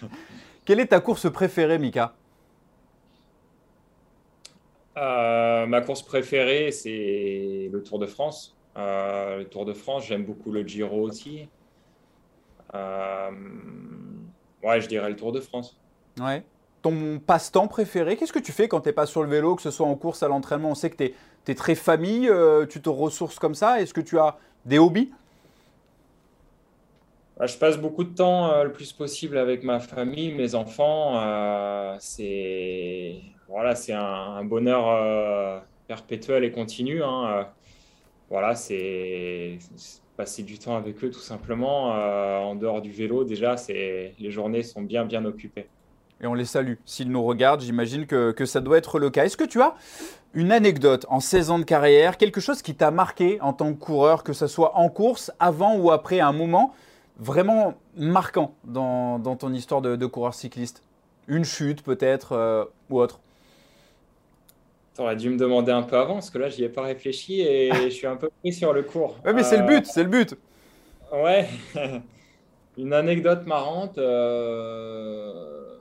Quelle 0.66 0.80
est 0.80 0.88
ta 0.88 1.00
course 1.00 1.32
préférée, 1.32 1.78
Mika? 1.78 2.14
Euh, 4.98 5.66
Ma 5.66 5.82
course 5.82 6.02
préférée, 6.02 6.72
c'est 6.72 7.70
le 7.72 7.84
Tour 7.84 8.00
de 8.00 8.06
France. 8.06 8.56
Euh, 8.78 9.40
le 9.40 9.46
Tour 9.46 9.66
de 9.66 9.74
France, 9.74 10.06
j'aime 10.08 10.24
beaucoup 10.24 10.52
le 10.52 10.64
Giro 10.64 11.02
aussi. 11.02 11.48
Euh, 12.74 13.32
ouais, 14.64 14.82
je 14.82 14.88
dirais 14.88 15.10
le 15.10 15.16
Tour 15.16 15.32
de 15.32 15.40
France. 15.40 15.78
Ouais 16.20 16.44
ton 16.82 17.18
passe-temps 17.18 17.70
préféré 17.70 18.18
Qu'est-ce 18.18 18.34
que 18.34 18.40
tu 18.40 18.52
fais 18.52 18.68
quand 18.68 18.82
tu 18.82 18.90
n'es 18.90 18.94
pas 18.94 19.06
sur 19.06 19.24
le 19.24 19.30
vélo, 19.30 19.56
que 19.56 19.62
ce 19.62 19.72
soit 19.72 19.88
en 19.88 19.96
course, 19.96 20.22
à 20.22 20.28
l'entraînement? 20.28 20.72
On 20.72 20.76
sait 20.76 20.90
que 20.90 20.98
tu 20.98 21.14
es, 21.48 21.56
très 21.56 21.76
famille, 21.76 22.30
tu 22.70 22.82
te 22.82 22.90
ressources 22.90 23.40
comme 23.40 23.56
ça. 23.56 23.80
Est-ce 23.80 23.94
que 23.94 24.02
tu 24.02 24.20
as 24.20 24.36
des 24.66 24.80
hobbies? 24.80 25.10
Bah, 27.38 27.48
Je 27.48 27.58
passe 27.58 27.78
beaucoup 27.78 28.04
de 28.04 28.14
temps 28.14 28.52
euh, 28.52 28.64
le 28.66 28.72
plus 28.72 28.94
possible 28.94 29.38
avec 29.38 29.64
ma 29.64 29.80
famille, 29.80 30.34
mes 30.34 30.56
enfants. 30.56 31.20
Euh, 31.20 31.96
c'est 32.00 33.22
voilà, 33.54 33.76
c'est 33.76 33.94
un, 33.94 34.44
bonheur 34.44 35.64
perpétuel 35.88 36.44
et 36.44 36.52
continu. 36.52 37.04
Hein. 37.04 37.48
voilà, 38.30 38.56
c'est 38.56 39.58
passer 40.18 40.44
du 40.44 40.60
temps 40.60 40.76
avec 40.76 41.04
eux 41.04 41.12
tout 41.12 41.20
simplement. 41.20 41.92
en 41.92 42.56
dehors 42.56 42.82
du 42.82 42.92
vélo, 42.92 43.24
déjà, 43.24 43.56
les 43.70 44.32
journées 44.32 44.64
sont 44.64 44.82
bien, 44.82 45.06
bien 45.06 45.24
occupées 45.24 45.68
et 46.24 46.28
on 46.28 46.34
les 46.34 46.46
salue. 46.46 46.76
S'ils 46.86 47.12
nous 47.12 47.24
regardent, 47.24 47.62
j'imagine 47.62 48.06
que, 48.08 48.46
ça 48.46 48.62
doit 48.62 48.78
être 48.78 48.98
le 48.98 49.10
cas. 49.10 49.26
Est-ce 49.26 49.38
que 49.38 49.44
tu 49.44 49.62
as 49.62 49.76
une 50.34 50.52
anecdote 50.52 51.06
en 51.10 51.20
16 51.20 51.52
ans 51.52 51.60
de 51.60 51.64
carrière, 51.64 52.18
quelque 52.18 52.42
chose 52.42 52.62
qui 52.62 52.76
t'a 52.76 52.92
marqué 52.92 53.40
en 53.42 53.54
tant 53.54 53.74
que 53.74 53.80
coureur, 53.80 54.24
que 54.24 54.34
ce 54.34 54.48
soit 54.48 54.76
en 54.78 54.90
course, 54.90 55.32
avant 55.40 55.76
ou 55.76 55.92
après, 55.92 56.20
un 56.20 56.32
moment 56.32 56.74
vraiment 57.20 57.76
marquant 57.96 58.56
dans, 58.64 59.20
ton 59.36 59.54
histoire 59.54 59.82
de, 59.82 60.06
coureur 60.06 60.34
cycliste? 60.34 60.82
Une 61.28 61.46
chute 61.46 61.84
peut-être 61.84 62.34
euh, 62.34 62.66
ou 62.90 63.00
autre? 63.00 63.20
Tu 64.96 65.02
aurais 65.02 65.16
dû 65.16 65.30
me 65.30 65.38
demander 65.38 65.72
un 65.72 65.82
peu 65.82 65.98
avant, 65.98 66.16
parce 66.16 66.30
que 66.30 66.38
là, 66.38 66.50
j'y 66.50 66.64
ai 66.64 66.70
pas 66.70 66.84
réfléchi 66.84 67.42
et 67.42 67.72
je 67.84 67.90
suis 67.90 68.08
un 68.08 68.16
peu 68.16 68.30
pris 68.42 68.54
sur 68.54 68.74
le 68.74 68.84
cours. 68.84 69.18
Oui, 69.26 69.32
mais 69.34 69.44
c'est 69.44 69.58
le 69.58 69.66
but, 69.66 69.86
c'est 69.86 70.04
le 70.04 70.10
but. 70.10 70.36
Ouais. 71.12 71.48
Une 72.78 72.94
anecdote 72.94 73.46
marrante. 73.46 73.98
Euh, 74.00 75.78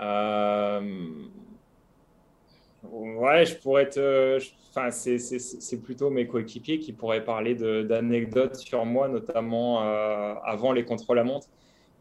euh, 0.00 0.80
ouais, 2.82 3.46
je 3.46 3.56
pourrais 3.56 3.88
te. 3.88 4.38
Enfin, 4.70 4.90
c'est 4.90 5.82
plutôt 5.82 6.10
mes 6.10 6.26
coéquipiers 6.26 6.78
qui 6.78 6.92
pourraient 6.92 7.24
parler 7.24 7.54
d'anecdotes 7.54 8.56
sur 8.56 8.84
moi, 8.84 9.08
notamment 9.08 9.82
euh, 9.82 10.34
avant 10.44 10.72
les 10.72 10.84
contre-la-montre, 10.84 11.48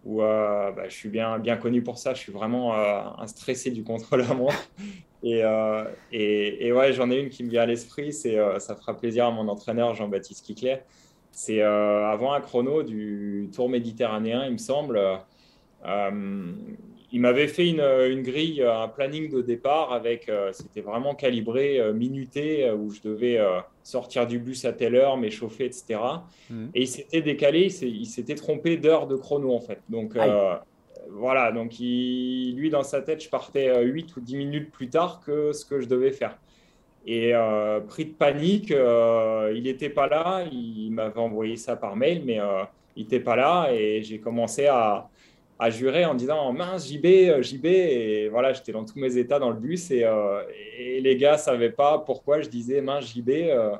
où 0.05 0.21
euh, 0.21 0.71
bah, 0.71 0.83
je 0.87 0.95
suis 0.95 1.09
bien, 1.09 1.39
bien 1.39 1.57
connu 1.57 1.81
pour 1.81 1.97
ça. 1.97 2.13
Je 2.13 2.19
suis 2.19 2.31
vraiment 2.31 2.75
un 2.75 3.27
stressé 3.27 3.71
du 3.71 3.83
contre-la-montre. 3.83 4.69
Et, 5.21 5.43
et, 6.13 6.67
et, 6.67 6.71
ouais, 6.71 6.93
j'en 6.93 7.11
ai 7.11 7.19
une 7.19 7.27
qui 7.27 7.43
me 7.43 7.49
vient 7.49 7.63
à 7.63 7.65
l'esprit. 7.65 8.13
C'est 8.13 8.37
ça 8.59 8.73
fera 8.77 8.95
plaisir 8.95 9.25
à 9.25 9.31
mon 9.31 9.49
entraîneur 9.49 9.93
Jean-Baptiste 9.93 10.45
Kikler. 10.45 10.77
C'est 11.33 11.61
avant 11.61 12.31
un 12.31 12.39
chrono 12.39 12.83
du 12.83 13.49
Tour 13.53 13.67
méditerranéen, 13.67 14.45
il 14.45 14.53
me 14.53 14.57
semble 14.57 14.97
il 17.11 17.21
m'avait 17.21 17.47
fait 17.47 17.67
une, 17.67 17.81
une, 17.81 18.21
grille, 18.21 18.63
un 18.63 18.87
planning 18.87 19.29
de 19.29 19.41
départ 19.41 19.93
avec, 19.93 20.29
euh, 20.29 20.51
c'était 20.53 20.81
vraiment 20.81 21.15
calibré, 21.15 21.79
euh, 21.79 21.93
minuté, 21.93 22.67
euh, 22.67 22.75
où 22.75 22.91
je 22.91 23.01
devais 23.01 23.39
sortir 23.89 24.27
du 24.27 24.39
bus 24.39 24.65
à 24.65 24.73
telle 24.73 24.95
heure, 24.95 25.17
m'échauffer, 25.17 25.65
etc. 25.65 25.99
Mhm. 26.49 26.69
Et 26.73 26.81
il 26.81 26.87
s'était 26.87 27.21
décalé, 27.21 27.67
il 27.81 28.05
s'était 28.05 28.35
trompé 28.35 28.77
d'heure 28.77 29.07
de 29.07 29.15
chrono 29.15 29.53
en 29.53 29.61
fait. 29.61 29.79
Donc 29.89 30.17
voilà, 31.11 31.51
donc 31.51 31.79
il, 31.79 32.55
lui 32.55 32.69
dans 32.69 32.83
sa 32.83 33.01
tête, 33.01 33.23
je 33.23 33.29
partais 33.29 33.83
8 33.83 34.15
ou 34.15 34.21
10 34.21 34.35
minutes 34.35 34.71
plus 34.71 34.89
tard 34.89 35.21
que 35.25 35.53
ce 35.53 35.65
que 35.65 35.79
je 35.81 35.87
devais 35.87 36.11
faire. 36.11 36.37
Et 37.07 37.33
pris 37.87 38.05
de 38.05 38.11
panique, 38.11 38.69
il 38.69 39.63
n'était 39.63 39.89
pas 39.89 40.07
là, 40.07 40.45
il 40.51 40.91
m'avait 40.91 41.19
envoyé 41.19 41.55
ça 41.57 41.75
par 41.75 41.95
mail, 41.95 42.21
mais 42.25 42.39
il 42.95 43.03
n'était 43.03 43.19
pas 43.21 43.35
là 43.35 43.69
et 43.71 44.03
j'ai 44.03 44.19
commencé 44.19 44.67
à 44.67 45.09
à 45.59 45.69
jurer 45.69 46.05
en 46.05 46.15
disant 46.15 46.51
mince 46.53 46.89
JB 46.89 47.05
euh, 47.05 47.41
JB 47.41 47.65
et 47.65 48.29
voilà 48.29 48.53
j'étais 48.53 48.71
dans 48.71 48.85
tous 48.85 48.97
mes 48.97 49.17
états 49.17 49.39
dans 49.39 49.49
le 49.49 49.57
bus 49.57 49.91
et, 49.91 50.05
euh, 50.05 50.41
les 50.77 51.17
gars 51.17 51.37
savaient 51.37 51.69
pas 51.69 51.99
pourquoi 51.99 52.41
je 52.41 52.49
disais 52.49 52.81
mince 52.81 53.13
JB 53.13 53.29
euh, 53.29 53.75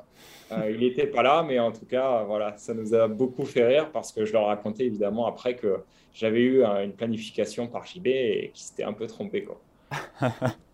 il 0.69 0.79
n'était 0.79 1.07
pas 1.07 1.23
là 1.23 1.43
mais 1.47 1.57
en 1.57 1.71
tout 1.71 1.85
cas 1.85 2.23
voilà 2.23 2.57
ça 2.57 2.73
nous 2.73 2.93
a 2.93 3.07
beaucoup 3.07 3.45
fait 3.45 3.65
rire 3.65 3.91
parce 3.91 4.11
que 4.11 4.25
je 4.25 4.33
leur 4.33 4.47
racontais 4.47 4.85
évidemment 4.85 5.25
après 5.25 5.55
que 5.55 5.77
j'avais 6.13 6.41
eu 6.41 6.63
une 6.63 6.93
planification 6.93 7.67
par 7.67 7.85
JB 7.85 8.07
et 8.07 8.51
qui 8.53 8.63
s'était 8.63 8.83
un 8.83 8.93
peu 8.93 9.07
trompé 9.07 9.43
quoi. 9.43 9.61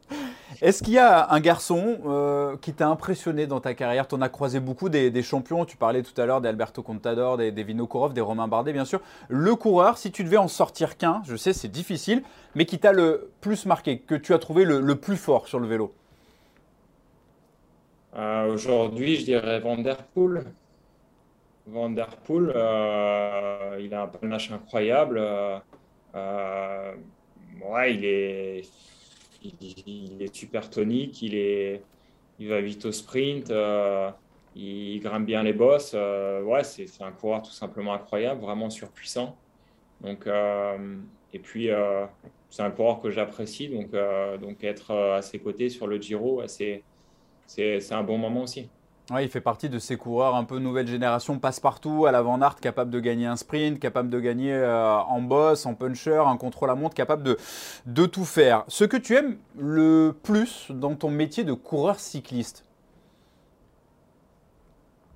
Est-ce 0.61 0.83
qu'il 0.83 0.93
y 0.93 0.99
a 0.99 1.31
un 1.31 1.39
garçon 1.39 1.97
euh, 2.05 2.57
qui 2.57 2.73
t'a 2.73 2.87
impressionné 2.87 3.47
dans 3.47 3.59
ta 3.59 3.73
carrière? 3.73 4.07
Tu 4.07 4.15
en 4.15 4.21
as 4.21 4.29
croisé 4.29 4.59
beaucoup 4.59 4.89
des, 4.89 5.23
champions. 5.23 5.65
Tu 5.65 5.77
parlais 5.77 6.03
tout 6.03 6.19
à 6.19 6.25
l'heure 6.25 6.41
d'Alberto 6.41 6.81
Contador, 6.83 7.37
des, 7.37 7.51
des 7.51 7.63
Vinokourov, 7.63 8.13
des 8.13 8.21
Romain 8.21 8.47
Bardet, 8.47 8.73
bien 8.73 8.85
sûr. 8.85 9.01
Le 9.27 9.55
coureur, 9.55 9.97
si 9.97 10.11
tu 10.11 10.23
devais 10.23 10.37
en 10.37 10.47
sortir 10.47 10.97
qu'un, 10.97 11.21
je 11.25 11.35
sais, 11.35 11.53
c'est 11.53 11.67
difficile, 11.67 12.23
mais 12.55 12.65
qui 12.65 12.79
t'a 12.79 12.91
le 12.93 13.31
plus 13.41 13.65
marqué, 13.65 13.99
que 13.99 14.15
tu 14.15 14.33
as 14.33 14.39
trouvé 14.39 14.65
le, 14.65 14.95
plus 14.95 15.17
fort 15.17 15.47
sur 15.47 15.59
le 15.59 15.67
vélo? 15.67 15.93
Euh, 18.15 18.53
Aujourd'hui, 18.53 19.17
je 19.17 19.25
dirais 19.25 19.59
Van 19.59 19.77
Der 19.77 19.97
euh, 22.29 23.77
il 23.81 23.93
a 23.93 24.03
un 24.03 24.07
panache 24.07 24.51
incroyable. 24.51 25.19
ouais, 26.13 27.93
il 27.95 28.05
est 28.05 28.63
il, 29.62 30.21
est 30.21 30.33
super 30.33 30.69
tonique, 30.69 31.21
il, 31.21 31.35
est, 31.35 31.81
il 32.39 32.50
va 32.50 32.62
vite 32.62 32.85
au 32.85 32.91
sprint, 32.91 33.50
euh, 33.52 34.10
il 34.56 35.00
grimpe 35.00 35.25
bien 35.25 35.43
les 35.43 35.54
bosses. 35.54 35.93
Euh, 35.96 36.41
ouais, 36.43 36.63
c'est 36.63 36.87
un 37.02 37.12
coureur 37.12 37.41
tout 37.41 37.52
simplement 37.52 37.93
incroyable, 37.93 38.41
vraiment 38.41 38.69
surpuissant. 38.69 39.37
Donc, 40.02 40.27
euh, 40.27 40.98
et 41.33 41.39
puis, 41.39 41.69
c'est 42.50 42.63
un 42.63 42.71
coureur 42.71 43.02
que 43.02 43.12
j'apprécie, 43.12 43.67
donc, 43.67 43.91
donc 44.39 44.63
être 44.63 44.91
à 44.91 45.21
ses 45.21 45.39
côtés 45.39 45.69
sur 45.69 45.87
le 45.87 46.00
Giro, 46.00 46.41
c'est 46.48 46.83
un 47.91 48.04
bon 48.04 48.17
moment 48.17 48.43
aussi. 48.43 48.69
Ouais, 49.12 49.23
il 49.23 49.29
fait 49.29 49.41
partie 49.41 49.69
de 49.69 49.77
ces 49.77 49.97
coureurs 49.97 50.33
un 50.33 50.45
peu 50.45 50.58
nouvelle 50.58 50.87
génération, 50.87 51.37
passe-partout, 51.37 52.08
à 52.08 52.12
l'avant-art, 52.12 52.60
capable 52.60 52.89
de 52.89 52.99
gagner 52.99 53.27
un 53.27 53.35
sprint, 53.35 53.79
capable 53.79 54.10
de 54.10 54.19
gagner 54.19 54.51
euh, 54.51 54.97
en 54.97 55.21
boss, 55.21 55.67
en 55.67 55.75
puncher, 55.75 56.17
en 56.17 56.37
contrôle 56.37 56.71
à 56.71 56.75
montre, 56.75 56.95
capable 56.95 57.21
de, 57.85 58.06
tout 58.08 58.25
faire. 58.25 58.63
Ce 58.67 58.83
que 58.83 58.97
tu 58.97 59.15
aimes 59.15 59.37
le 59.60 60.15
plus 60.23 60.71
dans 60.71 60.95
ton 60.95 61.12
métier 61.12 61.43
de 61.43 61.53
coureur 61.53 61.99
cycliste? 61.99 62.65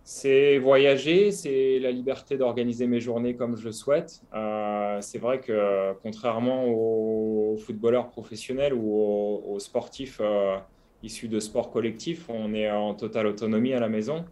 C'est 0.04 0.60
voyager, 0.60 1.32
c'est 1.32 1.80
la 1.80 1.90
liberté 1.92 2.38
d'organiser 2.38 2.86
mes 2.86 3.00
journées 3.00 3.36
comme 3.36 3.56
je 3.58 3.66
le 3.66 3.72
souhaite. 3.72 4.22
Euh, 4.36 5.00
c'est 5.02 5.20
vrai 5.20 5.40
que 5.40 5.94
contrairement 6.04 6.66
aux 6.66 7.58
footballeurs 7.58 8.10
professionnels 8.10 8.74
ou 8.74 8.96
aux, 9.48 9.60
sportifs, 9.60 10.20
euh, 10.22 10.58
issus 11.04 11.28
de 11.28 11.40
sport 11.40 11.72
collectif. 11.72 12.30
On 12.30 12.54
est 12.54 12.70
en 12.70 12.94
totale 12.94 13.28
autonomie 13.28 13.74
à 13.74 13.80
la 13.80 13.90
maison. 13.90 14.26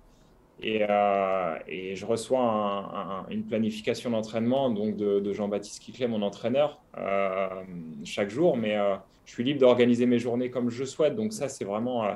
Et, 0.61 0.81
et 1.67 1.95
je 1.95 2.05
reçois 2.05 3.25
une 3.29 3.43
planification 3.43 4.09
d'entraînement 4.09 4.71
donc 4.71 4.97
de, 4.97 5.31
Jean-Baptiste 5.31 5.83
Kiclet, 5.83 6.07
mon 6.07 6.23
entraîneur, 6.23 6.81
chaque 8.03 8.31
jour. 8.31 8.57
Mais 8.57 8.75
je 9.25 9.31
suis 9.31 9.43
libre 9.43 9.59
d'organiser 9.59 10.07
mes 10.07 10.17
journées 10.17 10.49
comme 10.49 10.71
je 10.71 10.83
souhaite. 10.83 11.15
Donc 11.15 11.31
ça, 11.31 11.47
c'est 11.47 11.63
vraiment, 11.63 12.07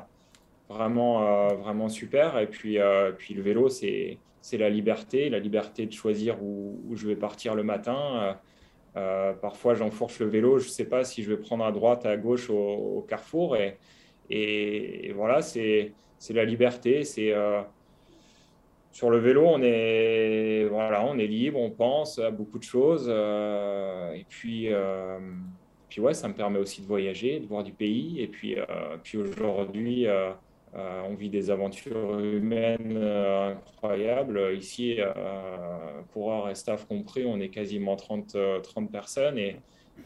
vraiment, 0.69 1.49
vraiment 1.53 1.87
super. 1.87 2.39
Et 2.39 2.47
puis, 2.47 2.77
le 2.77 3.41
vélo, 3.41 3.69
c'est 3.69 4.17
la 4.57 4.69
liberté, 4.69 5.29
la 5.29 5.39
liberté 5.39 5.85
de 5.85 5.93
choisir 5.93 6.41
où, 6.41 6.93
je 6.93 7.07
vais 7.07 7.15
partir 7.15 7.55
le 7.55 7.63
matin. 7.63 7.97
Euh, 7.97 8.33
euh, 8.97 9.33
parfois, 9.33 9.73
j'enfourche 9.75 10.19
le 10.19 10.27
vélo, 10.27 10.59
je 10.59 10.65
ne 10.65 10.71
sais 10.71 10.85
pas 10.85 11.03
si 11.03 11.23
je 11.23 11.29
vais 11.29 11.37
prendre 11.37 11.63
à 11.63 11.71
droite, 11.71 12.05
à 12.05 12.17
gauche 12.17 12.49
au, 12.49 13.05
carrefour. 13.07 13.55
Et, 13.55 13.77
et, 14.30 15.11
voilà, 15.13 15.41
c'est 15.41 15.93
la 16.30 16.45
liberté. 16.45 17.03
C'est 17.03 17.34
euh, 17.34 17.61
sur 18.91 19.09
le 19.09 19.19
vélo, 19.19 19.45
on 19.45 19.61
est 19.61 20.65
voilà, 20.69 21.05
on 21.05 21.17
est 21.17 21.28
libre, 21.28 21.59
on 21.59 21.72
pense 21.72 22.19
à 22.19 22.32
beaucoup 22.32 22.59
de 22.59 22.63
choses. 22.63 23.09
et 23.09 24.26
puis, 24.30 24.69
puis 25.89 26.01
ouais, 26.01 26.13
ça 26.13 26.28
me 26.28 26.34
permet 26.34 26.59
aussi 26.59 26.82
de 26.82 26.88
voyager, 26.88 27.39
de 27.39 27.45
voir 27.47 27.63
du 27.63 27.74
pays. 27.74 28.22
Et 28.22 28.28
puis, 28.28 28.55
puis 29.03 29.17
aujourd'hui. 29.17 30.07
Euh, 30.74 31.01
on 31.09 31.15
vit 31.15 31.30
des 31.30 31.49
aventures 31.49 32.17
humaines 32.19 32.95
euh, 32.95 33.53
incroyables. 33.53 34.55
Ici, 34.55 34.97
euh, 34.99 36.01
coureurs 36.13 36.49
et 36.49 36.55
staff 36.55 36.88
compris, 36.88 37.26
on 37.26 37.39
est 37.41 37.49
quasiment 37.49 37.97
30, 37.97 38.38
30 38.63 38.91
personnes 38.91 39.38
et, 39.38 39.57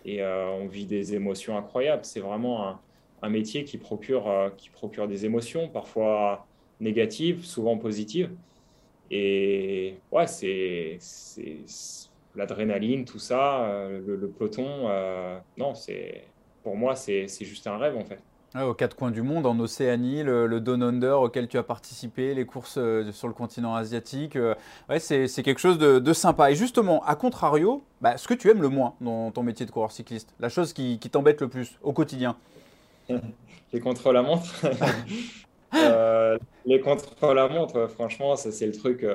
et 0.06 0.24
on 0.24 0.68
vit 0.68 0.86
des 0.86 1.14
émotions 1.14 1.58
incroyables. 1.58 2.04
C'est 2.04 2.20
vraiment 2.20 2.80
un, 3.22 3.30
métier 3.30 3.64
qui 3.64 3.78
procure, 3.78 4.52
qui 4.58 4.70
procure 4.70 5.08
des 5.08 5.26
émotions, 5.26 5.68
parfois 5.68 6.46
négatives, 6.80 7.44
souvent 7.44 7.78
positives. 7.78 8.32
Et 9.12 9.96
ouais, 10.12 10.28
c'est 10.28 11.00
l'adrénaline, 12.36 13.06
tout 13.06 13.20
ça, 13.20 13.88
le, 13.90 14.16
le 14.16 14.28
peloton. 14.30 14.90
non, 15.58 15.74
c'est 15.76 16.26
pour 16.64 16.76
moi, 16.76 16.96
c'est 16.96 17.28
juste 17.42 17.68
un 17.68 17.78
rêve 17.78 17.98
en 17.98 18.06
fait 18.06 18.20
aux 18.64 18.74
quatre 18.74 18.96
coins 18.96 19.12
du 19.12 19.22
monde, 19.22 19.46
en 19.46 19.60
Océanie, 19.60 20.24
le, 20.24 20.48
le 20.48 20.64
Under 20.82 21.20
auquel 21.22 21.48
tu 21.48 21.58
as 21.58 21.64
participé, 21.64 22.34
les 22.34 22.46
courses 22.46 22.78
euh, 22.78 23.12
sur 23.12 23.28
le 23.28 23.34
continent 23.34 23.76
asiatique. 23.76 24.36
Euh, 24.36 24.56
ouais, 24.90 25.00
c'est 25.00 25.28
quelque 25.44 25.60
chose 25.60 25.78
de, 25.78 26.14
sympa. 26.14 26.52
Et 26.52 26.56
justement, 26.56 27.04
à 27.04 27.16
contrario, 27.16 27.84
bah, 28.02 28.18
ce 28.18 28.28
que 28.28 28.34
tu 28.34 28.50
aimes 28.50 28.62
le 28.62 28.70
moins 28.70 28.94
dans 29.02 29.32
ton 29.32 29.44
métier 29.44 29.66
de 29.66 29.72
coureur 29.72 29.92
cycliste, 29.92 30.34
la 30.40 30.50
chose 30.50 30.72
qui, 30.72 30.98
t'embête 31.12 31.42
le 31.42 31.50
plus 31.50 31.78
au 31.84 31.92
quotidien? 31.92 32.38
Les 33.74 33.80
contre-la-montre. 33.80 34.66
euh, 35.76 36.38
les 36.66 36.80
contre-la-montre, 36.80 37.88
franchement, 37.88 38.36
ça 38.36 38.52
c'est 38.52 38.68
le 38.68 38.72
truc. 38.72 39.06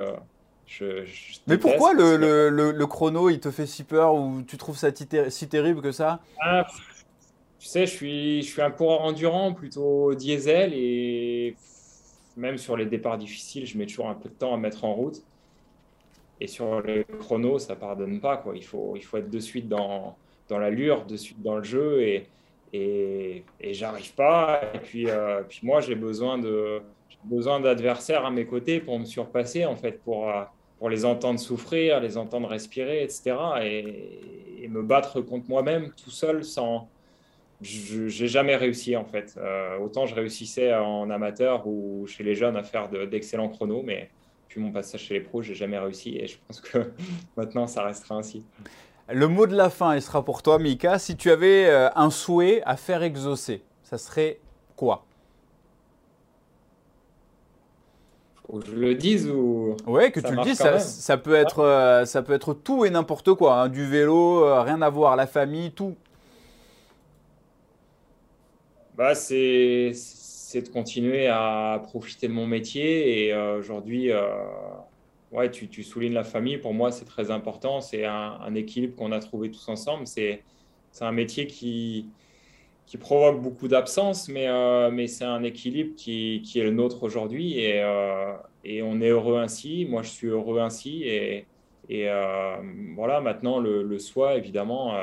je, 0.67 1.05
Mais 1.47 1.57
pourquoi 1.57 1.95
le, 1.95 2.17
le, 2.17 2.51
le, 2.51 2.87
chrono, 2.87 3.31
il 3.31 3.41
te 3.41 3.51
fait 3.51 3.67
si 3.67 3.85
peur 3.85 4.15
ou 4.15 4.43
tu 4.43 4.59
trouves 4.59 4.77
ça 4.77 4.91
si 4.95 5.49
terrible 5.49 5.81
que 5.81 5.93
ça? 5.93 6.21
Ah, 6.43 6.67
tu 7.61 7.67
sais, 7.67 7.87
je 7.87 7.93
suis, 7.93 8.43
je 8.43 8.49
suis 8.49 8.63
un 8.63 8.71
coureur 8.71 9.03
endurant, 9.03 9.53
plutôt 9.53 10.15
diesel, 10.15 10.73
et 10.75 11.55
même 12.37 12.57
sur 12.57 12.77
les 12.77 12.87
départs 12.87 13.19
difficiles, 13.19 13.67
je 13.67 13.77
mets 13.77 13.87
toujours 13.87 14.09
un 14.09 14.15
peu 14.15 14.31
de 14.31 14.35
temps 14.35 14.55
à 14.55 14.57
mettre 14.57 14.85
en 14.85 14.95
route. 14.95 15.23
Et 16.41 16.47
sur 16.47 16.81
les 16.81 17.05
chronos, 17.21 17.59
ça 17.59 17.77
pardonne 17.77 18.19
pas. 18.19 18.39
Quoi. 18.39 18.57
Il, 18.57 18.65
faut, 18.65 18.95
il 18.97 19.03
faut 19.05 19.19
être 19.19 19.29
de 19.29 19.41
suite 19.41 19.69
dans, 19.69 20.17
dans 20.49 20.59
l'allure, 20.59 21.05
de 21.05 21.19
suite 21.19 21.43
dans 21.43 21.57
le 21.57 21.63
jeu, 21.63 22.03
et, 22.03 22.27
et, 22.73 23.45
j'arrive 23.73 24.15
pas. 24.15 24.61
Et 24.75 24.79
puis, 24.79 25.09
euh, 25.09 25.43
moi, 25.63 25.81
j'ai 25.81 25.95
besoin 25.95 26.39
de 26.39 26.83
besoin 27.25 27.61
d'adversaires 27.61 28.25
à 28.25 28.31
mes 28.31 28.47
côtés 28.47 28.81
pour 28.81 28.99
me 28.99 29.05
surpasser, 29.05 29.67
en 29.67 29.77
fait, 29.77 30.01
pour, 30.03 30.31
euh, 30.31 30.43
pour 30.79 30.89
les 30.89 31.05
entendre 31.05 31.39
souffrir, 31.39 32.01
les 32.01 32.17
entendre 32.17 32.49
respirer, 32.49 33.03
etc. 33.03 33.37
Et, 33.63 34.69
me 34.69 34.83
battre 34.83 35.21
contre 35.21 35.49
moi-même 35.49 35.91
tout 35.91 36.13
seul 36.13 36.45
sans 36.45 36.89
j'ai 37.61 38.29
jamais 38.29 38.55
réussi 38.55 38.95
en 38.95 39.05
fait. 39.05 39.35
Euh, 39.37 39.79
autant 39.79 40.07
je 40.07 40.15
réussissais 40.15 40.73
en 40.75 41.11
amateur 41.11 41.67
ou 41.67 42.07
chez 42.07 42.23
les 42.23 42.37
jeunes 42.37 42.57
à 42.57 42.63
faire 42.63 42.89
d'excellents 42.89 43.49
chronos, 43.49 43.83
mais 43.83 44.11
puis 44.49 44.61
mon 44.61 44.71
passage 44.71 45.01
chez 45.01 45.15
les 45.15 45.21
pros, 45.21 45.43
j'ai 45.43 45.57
jamais 45.57 45.79
réussi 45.79 46.17
et 46.17 46.29
je 46.29 46.37
pense 46.47 46.61
que 46.61 46.93
maintenant 47.37 47.67
ça 47.67 47.83
restera 47.83 48.15
ainsi. 48.15 48.45
Le 49.13 49.29
mot 49.29 49.47
de 49.47 49.57
la 49.57 49.71
fin, 49.71 49.95
il 49.95 50.03
sera 50.03 50.25
pour 50.25 50.43
toi, 50.43 50.59
Mika. 50.59 50.99
Si 50.99 51.17
tu 51.17 51.31
avais 51.31 51.67
euh, 51.67 51.89
un 51.97 52.11
souhait 52.11 52.63
à 52.65 52.77
faire 52.77 53.03
exaucer, 53.03 53.63
ça 53.83 53.99
serait 53.99 54.39
quoi? 54.77 55.05
Que 58.49 58.67
je 58.67 58.75
le 58.75 58.95
dise 58.97 59.29
ou 59.29 59.77
Ouais, 59.87 60.11
que 60.11 60.19
tu 60.19 60.35
le 60.35 60.43
dises. 60.43 60.59
Ça, 60.59 61.17
peut 61.17 61.35
être, 61.35 61.61
euh, 61.61 62.05
ça 62.05 62.23
peut 62.23 62.33
être 62.33 62.53
tout 62.53 62.85
et 62.85 62.91
n'importe 62.91 63.33
quoi. 63.35 63.55
Hein. 63.55 63.69
Du 63.69 63.87
vélo, 63.87 64.43
rien 64.63 64.83
à 64.83 64.91
voir, 64.91 65.15
la 65.15 65.29
famille, 65.29 65.71
tout 65.71 65.95
bah, 69.01 69.15
c'est, 69.15 69.93
de 70.55 70.69
continuer 70.69 71.27
à 71.27 71.81
profiter 71.83 72.29
de 72.29 72.35
mon 72.35 72.47
métier. 72.47 73.25
Et 73.25 73.33
euh, 73.33 73.59
aujourd'hui, 73.59 74.13
euh, 74.13 74.29
ouais, 75.33 75.51
tu, 75.51 75.83
soulignes 75.83 76.15
la 76.15 76.25
famille. 76.25 76.59
Pour 76.59 76.75
moi, 76.75 76.93
c'est 76.93 77.05
très 77.05 77.31
important. 77.31 77.81
C'est 77.81 78.05
un, 78.05 78.55
équilibre 78.55 78.97
qu'on 78.97 79.13
a 79.13 79.21
trouvé 79.21 79.51
tous 79.51 79.69
ensemble. 79.69 80.07
C'est, 80.07 80.43
un 81.01 81.13
métier 81.13 81.47
qui, 81.47 82.09
provoque 82.99 83.41
beaucoup 83.41 83.69
d'absence, 83.69 84.29
mais, 84.29 84.49
euh, 84.49 85.07
c'est 85.07 85.25
un 85.25 85.43
équilibre 85.45 85.95
qui, 85.97 86.43
est 86.55 86.63
le 86.63 86.71
nôtre 86.71 87.03
aujourd'hui. 87.03 87.59
Et, 87.59 87.85
et 88.65 88.83
on 88.83 89.01
est 89.01 89.11
heureux 89.11 89.39
ainsi. 89.39 89.87
Moi, 89.89 90.03
je 90.03 90.11
suis 90.11 90.29
heureux 90.29 90.61
ainsi. 90.61 91.05
Et, 91.05 91.47
et 91.89 92.09
voilà, 92.95 93.21
maintenant, 93.21 93.59
le, 93.59 93.83
le 93.83 93.99
soi, 93.99 94.37
évidemment 94.37 94.95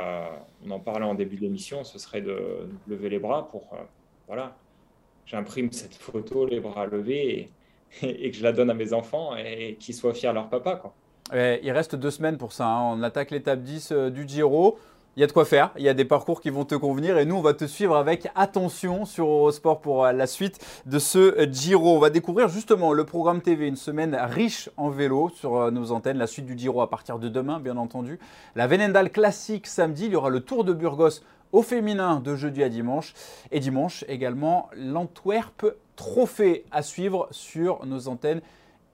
on 0.65 0.71
en 0.71 0.79
parlait 0.79 1.05
en 1.05 1.15
début 1.15 1.37
d'émission, 1.37 1.83
ce 1.83 1.99
serait 1.99 2.21
de 2.21 2.67
lever 2.87 3.09
les 3.09 3.19
bras 3.19 3.47
pour, 3.47 3.73
euh, 3.73 3.77
voilà, 4.27 4.55
j'imprime 5.25 5.71
cette 5.71 5.95
photo, 5.95 6.45
les 6.45 6.59
bras 6.59 6.85
levés, 6.85 7.49
que 8.01 8.31
je 8.31 8.43
la 8.43 8.51
donne 8.51 8.69
à 8.69 8.73
mes 8.73 8.93
enfants 8.93 9.35
et 9.35 9.75
qu'ils 9.79 9.95
soient 9.95 10.13
fiers 10.13 10.29
de 10.29 10.35
leur 10.35 10.49
papa. 10.49 10.75
Quoi. 10.75 10.93
il 11.33 11.71
reste 11.71 11.95
deux 11.95 12.11
semaines 12.11 12.37
pour 12.37 12.53
ça. 12.53 12.67
Hein. 12.67 12.97
On 12.97 13.03
attaque 13.03 13.31
l'étape 13.31 13.61
10 13.61 13.91
euh, 13.91 14.09
du 14.09 14.27
Giro 14.27 14.77
il 15.15 15.21
y 15.21 15.23
a 15.23 15.27
de 15.27 15.31
quoi 15.31 15.45
faire, 15.45 15.71
il 15.79 15.83
y 15.83 15.89
a 15.89 15.95
des 15.95 16.05
parcours 16.05 16.41
qui 16.41 16.51
vont 16.51 16.63
te 16.63 16.75
convenir 16.75 17.17
et 17.17 17.25
nous 17.25 17.37
on 17.37 17.41
va 17.41 17.55
te 17.55 17.65
suivre 17.65 17.95
avec 17.95 18.27
attention 18.35 19.03
sur 19.03 19.25
Eurosport 19.25 19.81
pour 19.81 20.05
euh, 20.05 20.11
la 20.11 20.27
suite 20.27 20.59
de 20.85 20.99
ce 20.99 21.17
euh, 21.17 21.51
Giro. 21.51 21.95
On 21.95 21.99
va 21.99 22.11
découvrir 22.11 22.49
justement 22.49 22.93
le 22.93 23.03
programme 23.03 23.41
TV, 23.41 23.67
une 23.67 23.77
semaine 23.77 24.15
riche 24.15 24.69
en 24.77 24.91
vélo 24.91 25.29
sur 25.29 25.71
nos 25.71 25.91
antennes, 25.91 26.19
la 26.19 26.27
suite 26.27 26.45
du 26.45 26.55
Giro 26.55 26.81
à 26.81 26.89
partir 26.91 27.17
de 27.17 27.29
demain 27.29 27.59
bien 27.59 27.77
entendu. 27.77 28.19
La 28.55 28.67
Venendal 28.67 29.11
classique 29.11 29.65
samedi, 29.65 30.05
il 30.05 30.11
y 30.11 30.15
aura 30.15 30.29
le 30.29 30.41
Tour 30.41 30.63
de 30.63 30.73
Burgos 30.73 31.21
au 31.51 31.61
féminin 31.61 32.19
de 32.19 32.35
jeudi 32.35 32.63
à 32.63 32.69
dimanche 32.69 33.13
et 33.51 33.59
dimanche 33.59 34.03
également 34.07 34.69
l'Antwerp 34.75 35.65
Trophée 35.95 36.63
à 36.71 36.83
suivre 36.83 37.27
sur 37.31 37.85
nos 37.85 38.07
antennes 38.07 38.41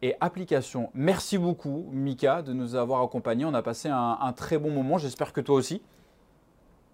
et 0.01 0.15
applications. 0.21 0.89
Merci 0.93 1.37
beaucoup 1.37 1.89
Mika 1.91 2.41
de 2.41 2.53
nous 2.53 2.75
avoir 2.75 3.01
accompagnés. 3.01 3.45
On 3.45 3.53
a 3.53 3.61
passé 3.61 3.89
un, 3.89 4.17
un 4.21 4.33
très 4.33 4.57
bon 4.57 4.71
moment, 4.71 4.97
j'espère 4.97 5.33
que 5.33 5.41
toi 5.41 5.55
aussi. 5.55 5.81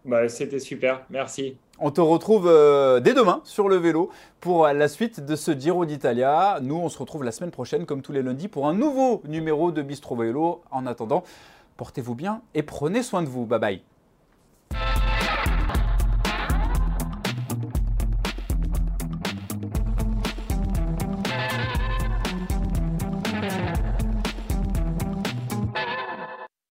Bah, 0.06 0.30
c'était 0.30 0.60
super, 0.60 1.06
merci. 1.10 1.58
On 1.80 1.92
te 1.92 2.02
retrouve 2.02 2.48
euh, 2.48 3.00
dès 3.00 3.14
demain 3.14 3.42
sur 3.44 3.70
le 3.70 3.76
vélo 3.76 4.10
pour 4.40 4.68
la 4.68 4.88
suite 4.88 5.26
de 5.26 5.36
ce 5.36 5.52
Giro 5.52 5.86
d'Italia. 5.86 6.60
Nous, 6.62 6.76
on 6.76 6.90
se 6.90 6.98
retrouve 6.98 7.24
la 7.24 7.32
semaine 7.32 7.52
prochaine, 7.52 7.86
comme 7.86 8.02
tous 8.02 8.12
les 8.12 8.22
lundis, 8.22 8.48
pour 8.48 8.68
un 8.68 8.74
nouveau 8.74 9.22
numéro 9.28 9.72
de 9.72 9.82
Bistro 9.82 10.16
Vélo. 10.16 10.62
En 10.72 10.86
attendant, 10.86 11.24
portez-vous 11.78 12.16
bien 12.16 12.42
et 12.54 12.64
prenez 12.64 13.04
soin 13.04 13.22
de 13.22 13.28
vous. 13.28 13.46
Bye 13.46 13.60
bye. 13.60 13.82